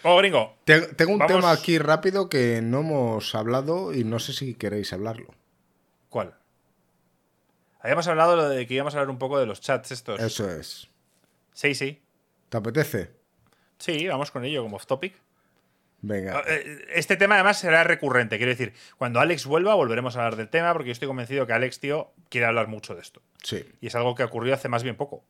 [0.05, 0.57] Oh, gringo.
[0.65, 4.55] Te- Tengo un Vamos- tema aquí rápido que no hemos hablado y no sé si
[4.55, 5.35] queréis hablarlo.
[6.11, 6.35] ¿Cuál?
[7.81, 10.21] Habíamos hablado de que íbamos a hablar un poco de los chats estos.
[10.21, 10.89] Eso es.
[11.53, 12.03] Sí, sí.
[12.49, 13.11] ¿Te apetece?
[13.79, 15.15] Sí, vamos con ello como off topic.
[16.01, 16.43] Venga.
[16.47, 18.37] Eh, Este tema además será recurrente.
[18.37, 21.53] Quiero decir, cuando Alex vuelva volveremos a hablar del tema porque yo estoy convencido que
[21.55, 23.23] Alex, tío, quiere hablar mucho de esto.
[23.43, 23.65] Sí.
[23.81, 25.25] Y es algo que ocurrió hace más bien poco.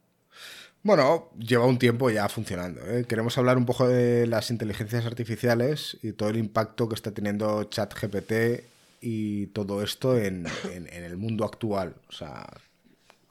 [0.85, 2.83] Bueno, lleva un tiempo ya funcionando.
[2.83, 3.07] ¿eh?
[3.09, 7.65] Queremos hablar un poco de las inteligencias artificiales y todo el impacto que está teniendo
[7.65, 8.65] ChatGPT
[9.01, 10.47] y todo esto en,
[10.93, 11.97] el mundo actual.
[12.11, 12.47] O sea,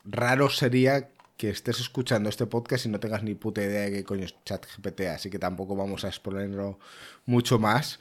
[0.03, 4.03] raro sería que estés escuchando este podcast y no tengas ni puta idea de qué
[4.03, 6.79] coño es ChatGPT, así que tampoco vamos a exponerlo
[7.27, 7.99] mucho más.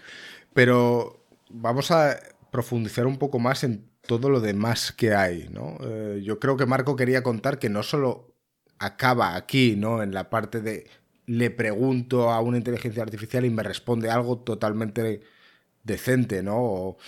[0.54, 2.18] Pero vamos a
[2.50, 5.76] profundizar un poco más en todo lo demás que hay, ¿no?
[5.82, 8.31] Eh, yo creo que Marco quería contar que no solo
[8.82, 10.02] acaba aquí, ¿no?
[10.02, 10.86] En la parte de
[11.26, 15.22] le pregunto a una inteligencia artificial y me responde algo totalmente
[15.84, 16.56] decente, ¿no?
[16.56, 16.98] O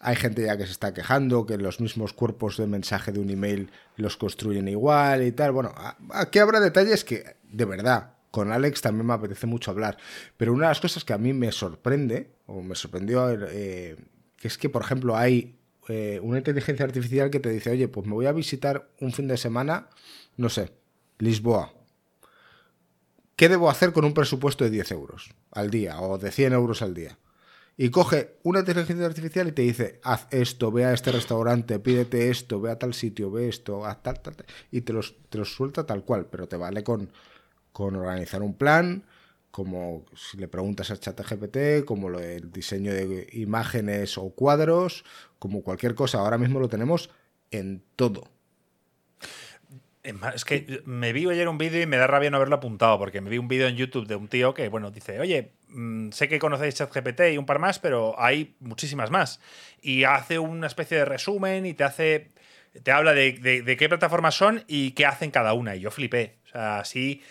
[0.00, 3.30] hay gente ya que se está quejando que los mismos cuerpos de mensaje de un
[3.30, 5.52] email los construyen igual y tal.
[5.52, 5.74] Bueno,
[6.10, 9.98] aquí habrá detalles que, de verdad, con Alex también me apetece mucho hablar.
[10.36, 13.96] Pero una de las cosas que a mí me sorprende, o me sorprendió, eh,
[14.40, 18.14] es que, por ejemplo, hay eh, una inteligencia artificial que te dice, oye, pues me
[18.14, 19.88] voy a visitar un fin de semana,
[20.36, 20.70] no sé,
[21.18, 21.72] Lisboa.
[23.36, 26.82] ¿Qué debo hacer con un presupuesto de 10 euros al día o de 100 euros
[26.82, 27.18] al día?
[27.76, 32.28] Y coge una inteligencia artificial y te dice, haz esto, ve a este restaurante, pídete
[32.28, 35.38] esto, ve a tal sitio, ve esto, haz tal, tal, tal", y te los, te
[35.38, 37.12] los suelta tal cual, pero te vale con,
[37.70, 39.04] con organizar un plan,
[39.52, 45.04] como si le preguntas a ChatGPT, como lo del diseño de imágenes o cuadros,
[45.38, 46.18] como cualquier cosa.
[46.18, 47.10] Ahora mismo lo tenemos
[47.52, 48.24] en todo.
[50.34, 53.20] Es que me vi ayer un vídeo y me da rabia no haberlo apuntado, porque
[53.20, 56.28] me vi un vídeo en YouTube de un tío que, bueno, dice, oye, mm, sé
[56.28, 59.40] que conocéis ChatGPT y un par más, pero hay muchísimas más.
[59.82, 62.30] Y hace una especie de resumen y te hace.
[62.82, 65.74] Te habla de, de- de qué plataformas son y qué hacen cada una.
[65.74, 66.36] Y yo flipé.
[66.44, 67.22] O sea, sí.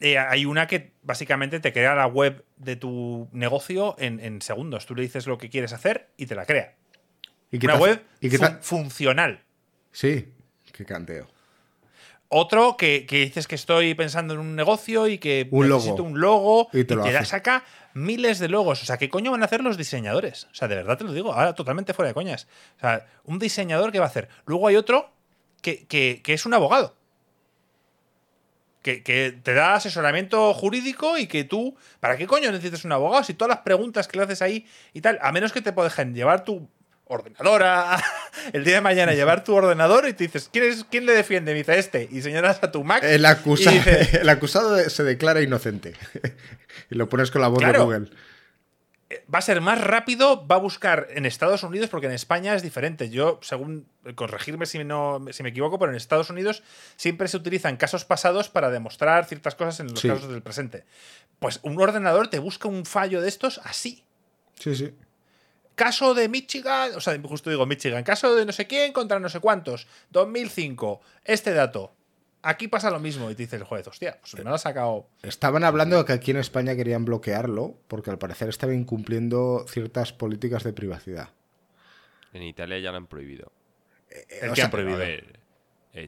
[0.00, 4.84] eh, hay una que básicamente te crea la web de tu negocio en, en segundos.
[4.86, 6.74] Tú le dices lo que quieres hacer y te la crea.
[7.50, 8.58] ¿Y qué Una web ¿Y qué fun- tal?
[8.62, 9.40] funcional.
[9.92, 10.32] Sí,
[10.72, 11.28] qué canteo.
[12.28, 15.80] Otro que, que dices que estoy pensando en un negocio y que Un logo.
[15.80, 17.26] necesito un logo Y y te te, lo da- hace.
[17.30, 17.62] saca
[17.94, 18.82] miles de logos.
[18.82, 20.44] O sea, ¿qué coño van a hacer los diseñadores?
[20.50, 22.48] O sea, de verdad te lo digo, ahora totalmente fuera de coñas.
[22.78, 24.28] O sea, un diseñador que va a hacer.
[24.44, 25.10] Luego hay otro
[25.62, 26.96] que, que- que es un abogado.
[28.82, 33.24] Que, que te da asesoramiento jurídico y que tú, ¿para qué coño necesitas un abogado?
[33.24, 36.14] Si todas las preguntas que le haces ahí y tal, a menos que te dejen
[36.14, 36.68] llevar tu
[37.08, 38.02] ordenador a-
[38.52, 41.52] el día de mañana, llevar tu ordenador y te dices, ¿quién, es, quién le defiende?
[41.52, 42.08] Me dice este.
[42.10, 43.02] Y señalas a tu Mac.
[43.04, 45.94] El, acusa- y dices, el acusado se declara inocente.
[46.90, 47.78] y lo pones con la voz de.
[47.78, 48.10] Google.
[49.32, 52.62] va a ser más rápido, va a buscar en Estados Unidos, porque en España es
[52.64, 53.08] diferente.
[53.08, 56.64] Yo, según, corregirme si, no, si me equivoco, pero en Estados Unidos
[56.96, 60.08] siempre se utilizan casos pasados para demostrar ciertas cosas en los Sí.
[60.08, 60.84] casos del presente.
[61.38, 64.02] Pues un ordenador te busca un fallo de estos así.
[64.58, 64.92] Sí, sí.
[65.76, 69.28] Caso de Michigan, o sea, justo digo Michigan, caso de no sé quién contra no
[69.28, 71.92] sé cuántos, 2005, este dato.
[72.42, 75.08] Aquí pasa lo mismo y te dice el juez, hostia, pues me lo ha sacado.
[75.22, 80.12] Estaban hablando de que aquí en España querían bloquearlo porque al parecer estaba incumpliendo ciertas
[80.12, 81.30] políticas de privacidad.
[82.32, 83.52] En Italia ya lo han prohibido.
[84.08, 84.96] O que sea, han prohibido.
[84.96, 85.40] A ver, eh,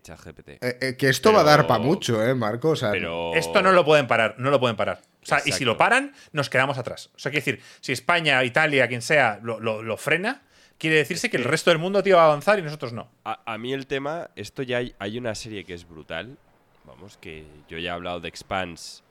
[0.01, 0.49] ChatGPT.
[0.49, 2.71] Eh, eh, que esto va a dar para mucho, ¿eh, Marco?
[2.71, 3.35] O sea, Pero.
[3.35, 5.01] Esto no lo pueden parar, no lo pueden parar.
[5.23, 7.11] O sea, y si lo paran, nos quedamos atrás.
[7.15, 10.43] O sea, quiere decir, si España, Italia, quien sea, lo, lo- lo frena,
[10.79, 13.11] quiere decirse que el resto del mundo tío, va a avanzar y nosotros no.
[13.25, 16.37] A, a mí el tema, esto ya hay, hay una serie que es brutal.
[16.85, 19.03] Vamos, que yo ya he hablado de Expanse.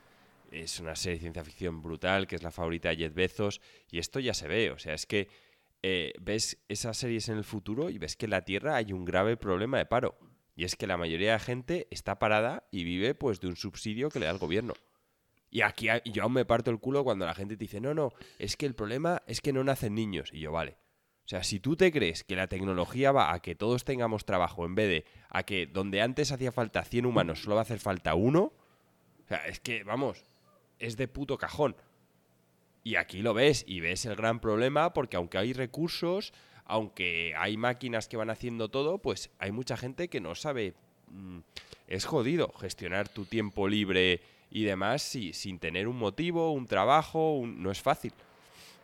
[0.51, 3.61] Es una serie de ciencia ficción brutal, que es la favorita de Jeff Bezos.
[3.91, 4.71] Y esto ya se ve.
[4.71, 5.27] O sea, es que
[5.83, 9.05] eh, ves esas series en el futuro y ves que en la Tierra hay un
[9.05, 10.17] grave problema de paro.
[10.57, 14.09] Y es que la mayoría de gente está parada y vive pues de un subsidio
[14.09, 14.73] que le da el gobierno.
[15.51, 18.11] Y aquí yo aún me parto el culo cuando la gente te dice, no, no,
[18.39, 20.31] es que el problema es que no nacen niños.
[20.33, 20.71] Y yo, vale.
[21.25, 24.65] O sea, si tú te crees que la tecnología va a que todos tengamos trabajo
[24.65, 27.79] en vez de a que donde antes hacía falta 100 humanos solo va a hacer
[27.79, 28.51] falta uno,
[29.25, 30.23] o sea, es que, vamos,
[30.79, 31.75] es de puto cajón.
[32.83, 36.33] Y aquí lo ves, y ves el gran problema, porque aunque hay recursos,
[36.67, 40.73] aunque hay máquinas que van haciendo todo, pues hay mucha gente que no sabe.
[41.09, 41.39] mm,
[41.87, 44.19] Es jodido gestionar tu tiempo libre
[44.51, 48.11] y demás si- sin tener un motivo, un trabajo, un- no es fácil.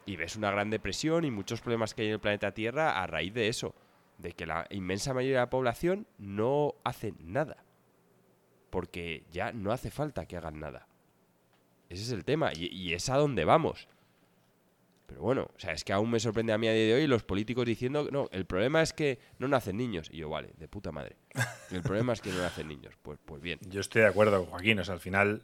[0.06, 3.08] Y ves una gran depresión y muchos problemas que hay en el planeta Tierra a
[3.08, 3.76] raíz de eso,
[4.20, 7.58] de que la inmensa mayoría de la población no hace nada.
[8.70, 10.88] Porque ya no hace falta que hagan nada.
[11.90, 13.88] Ese es el tema y, y es a donde vamos.
[15.14, 17.06] Pero bueno, o sea, es que aún me sorprende a mí a día de hoy
[17.06, 20.10] los políticos diciendo, no, el problema es que no nacen niños.
[20.12, 21.18] Y yo, vale, de puta madre.
[21.70, 22.96] El problema es que no nacen niños.
[23.00, 23.60] Pues, pues bien.
[23.62, 24.80] Yo estoy de acuerdo con Joaquín.
[24.80, 25.44] O sea, al final.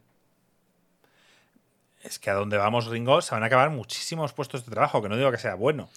[2.02, 5.04] Es que a donde vamos, Ringo, se van a acabar muchísimos puestos de trabajo.
[5.04, 5.88] Que no digo que sea bueno.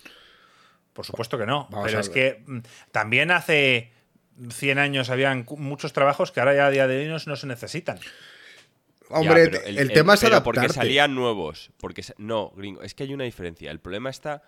[0.93, 1.67] Por supuesto que no.
[1.71, 2.59] Vamos pero es que mm,
[2.91, 3.91] también hace
[4.51, 7.47] 100 años habían muchos trabajos que ahora ya a día de hoy no, no se
[7.47, 7.99] necesitan.
[9.13, 10.61] Hombre, Ya, el, tema es pero adaptarte.
[10.61, 11.71] porque salían nuevos.
[11.79, 13.71] Porque no, gringo, es que hay una diferencia.
[13.71, 14.43] El problema está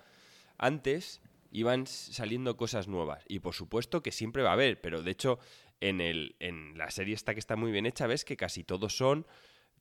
[0.58, 1.20] antes
[1.50, 5.38] iban saliendo cosas nuevas y por supuesto que siempre va a haber, pero de hecho
[5.80, 8.96] en el en la serie esta que está muy bien hecha ves que casi todos
[8.96, 9.26] son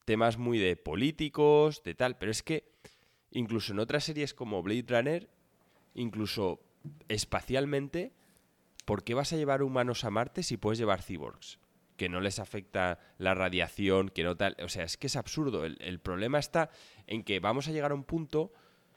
[0.05, 2.71] temas muy de políticos, de tal, pero es que
[3.31, 5.29] incluso en otras series como Blade Runner,
[5.95, 6.61] incluso
[7.07, 8.11] espacialmente,
[8.85, 11.59] ¿por qué vas a llevar humanos a Marte si puedes llevar cyborgs?
[11.97, 14.55] Que no les afecta la radiación, que no tal.
[14.63, 15.65] O sea, es que es absurdo.
[15.65, 16.69] El, el problema está
[17.07, 18.51] en que vamos a llegar a un punto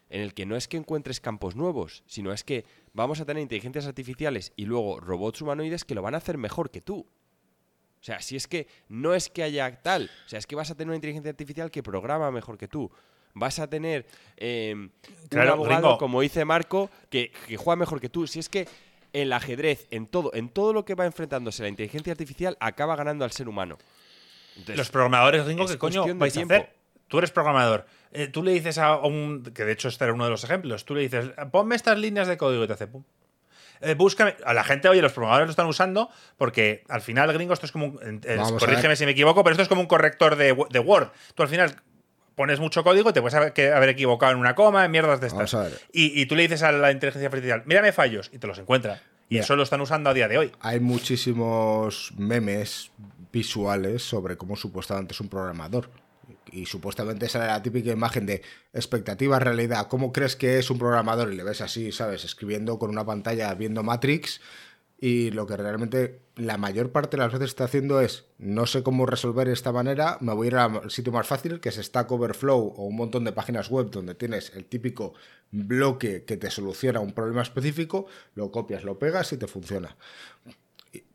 [0.09, 3.43] en el que no es que encuentres campos nuevos, sino es que vamos a tener
[3.43, 7.06] inteligencias artificiales y luego robots humanoides que lo van a hacer mejor que tú.
[8.01, 10.70] O sea, si es que no es que haya tal, o sea, es que vas
[10.70, 12.90] a tener una inteligencia artificial que programa mejor que tú.
[13.35, 14.06] Vas a tener
[14.36, 14.90] eh,
[15.28, 18.27] Claro, un abogado, como dice Marco, que, que juega mejor que tú.
[18.27, 18.68] Si es que
[19.22, 23.24] el ajedrez, en todo, en todo lo que va enfrentándose la inteligencia artificial, acaba ganando
[23.24, 23.78] al ser humano.
[24.51, 26.72] Entonces, Los programadores, Ringo, es ¿qué coño vais a hacer?
[27.09, 27.86] Tú eres programador.
[28.12, 29.44] Eh, tú le dices a un.
[29.55, 30.84] Que de hecho, este era uno de los ejemplos.
[30.84, 33.05] Tú le dices, ponme estas líneas de código y te hace pum.
[33.80, 34.34] Eh, búscame.
[34.44, 37.72] A la gente, oye, los programadores lo están usando porque al final, gringo, esto es
[37.72, 38.20] como un.
[38.24, 41.10] eh, corrígeme si me equivoco, pero esto es como un corrector de, de Word.
[41.34, 41.76] Tú al final
[42.36, 45.56] pones mucho código y te puedes haber, equivocado en una coma, en mierdas de estas.
[45.92, 49.02] Y, y tú le dices a la inteligencia artificial, mírame fallos, y te los encuentra.
[49.28, 49.44] Y Mira.
[49.44, 50.52] eso lo están usando a día de hoy.
[50.60, 52.92] Hay muchísimos memes
[53.32, 55.90] visuales sobre cómo supuestamente es un programador.
[56.52, 58.42] Y supuestamente sale la típica imagen de
[58.72, 59.88] expectativa realidad.
[59.88, 61.32] ¿Cómo crees que es un programador?
[61.32, 62.24] Y le ves así, ¿sabes?
[62.24, 64.40] Escribiendo con una pantalla viendo Matrix.
[64.98, 68.82] Y lo que realmente la mayor parte de las veces está haciendo es, no sé
[68.82, 72.10] cómo resolver esta manera, me voy a ir al sitio más fácil, que es Stack
[72.10, 75.12] Overflow o un montón de páginas web donde tienes el típico
[75.51, 79.97] bloque que te soluciona un problema específico, lo copias, lo pegas y te funciona.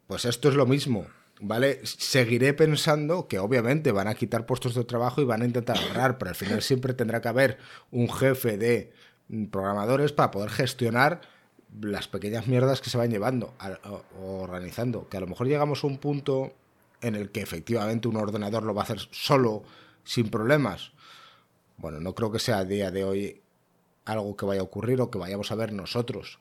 [0.05, 1.07] Pues esto es lo mismo.
[1.41, 1.81] ¿vale?
[1.83, 6.17] Seguiré pensando que obviamente van a quitar puestos de trabajo y van a intentar ahorrar,
[6.17, 7.57] pero al final siempre tendrá que haber
[7.89, 8.93] un jefe de
[9.49, 11.21] programadores para poder gestionar
[11.79, 13.53] las pequeñas mierdas que se van llevando
[14.19, 15.07] o organizando.
[15.07, 16.53] Que a lo mejor llegamos a un punto
[17.01, 19.63] en el que efectivamente un ordenador lo va a hacer solo,
[20.03, 20.91] sin problemas.
[21.77, 23.41] Bueno, no creo que sea a día de hoy
[24.05, 26.39] algo que vaya a ocurrir o que vayamos a ver nosotros.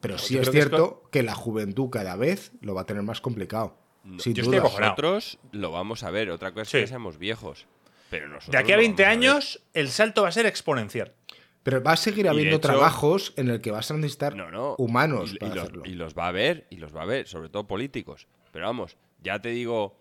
[0.00, 3.76] Pero sí es cierto que, la juventud cada vez lo va a tener más complicado.
[4.18, 6.30] sin yo nosotros lo vamos a ver.
[6.30, 7.66] Otra cosa es que seamos viejos.
[8.10, 11.14] Pero nosotros de aquí a 20 años, el salto va a ser exponencial.
[11.62, 14.34] Pero va a seguir habiendo trabajos en el que vas a necesitar
[14.78, 15.82] humanos para hacerlo.
[15.86, 18.26] Y los va a haber, y los va a haber, sobre todo políticos.
[18.50, 19.96] Pero vamos, ya te digo,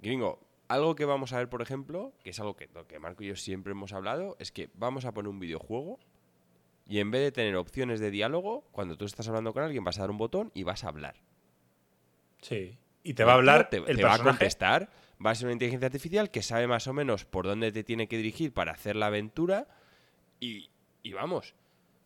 [0.00, 3.28] gringo, algo que vamos a ver, por ejemplo, que es algo que, que Marco y
[3.28, 5.98] yo siempre hemos hablado, es que vamos a poner un videojuego
[6.88, 9.98] y en vez de tener opciones de diálogo, cuando tú estás hablando con alguien vas
[9.98, 11.16] a dar un botón y vas a hablar.
[12.40, 12.78] Sí.
[13.02, 14.90] Y te va a hablar, te, va a contestar.
[15.24, 18.06] Va a ser una inteligencia artificial que sabe más o menos por dónde te tiene
[18.06, 19.66] que dirigir para hacer la aventura
[20.38, 20.70] y,
[21.06, 21.54] y vamos.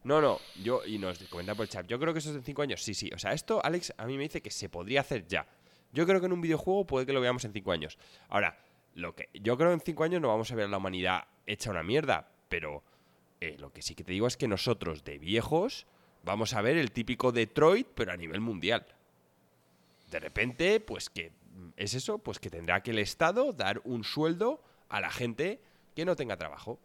[0.04, 2.42] No, no, yo, y nos comenta por el chat, yo creo que eso es en
[2.42, 2.82] cinco años.
[2.82, 5.46] Sí, sí, o sea, esto, Alex, a mí me dice que se podría hacer ya.
[5.92, 7.98] Yo creo que en un videojuego puede que lo veamos en cinco años.
[8.28, 8.58] Ahora,
[8.94, 11.24] lo que yo creo que en cinco años no vamos a ver a la humanidad
[11.46, 12.82] hecha una mierda, pero
[13.40, 15.86] eh, lo que sí que te digo es que nosotros, de viejos,
[16.22, 18.86] vamos a ver el típico Detroit, pero a nivel mundial.
[20.10, 21.32] De repente, pues que
[21.76, 25.60] es eso, pues que tendrá que el Estado dar un sueldo a la gente
[25.94, 26.78] que no tenga trabajo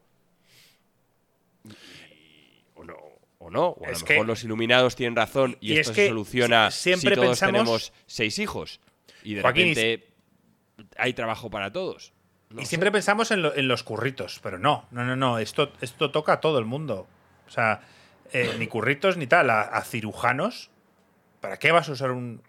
[2.76, 2.96] o no,
[3.40, 3.68] o no.
[3.70, 7.40] O a lo mejor los iluminados tienen razón y, esto se soluciona siempre si todos
[7.40, 8.80] tenemos seis hijos.
[9.24, 10.08] Y de repente
[10.98, 12.14] hay trabajo para todos.
[12.58, 15.40] y siempre pensamos en, los curritos, pero no, no, no, no.
[15.40, 17.08] Esto, esto toca a todo el mundo.
[17.48, 17.82] O sea,
[18.32, 19.50] eh, ni curritos ni tal.
[19.50, 20.70] A, cirujanos.
[21.42, 22.42] ¿Para qué vas a usar un.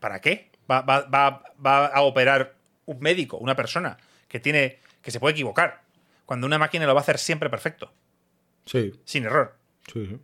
[0.00, 0.50] ¿Para qué?
[0.70, 1.42] Va, va,
[1.86, 2.56] a operar
[2.86, 3.98] un médico, una persona,
[4.28, 4.78] que tiene.
[5.02, 5.82] que se puede equivocar.
[6.24, 7.92] Cuando una máquina lo va a hacer siempre perfecto.
[8.66, 8.92] Sí.
[9.04, 9.56] Sin error.
[9.92, 10.18] Sí.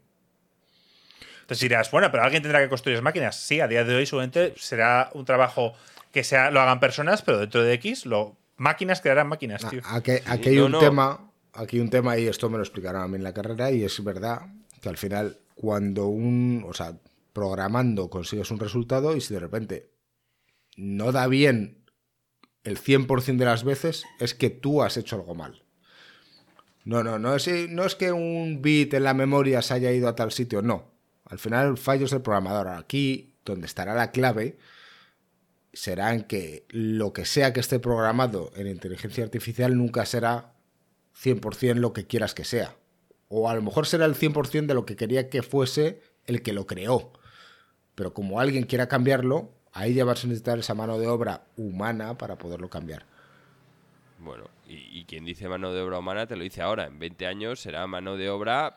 [1.40, 3.40] Entonces dirás, bueno, pero alguien tendrá que construir las máquinas.
[3.40, 5.74] Sí, a día de hoy seguramente será un trabajo
[6.12, 9.80] que sea, lo hagan personas, pero dentro de X, lo, máquinas crearán máquinas, tío.
[9.84, 13.24] Aquí, hay un tema, aquí un tema, y esto me lo explicaron a mí en
[13.24, 14.42] la carrera, y es verdad
[14.80, 16.96] que al final, cuando un, o sea,
[17.32, 19.90] programando consigues un resultado y si de repente
[20.76, 21.84] no da bien
[22.64, 25.62] el 100% de las veces, es que tú has hecho algo mal.
[26.84, 30.08] No, no, no es, no es que un bit en la memoria se haya ido
[30.08, 30.90] a tal sitio, no.
[31.24, 32.68] Al final el fallo es del programador.
[32.68, 34.58] Aquí, donde estará la clave,
[35.72, 40.54] será en que lo que sea que esté programado en inteligencia artificial nunca será
[41.16, 42.76] 100% lo que quieras que sea.
[43.28, 46.52] O a lo mejor será el 100% de lo que quería que fuese el que
[46.52, 47.12] lo creó.
[47.94, 52.18] Pero como alguien quiera cambiarlo, ahí ya vas a necesitar esa mano de obra humana
[52.18, 53.06] para poderlo cambiar.
[54.18, 56.86] Bueno, y, quien dice mano de obra humana te lo dice ahora.
[56.86, 58.76] En 20 años será mano de obra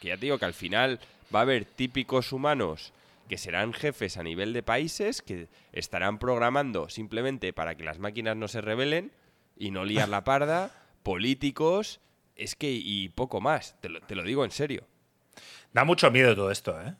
[0.00, 1.00] que ya te digo que al final
[1.34, 2.92] va a haber típicos humanos
[3.28, 8.36] que serán jefes a nivel de países que estarán programando simplemente para que las máquinas
[8.36, 9.12] no se rebelen
[9.56, 10.70] y no liar la parda,
[11.02, 12.00] políticos,
[12.36, 14.86] es que y poco más, te lo, te lo digo en serio.
[15.72, 16.94] Da mucho miedo todo esto, ¿eh?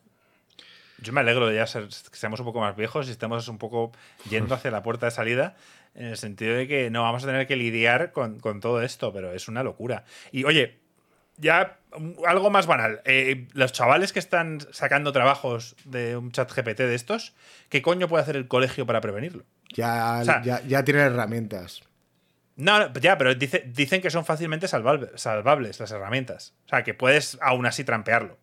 [0.98, 3.58] Yo me alegro de ya ser, que seamos un poco más viejos y estemos un
[3.58, 3.92] poco
[4.30, 5.56] yendo hacia la puerta de salida,
[5.94, 9.32] en el sentido de que no vamos a tener que lidiar con, todo esto, pero
[9.32, 10.04] es una locura.
[10.32, 10.78] Y oye,
[11.36, 11.78] ya
[12.26, 13.00] algo más banal.
[13.04, 17.34] Eh, los chavales que están sacando trabajos de un chat GPT de estos,
[17.68, 19.44] ¿qué coño puede hacer el colegio para prevenirlo?
[19.74, 21.82] Ya, ya, ya tienen herramientas.
[22.56, 26.54] No, ya, pero dicen que son fácilmente salvables las herramientas.
[26.66, 28.38] O sea, que puedes aún así trampearlo.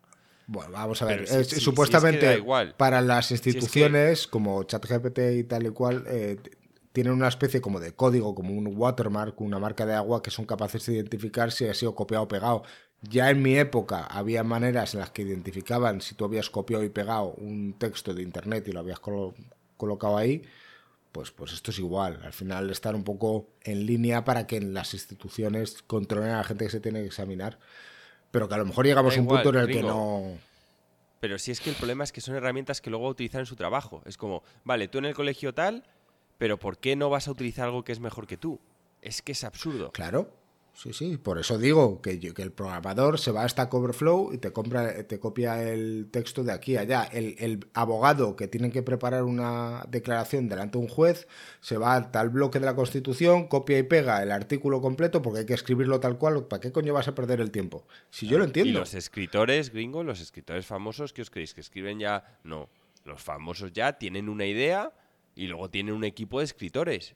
[0.46, 1.44] Bueno, vamos a ver.
[1.44, 2.42] supuestamente
[2.76, 6.36] para las instituciones como ChatGPT y tal y cual, eh,
[6.92, 10.44] tienen una especie como de código, como un watermark, una marca de agua que son
[10.44, 12.62] capaces de identificar si ha sido copiado o pegado.
[13.02, 16.90] Ya en mi época había maneras en las que identificaban si tú habías copiado y
[16.90, 20.42] pegado un texto de internet y lo habías colocado ahí.
[21.10, 22.20] Pues, pues esto es igual.
[22.24, 26.64] Al final estar un poco en línea para que las instituciones controlen a la gente
[26.64, 27.58] que se tiene que examinar.
[28.30, 30.38] Pero que a lo mejor llegamos a un punto en el que no.
[31.20, 33.56] Pero si es que el problema es que son herramientas que luego utilizan en su
[33.56, 34.02] trabajo.
[34.06, 35.84] Es como, vale, tú en el colegio tal,
[36.42, 38.58] pero ¿por qué no vas a utilizar algo que es mejor que tú?
[39.00, 39.92] Es que es absurdo.
[39.92, 40.28] Claro.
[40.74, 44.38] Sí, sí, por eso digo que, que el programador se va a Stack Overflow y
[44.38, 47.04] te, compra, te copia el texto de aquí a allá.
[47.04, 51.28] El, abogado que tiene que preparar una declaración delante de un juez
[51.60, 55.40] se va a tal bloque de la Constitución, copia y pega el artículo completo porque
[55.40, 56.48] hay que escribirlo tal cual.
[56.48, 57.86] ¿Para qué coño vas a perder el tiempo?
[58.10, 58.68] Si yo lo entiendo.
[58.68, 61.54] Y los escritores gringos, los escritores famosos, ¿qué os creéis?
[61.54, 62.40] ¿Que escriben ya?
[62.42, 62.68] No.
[63.04, 64.92] Los famosos ya tienen una idea
[65.34, 67.14] y luego tienen un equipo de escritores.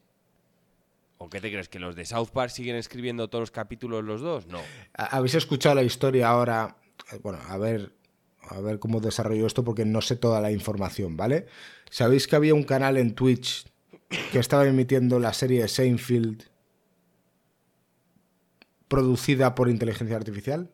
[1.19, 1.69] ¿O qué te crees?
[1.69, 4.47] ¿Que los de South Park siguen escribiendo todos los capítulos los dos?
[4.47, 4.61] No.
[4.95, 6.77] ¿Habéis escuchado la historia ahora?
[7.13, 7.95] Eh, bueno, a ver,
[8.43, 11.47] a ver cómo desarrollo esto porque no sé toda la información, ¿vale?
[11.91, 13.67] ¿Sabéis que había un canal en Twitch
[14.31, 16.45] que estaba emitiendo la serie Seinfeld
[18.89, 20.71] producida por inteligencia artificial?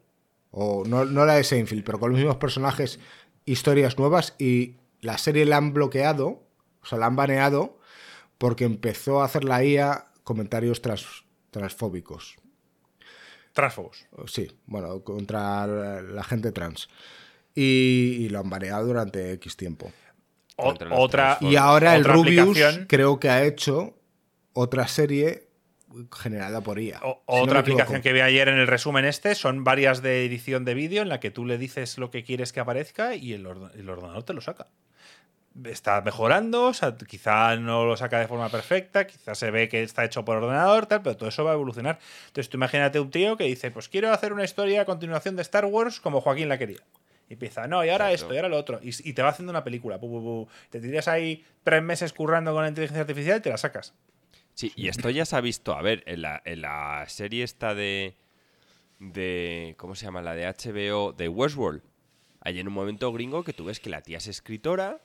[0.51, 2.99] O no, no la de Seinfeld, pero con los mismos personajes,
[3.45, 6.43] historias nuevas y la serie la han bloqueado,
[6.83, 7.79] o sea, la han baneado
[8.39, 10.83] porque empezó a hacer la IA comentarios
[11.51, 12.37] transfóbicos.
[13.53, 14.07] Transfobos.
[14.27, 16.89] Sí, bueno, contra la gente trans.
[17.55, 19.93] Y, lo han baneado durante X tiempo.
[20.57, 21.39] otra.
[21.41, 23.95] Y ahora el Rubius creo que ha hecho
[24.55, 25.49] otra serie
[26.11, 27.01] generada por IA.
[27.27, 31.03] otra aplicación que vi ayer en el resumen este son varias de edición de vídeo
[31.03, 34.33] en la que tú le dices lo que quieres que aparezca y el ordenador te
[34.33, 34.69] lo saca
[35.65, 39.83] está mejorando, o sea, quizá no lo saca de forma perfecta, quizá se ve que
[39.83, 41.99] está hecho por ordenador, tal, pero todo eso va a evolucionar.
[42.27, 45.43] Entonces tú imagínate un tío que dice, pues quiero hacer una historia a continuación de
[45.43, 46.81] Star Wars como Joaquín la quería.
[47.29, 48.81] Y empieza, no, y ahora esto, y ahora lo otro.
[48.83, 49.99] Y, te va haciendo una película.
[50.71, 53.95] Te tiras ahí tres meses currando con la inteligencia artificial y te la sacas.
[54.55, 57.75] Sí, y esto ya se ha visto, a ver, en la, en la serie esta
[57.75, 58.17] de,
[58.99, 59.75] de...
[59.79, 60.21] ¿Cómo se llama?
[60.21, 61.83] La de HBO, de Westworld.
[62.41, 65.01] Hay en un momento gringo que tú ves que la tía es escritora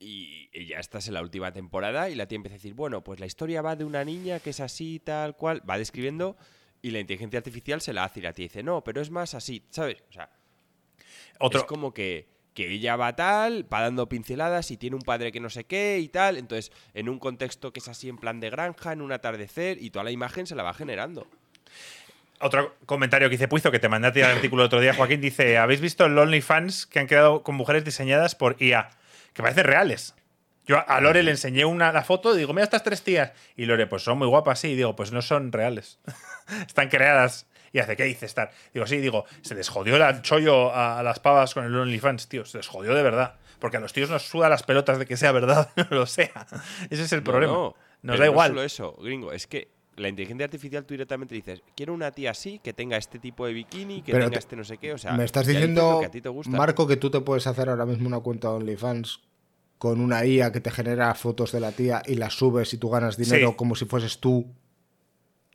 [0.00, 3.20] y, ya estás en la última temporada y la tía empieza a decir, bueno, pues
[3.20, 6.36] la historia va de una niña que es así, tal cual, va describiendo
[6.82, 9.34] y la inteligencia artificial se la hace y la tía dice, no, pero es más
[9.34, 10.02] así, ¿sabes?
[10.08, 10.30] O sea,
[11.38, 11.60] Otro...
[11.60, 15.40] es como que, que ella va tal, va dando pinceladas y tiene un padre que
[15.40, 18.50] no sé qué y tal, entonces en un contexto que es así en plan de
[18.50, 21.26] granja, en un atardecer y toda la imagen se la va generando.
[22.42, 24.94] Otro comentario que hice Puizo, que te mandé a ti el artículo el otro día,
[24.94, 28.88] Joaquín, dice: ¿Habéis visto Lonely Fans que han quedado con mujeres diseñadas por IA?
[29.32, 30.14] Que parecen reales.
[30.66, 33.32] Yo a Lore le enseñé una, la foto y digo, mira estas tres tías.
[33.56, 34.68] Y Lore, pues son muy guapas, sí.
[34.68, 35.98] Y digo, pues no son reales.
[36.66, 37.46] Están creadas.
[37.72, 38.50] Y hace, ¿qué dice estar?
[38.74, 42.44] Digo, sí, digo, se les jodió el chollo a, las pavas con el OnlyFans, tío.
[42.44, 43.34] Se les jodió de verdad.
[43.58, 46.46] Porque a los tíos nos suda las pelotas de que sea verdad, no lo sea.
[46.88, 47.52] Ese es el problema.
[47.52, 48.50] No, nos da igual.
[48.50, 52.30] No solo eso, gringo, es que la inteligencia artificial tú directamente dices, quiero una tía
[52.30, 55.12] así, que tenga este tipo de bikini, que tenga este no sé qué, o sea...
[55.12, 56.02] Me estás diciendo,
[56.46, 59.20] Marco, que tú te puedes hacer ahora mismo una cuenta de OnlyFans
[59.78, 62.90] con una IA que te genera fotos de la tía y las subes y tú
[62.90, 64.46] ganas dinero como si fueses tú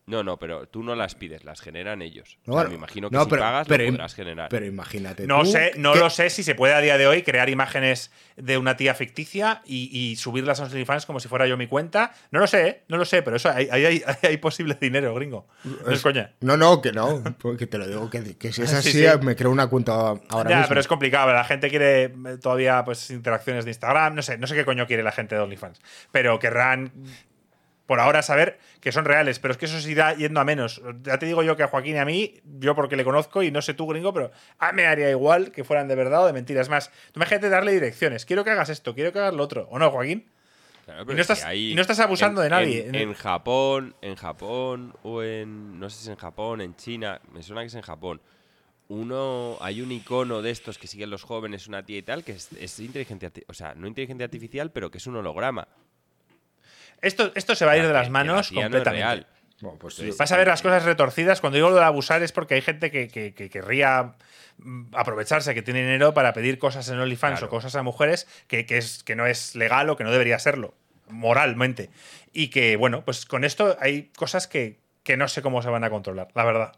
[0.08, 2.38] no, no, pero tú no las pides, las generan ellos.
[2.46, 4.50] No, me imagino que si pagas lo podrás generar.
[4.50, 5.26] Pero imagínate.
[5.26, 8.60] No, sé, no lo sé si se puede a día de hoy crear imágenes de
[8.60, 12.14] una tía ficticia y, subirlas a los OnlyFans como si fuera yo mi cuenta.
[12.30, 12.84] No lo sé, ¿eh?
[12.88, 13.68] no lo sé, pero eso hay,
[14.22, 15.48] hay, posible dinero, gringo.
[15.64, 16.34] No es, coña.
[16.42, 17.24] No, no, que no.
[17.40, 20.80] Porque te lo digo que, si es así, me creo una cuenta ahora ya, pero
[20.80, 21.34] es complicado.
[21.34, 24.14] La gente quiere eh, todavía pues interacciones de Instagram.
[24.14, 25.82] No sé, no sé qué coño quiere la gente de OnlyFans.
[26.12, 26.92] Pero querrán
[27.86, 30.82] por ahora saber que son reales, pero es que eso se irá yendo a menos.
[31.04, 33.52] Ya te digo yo que a Joaquín y a mí, yo porque le conozco y
[33.52, 36.28] no sé tú, gringo, pero a mí me haría igual que fueran de verdad o
[36.28, 36.70] de mentiras.
[36.70, 38.26] Más, tú imagínate darle direcciones.
[38.26, 39.68] Quiero que hagas esto, quiero que hagas lo otro.
[39.70, 40.26] ¿O no, Joaquín?
[41.54, 42.90] y, no estás, abusando de nadie.
[42.94, 45.80] En, Japón, en Japón o en.
[45.80, 48.22] No sé si es en Japón, en China, me suena que es en Japón.
[48.88, 52.34] Uno, hay un icono de estos que siguen los jóvenes, una tía y tal, que
[52.34, 55.68] es, es inteligencia, o sea, no inteligencia artificial, pero que es un holograma.
[57.06, 59.28] Esto, esto se va a ir de las manos completamente.
[59.80, 61.40] Pues Vas a ver las cosas retorcidas.
[61.40, 63.10] Cuando digo lo de abusar es porque hay gente que,
[63.52, 64.16] querría
[64.58, 68.66] mm, aprovecharse que tiene dinero para pedir cosas en OnlyFans o cosas a mujeres que,
[68.68, 70.74] es, que no es legal o que no debería serlo,
[71.08, 71.92] moralmente.
[72.34, 74.80] Y que, bueno, pues con esto hay cosas que,
[75.16, 76.76] no sé cómo se van a controlar, la verdad.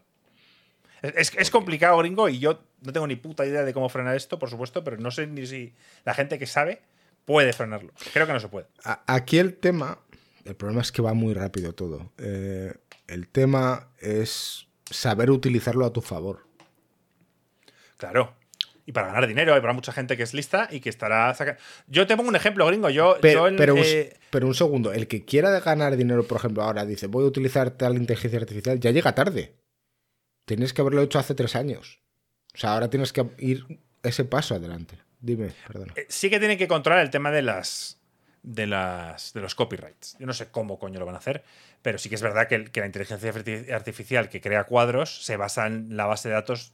[1.00, 4.38] Es, es, complicado, gringo, y yo no tengo ni puta idea de cómo frenar esto,
[4.38, 5.74] por supuesto, pero no sé ni si
[6.04, 6.82] la gente que sabe
[7.24, 7.92] puede frenarlo.
[8.12, 8.66] Creo que no se puede.
[9.06, 9.98] Aquí el tema
[10.48, 12.10] el problema es que va muy rápido todo.
[12.16, 12.72] Eh,
[13.06, 16.46] el tema es saber utilizarlo a tu favor.
[17.98, 18.34] Claro.
[18.86, 21.60] Y para ganar dinero, hay para mucha gente que es lista y que estará sacando.
[21.86, 22.88] Yo te pongo un ejemplo, gringo.
[22.88, 27.08] Yo, pero, eh, pero, un, segundo, el que quiera ganar dinero, por ejemplo, ahora dice,
[27.08, 29.54] voy a utilizar tal inteligencia artificial, ya llega tarde.
[30.46, 32.00] Tienes que haberlo hecho hace tres años.
[32.54, 33.66] O sea, ahora tienes que ir
[34.02, 34.96] ese paso adelante.
[35.20, 35.92] Dime, perdón.
[35.94, 37.97] Eh, sí que tienen que controlar el tema de las
[38.48, 40.16] de, las, de los copyrights.
[40.18, 41.44] Yo no sé cómo coño lo van a hacer,
[41.82, 43.32] pero sí que es verdad que, la inteligencia
[43.74, 46.72] artificial que crea cuadros se basa en la base de datos,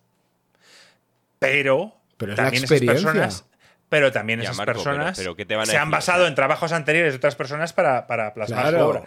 [1.41, 3.45] pero, pero también esas personas
[3.89, 8.35] pero también esas personas se han basado en trabajos anteriores de otras personas para, para
[8.35, 9.05] plasmar su obra.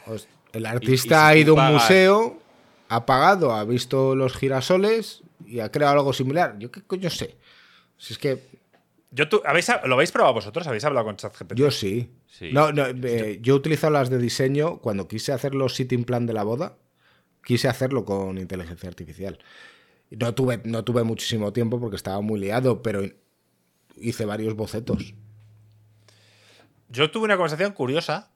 [0.54, 2.40] El artista ha ido a un museo,
[2.88, 6.56] ha pagado, ha visto los girasoles y ha creado algo similar.
[6.58, 7.36] Yo qué coño sé.
[7.98, 8.42] Si es que
[9.18, 10.68] Yo, tú, ¿habéis, ¿Lo habéis probado vosotros?
[10.68, 11.56] ¿Habéis hablado con ChatGPT?
[11.56, 12.12] Yo sí.
[12.28, 12.52] Sí.
[12.54, 16.28] No, no, eh, yo he utilizado las de diseño cuando quise hacer los sitting plan
[16.28, 16.78] de la boda.
[17.44, 19.40] Quise hacerlo con inteligencia artificial.
[20.12, 23.02] No tuve, no tuve muchísimo tiempo porque estaba muy liado, pero
[23.96, 25.16] hice varios bocetos.
[26.90, 28.32] Yo tuve una conversación curiosa,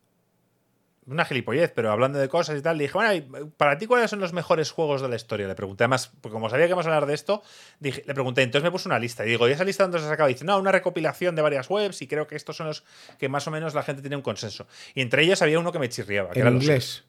[1.07, 3.21] una gilipollez, pero hablando de cosas y tal, dije, bueno, ¿y
[3.57, 5.47] ¿para ti cuáles son los mejores juegos de la historia?
[5.47, 7.41] Le pregunté, además, porque como sabía que íbamos a hablar de esto,
[7.79, 9.25] dije- le pregunté, entonces me puso una lista.
[9.25, 10.29] Y digo, ¿y esa lista dónde se ha sacado?
[10.29, 12.83] Y dice, no, una recopilación de varias webs y creo que estos son los
[13.17, 14.67] que más o menos la gente tiene un consenso.
[14.93, 16.31] Y entre ellos había uno que me chirriaba.
[16.31, 17.03] Que En los inglés.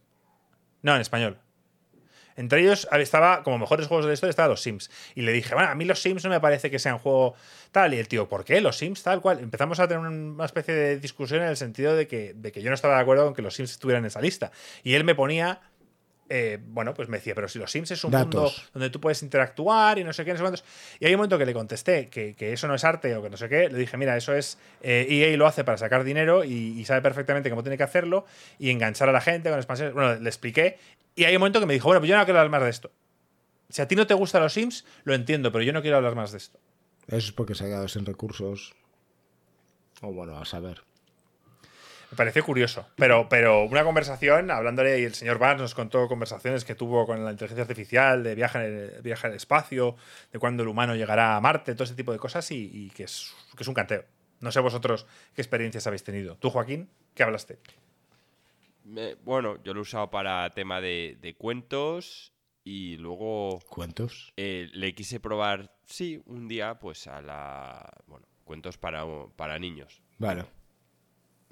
[0.81, 1.39] no, en español.
[2.37, 4.91] Entre ellos estaba, como mejores juegos de la historia, estaba los Sims.
[5.15, 7.35] Y le dije, bueno, a mí los Sims no me parece que sean juego
[7.71, 7.95] tal.
[7.95, 8.61] Y el tío, ¿por qué?
[8.61, 9.41] Los Sims tal cual.
[9.41, 12.71] Empezamos a tener una especie de discusión en el sentido de que, de que yo
[12.71, 14.53] no estaba de acuerdo con que los Sims estuvieran en esa lista.
[14.83, 15.61] Y él me ponía,
[16.35, 19.23] eh, bueno, pues me decía, pero si los Sims es un mundo donde tú puedes
[19.23, 20.65] interactuar y no sé qué, no sé cuántos.
[20.99, 23.29] Y hay un momento que le contesté que, que eso no es arte o que
[23.29, 23.69] no sé qué.
[23.69, 24.57] Le dije, mira, eso es.
[24.81, 28.25] eh, EA lo hace para sacar dinero y, y sabe perfectamente cómo tiene que hacerlo
[28.59, 29.93] y enganchar a la gente con expansiones.
[29.93, 30.79] Bueno, le expliqué.
[31.15, 32.71] Y hay un momento que me dijo, bueno, pues yo no quiero hablar más de
[32.71, 32.91] esto.
[33.69, 36.15] Si a ti no te gustan los Sims, lo entiendo, pero yo no quiero hablar
[36.15, 36.59] más de esto.
[37.09, 38.75] Eso es porque se ha quedado sin recursos.
[40.01, 40.83] O bueno, a saber.
[42.13, 42.87] Me pareció curioso.
[42.97, 47.25] Pero, pero una conversación, hablándole, y el señor Barnes nos contó conversaciones que tuvo con
[47.25, 48.65] la inteligencia artificial, de viaje, en
[48.97, 49.97] el- viaje al espacio,
[50.31, 53.05] de cuándo el humano llegará a Marte, todo ese tipo de cosas, y, y que,
[53.05, 54.05] es, que es un canteo.
[54.41, 56.37] No sé vosotros qué experiencias habéis tenido.
[56.37, 57.59] Tú, Joaquín, ¿qué hablaste?
[58.85, 62.33] Me- bueno, yo lo he usado para tema de, de cuentos
[62.65, 64.33] y luego ¿Cuentos?
[64.37, 67.91] eh, le quise probar, sí, un día, pues a la.
[68.07, 69.05] Bueno, cuentos para,
[69.37, 70.03] para niños.
[70.19, 70.45] Vale.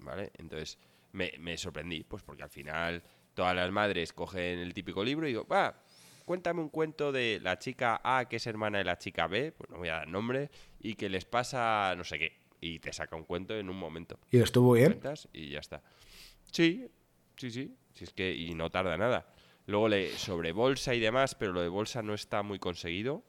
[0.01, 0.33] ¿Vale?
[0.39, 0.79] Entonces
[1.13, 3.03] me, me sorprendí, pues porque al final
[3.35, 5.83] todas las madres cogen el típico libro y digo, va,
[6.25, 9.69] cuéntame un cuento de la chica A que es hermana de la chica B, pues
[9.71, 12.39] no voy a dar nombre, y que les pasa no sé qué.
[12.61, 14.19] Y te saca un cuento en un momento.
[14.31, 15.01] ¿Y estuvo bien?
[15.33, 15.83] y ya está.
[16.53, 16.91] Sí,
[17.37, 17.75] sí, sí.
[17.95, 19.27] Si es que, y no tarda nada.
[19.67, 23.25] Luego le sobre bolsa y demás, pero lo de bolsa no está muy conseguido.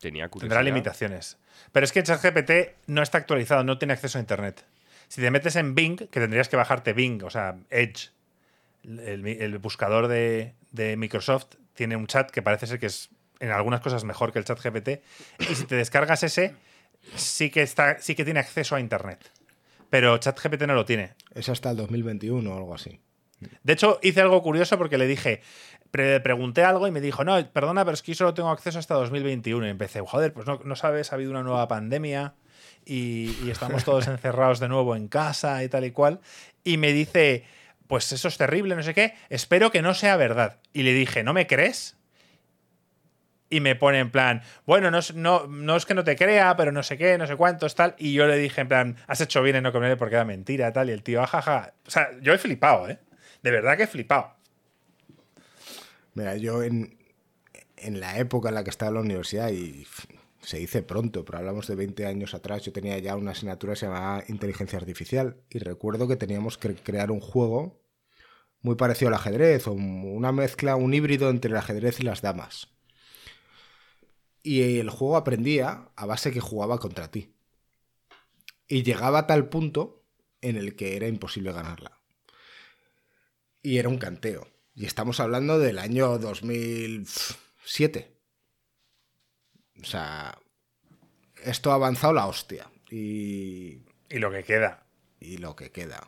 [0.00, 0.56] Tenía curiosidad.
[0.56, 1.38] Tendrá limitaciones.
[1.72, 4.64] Pero es que ChatGPT no está actualizado, no tiene acceso a Internet.
[5.08, 8.10] Si te metes en Bing, que tendrías que bajarte Bing, o sea, Edge,
[8.84, 13.10] el, el buscador de, de Microsoft, tiene un chat que parece ser que es
[13.40, 15.00] en algunas cosas mejor que el chat GPT.
[15.38, 16.54] Y si te descargas ese,
[17.14, 19.30] sí que, está, sí que tiene acceso a Internet.
[19.90, 21.14] Pero ChatGPT no lo tiene.
[21.34, 23.00] Es hasta el 2021 o algo así.
[23.62, 25.40] De hecho, hice algo curioso porque le dije,
[25.90, 28.78] pre- pregunté algo y me dijo, no, perdona, pero es que yo solo tengo acceso
[28.78, 29.66] hasta 2021.
[29.66, 32.34] Y empecé, joder, pues no, no sabes, ha habido una nueva pandemia
[32.84, 36.20] y, y estamos todos encerrados de nuevo en casa y tal y cual.
[36.64, 37.44] Y me dice,
[37.86, 40.58] pues eso es terrible, no sé qué, espero que no sea verdad.
[40.72, 41.96] Y le dije, ¿no me crees?
[43.50, 46.70] Y me pone en plan, bueno, no, no, no es que no te crea, pero
[46.70, 47.94] no sé qué, no sé cuántos, tal.
[47.96, 50.70] Y yo le dije, en plan, has hecho bien en no comer porque era mentira,
[50.72, 50.90] tal.
[50.90, 51.72] Y el tío, ajaja.
[51.86, 52.98] O sea, yo he flipado, ¿eh?
[53.42, 54.34] De verdad que he flipado.
[56.12, 56.98] Mira, yo en,
[57.78, 59.86] en la época en la que estaba en la universidad, y
[60.48, 63.80] se dice pronto, pero hablamos de 20 años atrás, yo tenía ya una asignatura que
[63.80, 65.42] se llamaba Inteligencia Artificial.
[65.50, 67.82] Y recuerdo que teníamos que crear un juego
[68.62, 72.22] muy parecido al ajedrez, o un- una mezcla, un híbrido entre el ajedrez y las
[72.22, 72.68] damas.
[74.42, 77.34] Y el juego aprendía a base que jugaba contra ti.
[78.66, 80.06] Y llegaba a tal punto
[80.40, 82.00] en el que era imposible ganarla.
[83.60, 84.48] Y era un canteo.
[84.74, 88.17] Y estamos hablando del año 2007.
[89.82, 90.36] O sea,
[91.44, 92.70] esto ha avanzado la hostia.
[92.90, 93.78] Y,
[94.10, 94.84] Y lo que queda.
[95.20, 96.06] y lo que queda.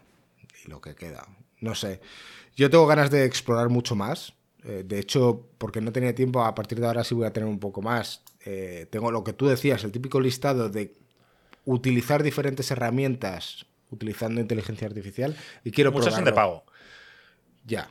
[0.65, 1.27] Y lo que queda.
[1.61, 2.01] No sé.
[2.57, 4.35] Yo tengo ganas de explorar mucho más.
[4.65, 7.49] Eh, de hecho, porque no tenía tiempo, a partir de ahora sí voy a tener
[7.49, 8.23] un poco más.
[8.45, 10.97] Eh, tengo lo que tú decías, el típico listado de
[11.65, 15.37] utilizar diferentes herramientas utilizando inteligencia artificial.
[15.65, 16.65] Y quiero Muchas son de probarlo.
[16.65, 16.73] pago.
[17.67, 17.91] Ya.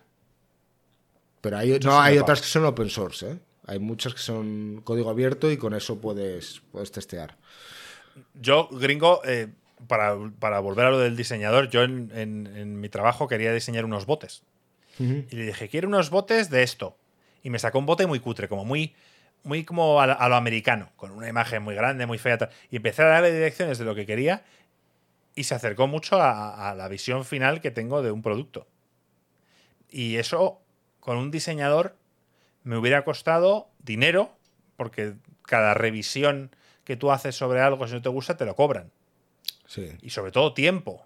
[1.42, 2.24] Pero hay, Muchas no, hay pago.
[2.24, 3.40] otras que son open source, ¿eh?
[3.70, 7.38] Hay muchas que son código abierto y con eso puedes, puedes testear.
[8.34, 9.48] Yo, gringo, eh,
[9.88, 13.86] para, para volver a lo del diseñador, yo en, en- en mi trabajo quería diseñar
[13.86, 14.42] unos botes.
[14.98, 16.98] Y le dije, quiero unos botes de esto.
[17.44, 18.94] Y me sacó un bote muy cutre, como muy,
[19.44, 22.38] muy como a, lo americano, con una imagen muy grande, muy fea.
[22.40, 22.50] tal.
[22.72, 24.44] Y empecé a darle direcciones de lo que quería
[25.36, 28.68] y se acercó mucho a, a la visión final que tengo de un producto.
[29.90, 30.60] Y eso,
[31.00, 31.96] con un diseñador,
[32.70, 34.32] me hubiera costado dinero,
[34.78, 38.92] porque cada revisión que tú haces sobre algo, si no te gusta, te lo cobran
[39.66, 39.90] Sí.
[40.04, 41.04] y sobre todo tiempo.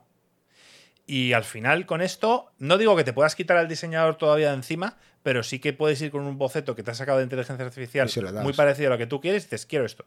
[1.08, 4.56] Y al final con esto, no digo que te puedas quitar al diseñador todavía de
[4.56, 7.64] encima, pero sí que puedes ir con un boceto que te has sacado de inteligencia
[7.66, 8.10] artificial
[8.44, 10.06] muy parecido a lo que tú quieres y dices, quiero esto.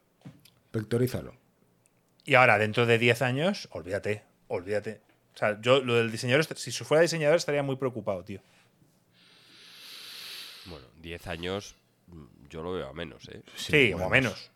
[0.74, 1.34] Vectorízalo.
[2.26, 5.00] Y ahora, dentro de 10 años, olvídate, olvídate.
[5.34, 8.42] O sea, yo lo del diseñador, si fuera diseñador estaría muy preocupado, tío.
[10.66, 11.76] Bueno, 10 años
[12.08, 13.42] mm, yo lo veo a menos, ¿eh?
[13.56, 14.50] Sí, o menos.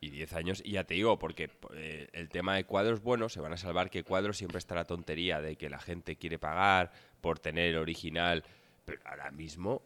[0.00, 3.40] Y 10 años, y ya te digo, porque eh, el tema de cuadros, bueno, se
[3.40, 6.92] van a salvar que cuadros siempre está la tontería de que la gente quiere pagar
[7.20, 8.44] por tener el original.
[8.84, 9.82] Pero ahora mismo,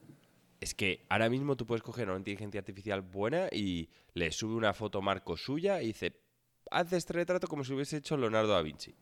[0.60, 4.74] es que ahora mismo tú puedes coger una inteligencia artificial buena y le sube una
[4.74, 6.12] foto marco suya y dice,
[6.70, 8.94] haz este retrato como si hubiese hecho Leonardo da Vinci.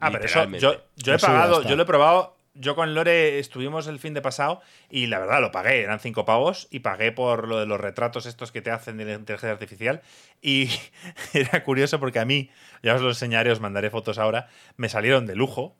[0.00, 3.86] Ah, pero eso yo, yo he pagado, yo lo he probado yo con Lore estuvimos
[3.86, 4.60] el fin de pasado
[4.90, 8.26] y la verdad lo pagué, eran cinco pavos y pagué por lo de los retratos
[8.26, 10.02] estos que te hacen de la inteligencia artificial
[10.40, 10.68] y
[11.32, 12.50] era curioso porque a mí,
[12.82, 15.76] ya os lo enseñaré, os mandaré fotos ahora, me salieron de lujo,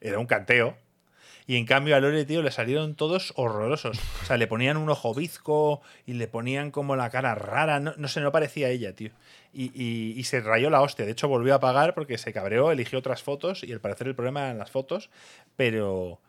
[0.00, 0.76] era un canteo
[1.46, 3.98] y en cambio a Lore, tío, le salieron todos horrorosos.
[4.22, 7.80] O sea, le ponían un ojo bizco y le ponían como la cara rara.
[7.80, 9.10] No, no sé, no parecía ella, tío.
[9.52, 11.04] Y, se rayó la hostia.
[11.04, 14.14] De hecho, volvió a pagar porque se cabreó, eligió otras fotos y al parecer el
[14.14, 15.10] problema eran las fotos.
[15.56, 16.20] Pero.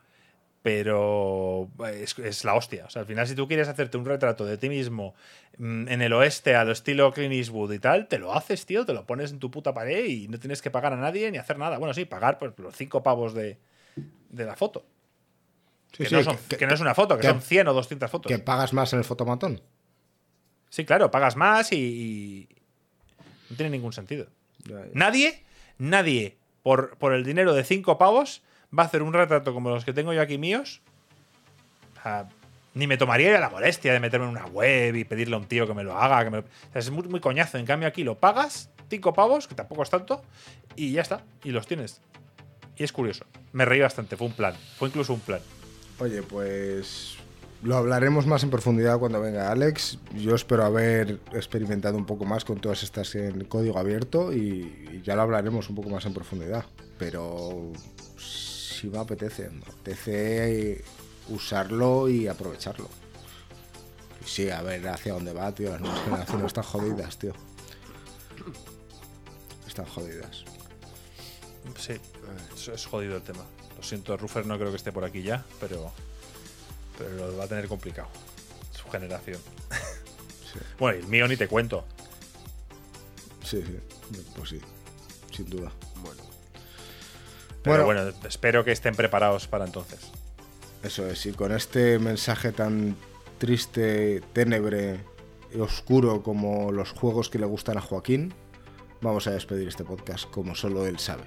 [0.62, 2.86] Pero es, la hostia.
[2.86, 5.14] O sea, al final, si tú quieres hacerte un retrato de ti mismo
[5.58, 8.94] mm, en el oeste al estilo Clint Eastwood y tal, te lo haces, tío, te
[8.94, 11.58] lo pones en tu puta pared y no tienes que pagar a nadie ni hacer
[11.58, 11.76] nada.
[11.78, 13.58] Bueno, sí, pagar pues, los cinco pavos de,
[14.30, 14.86] de la foto
[15.96, 18.30] que, no es una foto, que, son 100 o 200 fotos.
[18.30, 19.60] Que pagas más en el fotomatón.
[20.70, 22.48] Sí, claro, pagas más y,
[23.50, 24.26] no tiene ningún sentido.
[24.92, 25.44] Nadie,
[25.78, 28.42] nadie, por, por el dinero de 5 pavos,
[28.76, 30.82] va a hacer un retrato como los que tengo yo aquí míos.
[32.74, 35.66] ni me tomaría la molestia de meterme en una web y pedirle a un tío
[35.66, 36.42] que me lo haga.
[36.74, 37.58] es muy, muy coñazo.
[37.58, 40.22] En cambio, aquí lo pagas, 5 pavos, que tampoco es tanto,
[40.74, 41.22] y ya está.
[41.44, 42.00] Y los tienes.
[42.76, 43.24] Y es curioso.
[43.52, 44.16] Me reí bastante.
[44.16, 44.54] Fue un plan.
[44.76, 45.40] Fue incluso un plan.
[45.98, 47.16] Oye, pues
[47.62, 49.98] lo hablaremos más en profundidad cuando venga Alex.
[50.14, 55.16] Yo espero haber experimentado un poco más con todas estas en código abierto y, ya
[55.16, 56.66] lo hablaremos un poco más en profundidad.
[56.98, 57.72] Pero
[58.18, 60.84] si me apetece, me apetece
[61.28, 62.88] usarlo y aprovecharlo.
[64.24, 65.70] sí, a ver hacia dónde va, tío.
[65.70, 67.32] Las nuevas generaciones están jodidas, tío.
[69.66, 70.44] Están jodidas.
[71.78, 71.94] Sí,
[72.72, 73.44] es jodido el tema
[73.84, 75.92] siento, Ruffer no creo que esté por aquí ya, pero,
[76.98, 78.08] pero lo va a tener complicado.
[78.72, 79.40] Su generación.
[80.78, 81.84] bueno, y el mío ni te cuento.
[83.42, 83.78] Sí, sí,
[84.36, 84.60] pues sí,
[85.30, 85.70] sin duda.
[86.02, 86.22] Bueno.
[87.62, 90.00] Pero bueno, espero que estén preparados para entonces.
[90.82, 92.94] Eso es, y con este mensaje tan
[93.38, 95.00] triste, ténebre
[95.54, 98.34] y oscuro como los juegos que le gustan a Joaquín,
[99.00, 101.24] vamos a despedir este podcast como solo él sabe.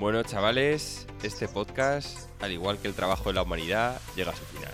[0.00, 4.46] Bueno, chavales, este podcast, al igual que el trabajo de la humanidad, llega a su
[4.46, 4.72] final.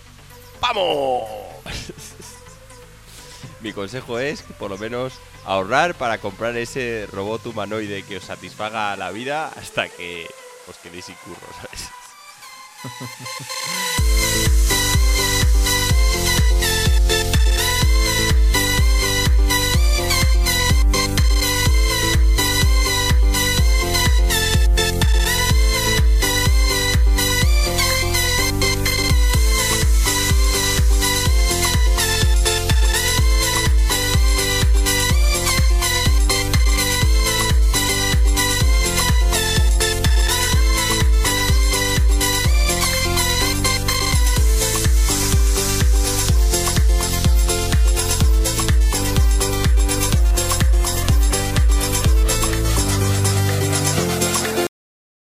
[0.61, 1.25] ¡Vamos!
[3.61, 8.97] Mi consejo es por lo menos ahorrar para comprar ese robot humanoide que os satisfaga
[8.97, 10.29] la vida hasta que
[10.69, 11.91] os quedéis sin curro, ¿sabes?